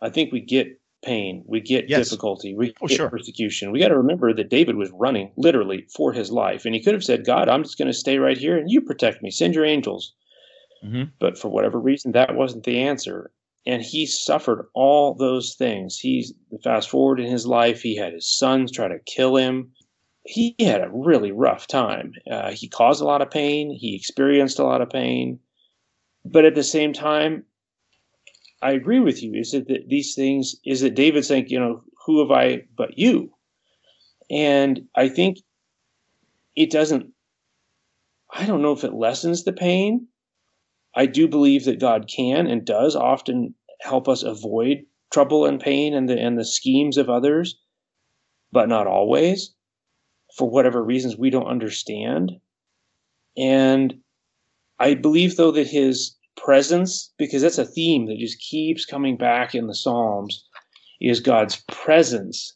I 0.00 0.08
think 0.08 0.32
we 0.32 0.40
get 0.40 0.79
pain 1.02 1.42
we 1.46 1.60
get 1.60 1.88
yes. 1.88 2.08
difficulty 2.08 2.54
we 2.54 2.74
oh, 2.82 2.86
get 2.86 2.96
sure. 2.96 3.10
persecution 3.10 3.72
we 3.72 3.80
got 3.80 3.88
to 3.88 3.96
remember 3.96 4.34
that 4.34 4.50
david 4.50 4.76
was 4.76 4.90
running 4.92 5.32
literally 5.36 5.86
for 5.94 6.12
his 6.12 6.30
life 6.30 6.64
and 6.66 6.74
he 6.74 6.82
could 6.82 6.92
have 6.92 7.04
said 7.04 7.24
god 7.24 7.48
i'm 7.48 7.62
just 7.62 7.78
going 7.78 7.88
to 7.88 7.94
stay 7.94 8.18
right 8.18 8.36
here 8.36 8.58
and 8.58 8.70
you 8.70 8.80
protect 8.82 9.22
me 9.22 9.30
send 9.30 9.54
your 9.54 9.64
angels 9.64 10.12
Mm-hmm. 10.84 11.10
But 11.18 11.38
for 11.38 11.48
whatever 11.48 11.78
reason, 11.78 12.12
that 12.12 12.34
wasn't 12.34 12.64
the 12.64 12.80
answer. 12.80 13.30
And 13.66 13.82
he 13.82 14.06
suffered 14.06 14.68
all 14.74 15.14
those 15.14 15.54
things. 15.54 15.98
He's 15.98 16.32
fast 16.64 16.88
forward 16.88 17.20
in 17.20 17.30
his 17.30 17.46
life, 17.46 17.82
he 17.82 17.96
had 17.96 18.14
his 18.14 18.26
sons 18.26 18.72
try 18.72 18.88
to 18.88 18.98
kill 19.00 19.36
him. 19.36 19.72
He 20.24 20.54
had 20.60 20.82
a 20.82 20.90
really 20.90 21.32
rough 21.32 21.66
time. 21.66 22.12
Uh, 22.30 22.52
he 22.52 22.68
caused 22.68 23.00
a 23.00 23.06
lot 23.06 23.22
of 23.22 23.30
pain, 23.30 23.70
he 23.70 23.94
experienced 23.94 24.58
a 24.58 24.64
lot 24.64 24.80
of 24.80 24.90
pain. 24.90 25.40
But 26.24 26.44
at 26.44 26.54
the 26.54 26.62
same 26.62 26.92
time, 26.92 27.44
I 28.62 28.72
agree 28.72 29.00
with 29.00 29.22
you. 29.22 29.34
Is 29.34 29.54
it 29.54 29.68
that 29.68 29.88
these 29.88 30.14
things, 30.14 30.56
is 30.64 30.82
it 30.82 30.94
David 30.94 31.24
saying, 31.24 31.46
you 31.48 31.58
know, 31.58 31.82
who 32.04 32.20
have 32.20 32.30
I 32.30 32.62
but 32.76 32.98
you? 32.98 33.32
And 34.30 34.82
I 34.94 35.08
think 35.08 35.38
it 36.54 36.70
doesn't, 36.70 37.06
I 38.32 38.46
don't 38.46 38.62
know 38.62 38.72
if 38.72 38.84
it 38.84 38.94
lessens 38.94 39.44
the 39.44 39.52
pain, 39.52 40.06
I 40.94 41.06
do 41.06 41.28
believe 41.28 41.64
that 41.64 41.80
God 41.80 42.10
can 42.14 42.46
and 42.46 42.64
does 42.64 42.96
often 42.96 43.54
help 43.80 44.08
us 44.08 44.22
avoid 44.22 44.78
trouble 45.12 45.46
and 45.46 45.60
pain 45.60 45.94
and 45.94 46.08
the 46.08 46.18
and 46.18 46.38
the 46.38 46.44
schemes 46.44 46.96
of 46.96 47.08
others, 47.08 47.58
but 48.52 48.68
not 48.68 48.86
always, 48.86 49.54
for 50.36 50.48
whatever 50.48 50.82
reasons 50.82 51.16
we 51.16 51.30
don't 51.30 51.46
understand. 51.46 52.32
And 53.36 53.94
I 54.78 54.94
believe 54.94 55.36
though 55.36 55.52
that 55.52 55.68
his 55.68 56.16
presence, 56.44 57.12
because 57.18 57.42
that's 57.42 57.58
a 57.58 57.64
theme 57.64 58.06
that 58.06 58.18
just 58.18 58.40
keeps 58.40 58.84
coming 58.84 59.16
back 59.16 59.54
in 59.54 59.66
the 59.66 59.74
Psalms, 59.74 60.44
is 61.00 61.20
God's 61.20 61.62
presence 61.68 62.54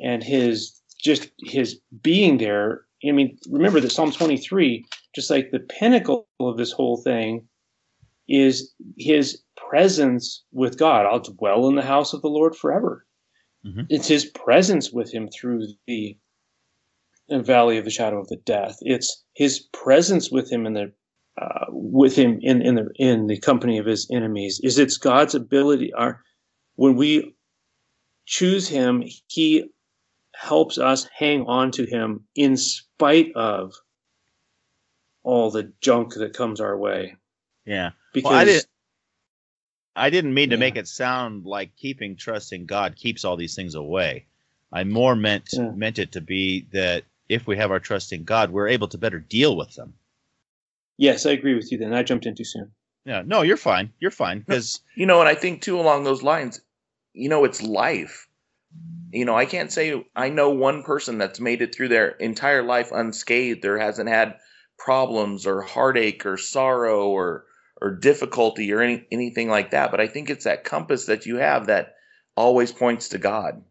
and 0.00 0.22
his 0.22 0.80
just 1.02 1.30
his 1.38 1.80
being 2.02 2.38
there. 2.38 2.84
I 3.06 3.12
mean, 3.12 3.38
remember 3.50 3.80
that 3.80 3.90
Psalm 3.90 4.12
23, 4.12 4.84
just 5.14 5.30
like 5.30 5.50
the 5.50 5.60
pinnacle 5.60 6.28
of 6.38 6.58
this 6.58 6.72
whole 6.72 6.98
thing, 6.98 7.48
is 8.28 8.72
his 8.98 9.42
presence 9.56 10.44
with 10.52 10.78
God. 10.78 11.06
I'll 11.06 11.20
dwell 11.20 11.68
in 11.68 11.76
the 11.76 11.82
house 11.82 12.12
of 12.12 12.22
the 12.22 12.28
Lord 12.28 12.54
forever. 12.54 13.06
Mm-hmm. 13.64 13.82
It's 13.88 14.08
his 14.08 14.26
presence 14.26 14.92
with 14.92 15.12
him 15.12 15.28
through 15.28 15.66
the 15.86 16.16
valley 17.30 17.78
of 17.78 17.84
the 17.84 17.90
shadow 17.90 18.20
of 18.20 18.28
the 18.28 18.40
death. 18.44 18.76
It's 18.80 19.24
his 19.34 19.60
presence 19.72 20.30
with 20.30 20.50
him 20.50 20.66
in 20.66 20.74
the 20.74 20.92
uh, 21.40 21.66
with 21.68 22.16
him 22.16 22.38
in, 22.42 22.62
in 22.62 22.74
the 22.74 22.88
in 22.96 23.26
the 23.26 23.38
company 23.38 23.78
of 23.78 23.86
his 23.86 24.08
enemies. 24.10 24.60
Is 24.62 24.78
it's 24.78 24.96
God's 24.96 25.34
ability. 25.34 25.92
Our 25.92 26.22
when 26.76 26.96
we 26.96 27.34
choose 28.26 28.68
him, 28.68 29.04
he 29.26 29.70
helps 30.34 30.78
us 30.78 31.06
hang 31.14 31.42
on 31.46 31.70
to 31.72 31.84
him 31.84 32.24
in 32.34 32.56
spite 32.56 33.32
of 33.34 33.74
all 35.22 35.50
the 35.50 35.72
junk 35.80 36.14
that 36.14 36.32
comes 36.32 36.60
our 36.60 36.76
way. 36.78 37.16
Yeah. 37.66 37.90
Because 38.14 38.30
well, 38.30 38.40
I 38.40 38.44
didn't 38.44 38.66
I 39.96 40.10
didn't 40.10 40.34
mean 40.34 40.50
to 40.50 40.56
yeah. 40.56 40.60
make 40.60 40.76
it 40.76 40.88
sound 40.88 41.44
like 41.44 41.76
keeping 41.76 42.16
trust 42.16 42.52
in 42.52 42.66
God 42.66 42.96
keeps 42.96 43.24
all 43.24 43.36
these 43.36 43.54
things 43.54 43.74
away. 43.74 44.26
I 44.72 44.84
more 44.84 45.16
meant 45.16 45.50
yeah. 45.52 45.70
meant 45.70 45.98
it 45.98 46.12
to 46.12 46.20
be 46.20 46.66
that 46.72 47.04
if 47.28 47.46
we 47.46 47.56
have 47.56 47.70
our 47.70 47.80
trust 47.80 48.12
in 48.12 48.24
God, 48.24 48.50
we're 48.50 48.68
able 48.68 48.88
to 48.88 48.98
better 48.98 49.18
deal 49.18 49.56
with 49.56 49.74
them. 49.74 49.94
Yes, 51.00 51.24
I 51.24 51.30
agree 51.30 51.54
with 51.54 51.72
you. 51.72 51.78
Then 51.78 51.94
I 51.94 52.02
jumped 52.02 52.26
in 52.26 52.34
too 52.34 52.44
soon. 52.44 52.72
Yeah, 53.06 53.22
no, 53.24 53.40
you're 53.40 53.56
fine. 53.56 53.90
You're 54.00 54.10
fine 54.10 54.40
because 54.40 54.80
you 54.94 55.06
know, 55.06 55.20
and 55.20 55.28
I 55.30 55.34
think 55.34 55.62
too 55.62 55.80
along 55.80 56.04
those 56.04 56.22
lines. 56.22 56.60
You 57.14 57.30
know, 57.30 57.44
it's 57.44 57.62
life. 57.62 58.28
You 59.10 59.24
know, 59.24 59.34
I 59.34 59.46
can't 59.46 59.72
say 59.72 60.04
I 60.14 60.28
know 60.28 60.50
one 60.50 60.82
person 60.82 61.16
that's 61.16 61.40
made 61.40 61.62
it 61.62 61.74
through 61.74 61.88
their 61.88 62.10
entire 62.10 62.62
life 62.62 62.92
unscathed 62.92 63.64
or 63.64 63.78
hasn't 63.78 64.10
had 64.10 64.36
problems 64.78 65.46
or 65.46 65.62
heartache 65.62 66.26
or 66.26 66.36
sorrow 66.36 67.08
or 67.08 67.46
or 67.80 67.92
difficulty 67.92 68.70
or 68.70 68.82
any, 68.82 69.06
anything 69.10 69.48
like 69.48 69.70
that. 69.70 69.90
But 69.90 70.00
I 70.00 70.06
think 70.06 70.28
it's 70.28 70.44
that 70.44 70.64
compass 70.64 71.06
that 71.06 71.24
you 71.24 71.36
have 71.36 71.68
that 71.68 71.94
always 72.36 72.72
points 72.72 73.08
to 73.08 73.18
God. 73.18 73.64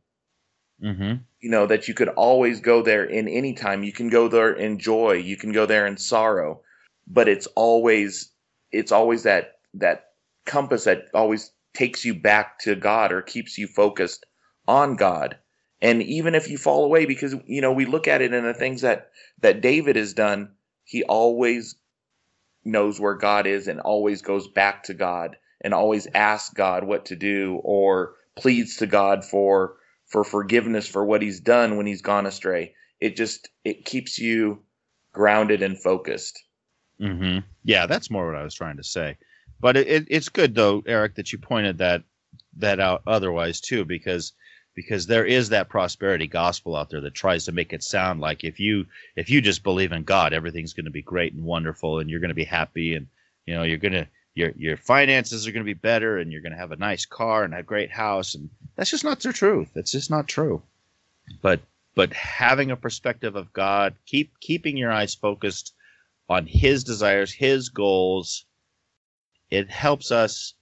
Mm-hmm. 0.84 1.22
You 1.41 1.49
know, 1.51 1.68
that 1.68 1.88
you 1.88 1.93
could 1.93 2.10
always 2.10 2.60
go 2.60 2.81
there 2.81 3.06
in 3.06 3.27
any 3.27 3.53
time. 3.53 3.84
You 3.84 3.93
can 3.93 4.10
go 4.10 4.27
there 4.27 4.51
in 4.51 4.80
joy. 4.80 5.14
You 5.14 5.38
can 5.38 5.51
go 5.51 5.68
there 5.68 5.85
in 5.85 5.97
sorrow, 5.97 6.61
but 7.10 7.27
it's 7.27 7.48
always, 7.56 8.31
it's 8.72 8.91
always 8.91 9.23
that, 9.23 9.53
that 9.76 10.06
compass 10.45 10.86
that 10.86 11.06
always 11.14 11.52
takes 11.73 12.06
you 12.06 12.14
back 12.14 12.60
to 12.60 12.76
God 12.76 13.11
or 13.11 13.22
keeps 13.22 13.57
you 13.57 13.68
focused 13.68 14.26
on 14.68 14.95
God. 14.95 15.38
And 15.81 16.03
even 16.03 16.36
if 16.36 16.49
you 16.49 16.57
fall 16.57 16.84
away, 16.86 17.06
because, 17.06 17.36
you 17.45 17.61
know, 17.61 17.72
we 17.72 17.86
look 17.86 18.07
at 18.07 18.22
it 18.22 18.34
in 18.34 18.44
the 18.44 18.53
things 18.53 18.81
that, 18.81 19.11
that 19.41 19.61
David 19.61 19.95
has 19.95 20.14
done, 20.14 20.52
he 20.84 21.03
always 21.03 21.76
knows 22.65 22.99
where 22.99 23.15
God 23.15 23.48
is 23.48 23.68
and 23.68 23.80
always 23.80 24.22
goes 24.22 24.48
back 24.48 24.84
to 24.84 24.94
God 24.94 25.38
and 25.61 25.73
always 25.73 26.07
asks 26.14 26.53
God 26.53 26.84
what 26.84 27.06
to 27.06 27.15
do 27.15 27.60
or 27.64 28.15
pleads 28.36 28.77
to 28.77 28.88
God 28.88 29.26
for 29.26 29.76
for 30.07 30.23
forgiveness 30.23 30.88
for 30.88 31.06
what 31.06 31.22
he's 31.22 31.40
done 31.40 31.77
when 31.77 31.86
he's 31.86 32.02
gone 32.02 32.26
astray. 32.26 32.73
It 32.99 33.15
just 33.15 33.49
it 33.64 33.86
keeps 33.86 34.18
you 34.18 34.64
grounded 35.14 35.61
and 35.61 35.80
focused. 35.80 36.44
Mm-hmm. 37.01 37.39
Yeah, 37.63 37.85
that's 37.85 38.11
more 38.11 38.27
what 38.27 38.35
I 38.35 38.43
was 38.43 38.53
trying 38.53 38.77
to 38.77 38.84
say. 38.84 39.17
But 39.59 39.77
it, 39.77 39.88
it, 39.88 40.07
it's 40.09 40.30
good 40.30 40.55
though, 40.55 40.84
Eric, 40.85 41.15
that 41.15 41.31
you 41.31 41.38
pointed 41.38 41.77
that 41.80 42.03
that 42.57 42.80
out 42.80 43.03
otherwise 43.07 43.61
too, 43.61 43.85
because 43.85 44.34
because 44.76 45.07
there 45.07 45.26
is 45.26 45.49
that 45.49 45.69
prosperity 45.69 46.27
gospel 46.27 46.76
out 46.76 46.89
there 46.89 47.01
that 47.01 47.13
tries 47.13 47.45
to 47.45 47.51
make 47.51 47.73
it 47.73 47.84
sound 47.84 48.21
like 48.21 48.43
if 48.43 48.59
you 48.59 48.85
if 49.15 49.30
you 49.30 49.41
just 49.41 49.63
believe 49.63 49.91
in 49.91 50.03
God, 50.03 50.34
everything's 50.34 50.73
going 50.73 50.85
to 50.85 50.91
be 50.91 51.01
great 51.01 51.34
and 51.34 51.43
wonderful, 51.43 51.99
and 51.99 52.09
you're 52.09 52.21
going 52.21 52.30
to 52.30 52.35
be 52.35 52.45
happy, 52.45 52.95
and 52.95 53.07
you 53.45 53.55
know 53.55 53.63
you're 53.63 53.77
going 53.77 53.93
to 53.93 54.07
your 54.35 54.51
your 54.55 54.77
finances 54.77 55.47
are 55.47 55.51
going 55.51 55.65
to 55.65 55.69
be 55.69 55.73
better, 55.73 56.17
and 56.17 56.31
you're 56.31 56.41
going 56.41 56.53
to 56.53 56.57
have 56.57 56.71
a 56.71 56.77
nice 56.77 57.05
car 57.05 57.43
and 57.43 57.53
a 57.53 57.63
great 57.63 57.91
house, 57.91 58.35
and 58.35 58.49
that's 58.76 58.91
just 58.91 59.03
not 59.03 59.19
the 59.19 59.34
truth. 59.34 59.69
That's 59.73 59.91
just 59.91 60.09
not 60.09 60.27
true. 60.27 60.61
But 61.41 61.59
but 61.95 62.13
having 62.13 62.71
a 62.71 62.77
perspective 62.77 63.35
of 63.35 63.51
God, 63.51 63.95
keep 64.05 64.39
keeping 64.39 64.77
your 64.77 64.91
eyes 64.91 65.13
focused 65.15 65.73
on 66.30 66.45
His 66.45 66.84
desires, 66.84 67.34
His 67.34 67.69
goals, 67.69 68.45
it 69.49 69.69
helps 69.69 70.11
us 70.11 70.53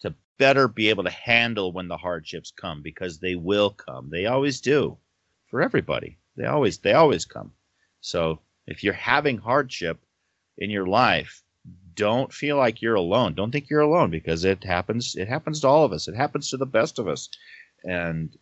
to 0.00 0.14
better 0.38 0.68
be 0.68 0.90
able 0.90 1.04
to 1.04 1.10
handle 1.10 1.72
when 1.72 1.88
the 1.88 1.96
hardships 1.96 2.52
come 2.54 2.82
because 2.82 3.18
they 3.18 3.34
will 3.34 3.70
come. 3.70 4.10
They 4.10 4.26
always 4.26 4.60
do 4.60 4.98
for 5.48 5.62
everybody. 5.62 6.18
They 6.36 6.44
always 6.44 6.78
they 6.78 6.92
always 6.92 7.24
come. 7.24 7.52
So 8.00 8.40
if 8.66 8.84
you're 8.84 8.92
having 8.92 9.38
hardship 9.38 9.98
in 10.58 10.70
your 10.70 10.86
life, 10.86 11.42
don't 11.94 12.32
feel 12.32 12.56
like 12.56 12.82
you're 12.82 12.96
alone. 12.96 13.34
Don't 13.34 13.50
think 13.50 13.70
you're 13.70 13.80
alone 13.80 14.10
because 14.10 14.44
it 14.44 14.64
happens. 14.64 15.14
It 15.14 15.28
happens 15.28 15.60
to 15.60 15.68
all 15.68 15.84
of 15.84 15.92
us. 15.92 16.08
It 16.08 16.16
happens 16.16 16.50
to 16.50 16.56
the 16.56 16.66
best 16.66 16.98
of 16.98 17.08
us, 17.08 17.28
and 17.84 18.36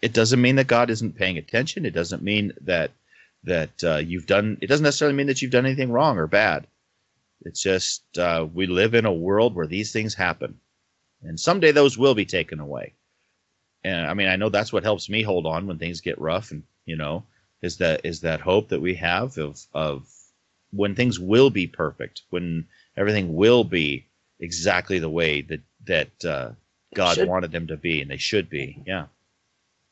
it 0.00 0.12
doesn't 0.12 0.40
mean 0.40 0.56
that 0.56 0.68
God 0.68 0.90
isn't 0.90 1.16
paying 1.16 1.38
attention. 1.38 1.84
It 1.84 1.94
doesn't 1.94 2.22
mean 2.22 2.52
that 2.62 2.92
that 3.44 3.84
uh, 3.84 3.96
you've 3.96 4.26
done. 4.26 4.58
It 4.60 4.66
doesn't 4.66 4.84
necessarily 4.84 5.16
mean 5.16 5.28
that 5.28 5.42
you've 5.42 5.50
done 5.50 5.66
anything 5.66 5.90
wrong 5.90 6.18
or 6.18 6.26
bad. 6.26 6.66
It's 7.42 7.62
just 7.62 8.18
uh, 8.18 8.46
we 8.52 8.66
live 8.66 8.94
in 8.94 9.04
a 9.04 9.12
world 9.12 9.54
where 9.54 9.66
these 9.66 9.92
things 9.92 10.14
happen, 10.14 10.60
and 11.22 11.38
someday 11.38 11.72
those 11.72 11.98
will 11.98 12.14
be 12.14 12.26
taken 12.26 12.60
away. 12.60 12.94
And 13.82 14.06
I 14.06 14.14
mean, 14.14 14.28
I 14.28 14.36
know 14.36 14.48
that's 14.48 14.72
what 14.72 14.82
helps 14.82 15.08
me 15.08 15.22
hold 15.22 15.46
on 15.46 15.66
when 15.66 15.78
things 15.78 16.00
get 16.00 16.20
rough, 16.20 16.50
and 16.50 16.62
you 16.86 16.96
know, 16.96 17.24
is 17.62 17.78
that 17.78 18.04
is 18.04 18.20
that 18.20 18.40
hope 18.40 18.68
that 18.68 18.80
we 18.80 18.94
have 18.94 19.36
of 19.38 19.60
of 19.74 20.08
when 20.70 20.94
things 20.94 21.20
will 21.20 21.50
be 21.50 21.66
perfect, 21.66 22.22
when 22.30 22.66
everything 22.96 23.34
will 23.34 23.64
be 23.64 24.06
exactly 24.40 24.98
the 24.98 25.10
way 25.10 25.42
that 25.42 25.60
that 25.84 26.24
uh, 26.24 26.50
God 26.94 27.26
wanted 27.26 27.52
them 27.52 27.66
to 27.66 27.76
be, 27.76 28.00
and 28.00 28.10
they 28.10 28.16
should 28.16 28.48
be. 28.48 28.82
Yeah. 28.86 29.06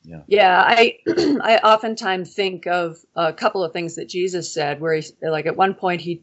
Yeah. 0.04 0.22
Yeah, 0.26 0.62
I 0.66 0.98
I 1.42 1.60
oftentimes 1.62 2.34
think 2.34 2.66
of 2.66 2.98
a 3.14 3.32
couple 3.32 3.62
of 3.64 3.72
things 3.72 3.94
that 3.96 4.08
Jesus 4.08 4.52
said, 4.52 4.80
where 4.80 4.94
he 4.94 5.04
like 5.22 5.46
at 5.46 5.56
one 5.56 5.74
point 5.74 6.00
he, 6.00 6.22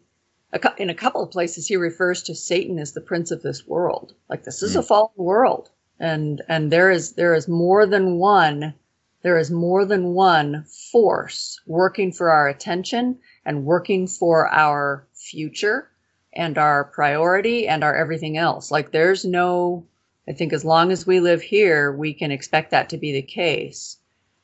in 0.77 0.89
a 0.89 0.95
couple 0.95 1.23
of 1.23 1.31
places 1.31 1.67
he 1.67 1.75
refers 1.75 2.23
to 2.23 2.35
Satan 2.35 2.79
as 2.79 2.93
the 2.93 3.01
prince 3.01 3.31
of 3.31 3.41
this 3.41 3.65
world. 3.67 4.13
Like 4.29 4.43
this 4.43 4.61
is 4.61 4.75
mm. 4.75 4.79
a 4.79 4.83
fallen 4.83 5.11
world, 5.15 5.69
and 5.99 6.41
and 6.49 6.71
there 6.71 6.91
is 6.91 7.13
there 7.13 7.33
is 7.33 7.47
more 7.47 7.85
than 7.85 8.17
one, 8.17 8.73
there 9.21 9.37
is 9.37 9.51
more 9.51 9.85
than 9.85 10.13
one 10.13 10.65
force 10.91 11.59
working 11.65 12.11
for 12.11 12.29
our 12.29 12.47
attention 12.47 13.19
and 13.45 13.65
working 13.65 14.07
for 14.07 14.47
our 14.47 15.07
future 15.13 15.89
and 16.33 16.57
our 16.57 16.85
priority 16.85 17.67
and 17.67 17.83
our 17.83 17.95
everything 17.95 18.37
else. 18.37 18.71
Like 18.71 18.91
there's 18.91 19.25
no, 19.25 19.85
I 20.29 20.33
think 20.33 20.53
as 20.53 20.63
long 20.63 20.91
as 20.91 21.07
we 21.07 21.19
live 21.19 21.41
here, 21.41 21.91
we 21.91 22.13
can 22.13 22.29
expect 22.29 22.69
that 22.69 22.89
to 22.89 22.97
be 22.97 23.11
the 23.11 23.23
case. 23.23 23.97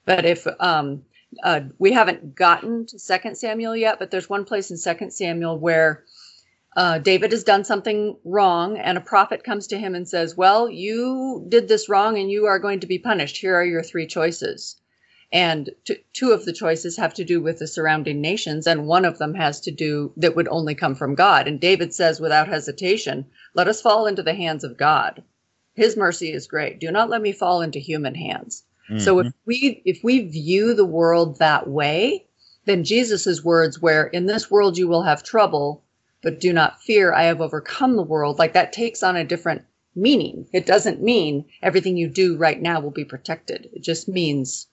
But 0.03 0.26
if 0.26 0.48
um, 0.60 1.06
uh, 1.44 1.62
we 1.78 1.91
haven't 1.91 2.34
gotten 2.34 2.88
to 2.88 2.98
Second 2.98 3.38
Samuel 3.38 3.76
yet, 3.76 3.99
but 3.99 4.10
there's 4.10 4.28
one 4.28 4.45
place 4.45 4.72
in 4.72 4.78
Second 4.78 5.12
Samuel 5.12 5.60
where 5.60 6.03
uh, 6.76 6.98
David 6.98 7.32
has 7.32 7.44
done 7.44 7.64
something 7.64 8.18
wrong, 8.26 8.80
and 8.80 8.98
a 8.98 9.02
prophet 9.02 9.44
comes 9.44 9.68
to 9.68 9.78
him 9.78 9.94
and 9.94 10.10
says, 10.10 10.36
"Well, 10.36 10.70
you 10.70 11.45
did 11.49 11.68
this 11.68 11.88
wrong, 11.88 12.18
and 12.18 12.32
you 12.32 12.48
are 12.48 12.57
going 12.57 12.80
to 12.80 12.88
be 12.88 12.98
punished. 12.98 13.38
Here 13.38 13.56
are 13.56 13.64
your 13.64 13.84
three 13.84 14.07
choices." 14.07 14.78
And 15.32 15.70
t- 15.86 16.03
two 16.14 16.32
of 16.32 16.45
the 16.45 16.53
choices 16.53 16.98
have 16.98 17.14
to 17.14 17.24
do 17.24 17.41
with 17.41 17.60
the 17.60 17.68
surrounding 17.68 18.22
nations, 18.22 18.66
and 18.66 18.88
one 18.88 19.06
of 19.06 19.20
them 19.20 19.36
has 19.36 19.60
to 19.62 19.72
do 19.72 20.14
that 20.18 20.36
would 20.36 20.48
only 20.48 20.74
come 20.74 20.95
from 20.95 21.14
God. 21.14 21.48
And 21.48 21.60
David 21.60 21.94
says 21.94 22.20
without 22.20 22.48
hesitation, 22.48 23.28
Let 23.53 23.68
us 23.68 23.82
fall 23.82 24.07
into 24.07 24.24
the 24.24 24.34
hands 24.34 24.64
of 24.64 24.78
God. 24.78 25.24
His 25.76 25.96
mercy 25.96 26.32
is 26.32 26.48
great. 26.48 26.80
Do 26.80 26.92
not 26.92 27.10
let 27.10 27.22
me 27.22 27.32
fall 27.32 27.62
into 27.62 27.80
human 27.80 28.16
hands. 28.16 28.64
Mm-hmm. 28.90 29.00
So 29.00 29.20
if 29.20 29.34
we 29.46 29.82
if 29.86 30.04
we 30.04 30.28
view 30.28 30.74
the 30.74 30.86
world 30.86 31.40
that 31.40 31.68
way, 31.68 32.26
then 32.66 32.84
Jesus' 32.84 33.44
words 33.44 33.82
where 33.82 34.06
in 34.08 34.26
this 34.26 34.50
world 34.50 34.78
you 34.78 34.88
will 34.88 35.04
have 35.04 35.24
trouble, 35.24 35.84
but 36.22 36.40
do 36.40 36.54
not 36.54 36.82
fear, 36.82 37.14
I 37.14 37.24
have 37.24 37.42
overcome 37.42 37.96
the 37.96 38.04
world, 38.04 38.40
like 38.40 38.54
that 38.54 38.74
takes 38.74 39.04
on 39.04 39.16
a 39.16 39.24
different 39.24 39.64
meaning. 39.96 40.48
It 40.54 40.66
doesn't 40.66 41.02
mean 41.02 41.46
everything 41.62 41.98
you 41.98 42.10
do 42.10 42.38
right 42.38 42.62
now 42.62 42.80
will 42.80 42.92
be 42.92 43.06
protected. 43.06 43.70
It 43.74 43.84
just 43.84 44.08
means 44.08 44.68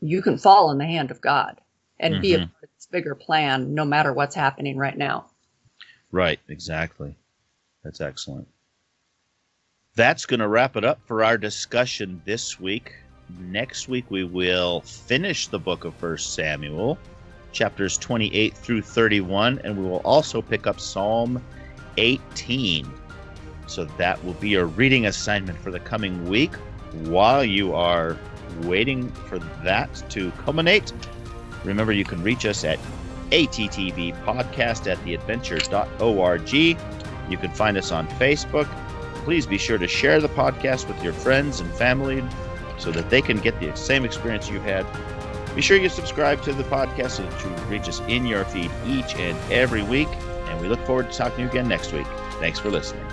you 0.00 0.22
can 0.22 0.38
fall 0.38 0.70
in 0.70 0.78
the 0.78 0.86
hand 0.86 1.10
of 1.10 1.20
God 1.20 1.60
and 1.98 2.14
mm-hmm. 2.14 2.22
be 2.22 2.34
a 2.34 2.38
mm-hmm. 2.38 2.52
part 2.52 2.64
of 2.64 2.70
this 2.76 2.86
bigger 2.86 3.14
plan 3.14 3.74
no 3.74 3.84
matter 3.84 4.12
what's 4.12 4.34
happening 4.34 4.76
right 4.78 4.96
now. 4.96 5.26
Right, 6.12 6.40
exactly. 6.48 7.14
That's 7.84 8.00
excellent. 8.00 8.48
That's 10.00 10.24
going 10.24 10.40
to 10.40 10.48
wrap 10.48 10.76
it 10.76 10.84
up 10.86 10.98
for 11.04 11.22
our 11.22 11.36
discussion 11.36 12.22
this 12.24 12.58
week. 12.58 12.94
Next 13.38 13.86
week 13.86 14.10
we 14.10 14.24
will 14.24 14.80
finish 14.80 15.48
the 15.48 15.58
book 15.58 15.84
of 15.84 15.94
First 15.96 16.32
Samuel, 16.32 16.96
chapters 17.52 17.98
28 17.98 18.56
through 18.56 18.80
31, 18.80 19.60
and 19.62 19.76
we 19.76 19.84
will 19.84 19.98
also 19.98 20.40
pick 20.40 20.66
up 20.66 20.80
Psalm 20.80 21.44
18. 21.98 22.90
So 23.66 23.84
that 23.98 24.24
will 24.24 24.32
be 24.32 24.54
a 24.54 24.64
reading 24.64 25.04
assignment 25.04 25.58
for 25.58 25.70
the 25.70 25.80
coming 25.80 26.26
week 26.30 26.54
while 27.04 27.44
you 27.44 27.74
are 27.74 28.16
waiting 28.62 29.10
for 29.10 29.38
that 29.38 30.02
to 30.08 30.30
culminate. 30.30 30.94
Remember, 31.62 31.92
you 31.92 32.06
can 32.06 32.22
reach 32.22 32.46
us 32.46 32.64
at 32.64 32.78
attvpodcast 33.32 34.90
at 34.90 34.96
theadventure.org. 35.04 36.52
You 36.54 37.36
can 37.36 37.50
find 37.50 37.76
us 37.76 37.92
on 37.92 38.08
Facebook. 38.08 38.66
Please 39.24 39.46
be 39.46 39.58
sure 39.58 39.78
to 39.78 39.86
share 39.86 40.20
the 40.20 40.28
podcast 40.28 40.88
with 40.88 41.02
your 41.02 41.12
friends 41.12 41.60
and 41.60 41.70
family 41.74 42.24
so 42.78 42.90
that 42.90 43.10
they 43.10 43.22
can 43.22 43.38
get 43.38 43.60
the 43.60 43.74
same 43.76 44.04
experience 44.04 44.48
you've 44.48 44.64
had. 44.64 44.86
Be 45.54 45.62
sure 45.62 45.76
you 45.76 45.88
subscribe 45.88 46.42
to 46.44 46.52
the 46.52 46.64
podcast 46.64 47.10
so 47.12 47.22
that 47.24 47.44
you 47.44 47.50
reach 47.64 47.88
us 47.88 48.00
in 48.08 48.24
your 48.24 48.44
feed 48.44 48.70
each 48.86 49.14
and 49.16 49.38
every 49.52 49.82
week. 49.82 50.08
And 50.48 50.60
we 50.60 50.68
look 50.68 50.84
forward 50.86 51.10
to 51.10 51.18
talking 51.18 51.36
to 51.36 51.42
you 51.42 51.48
again 51.48 51.68
next 51.68 51.92
week. 51.92 52.06
Thanks 52.38 52.58
for 52.58 52.70
listening. 52.70 53.06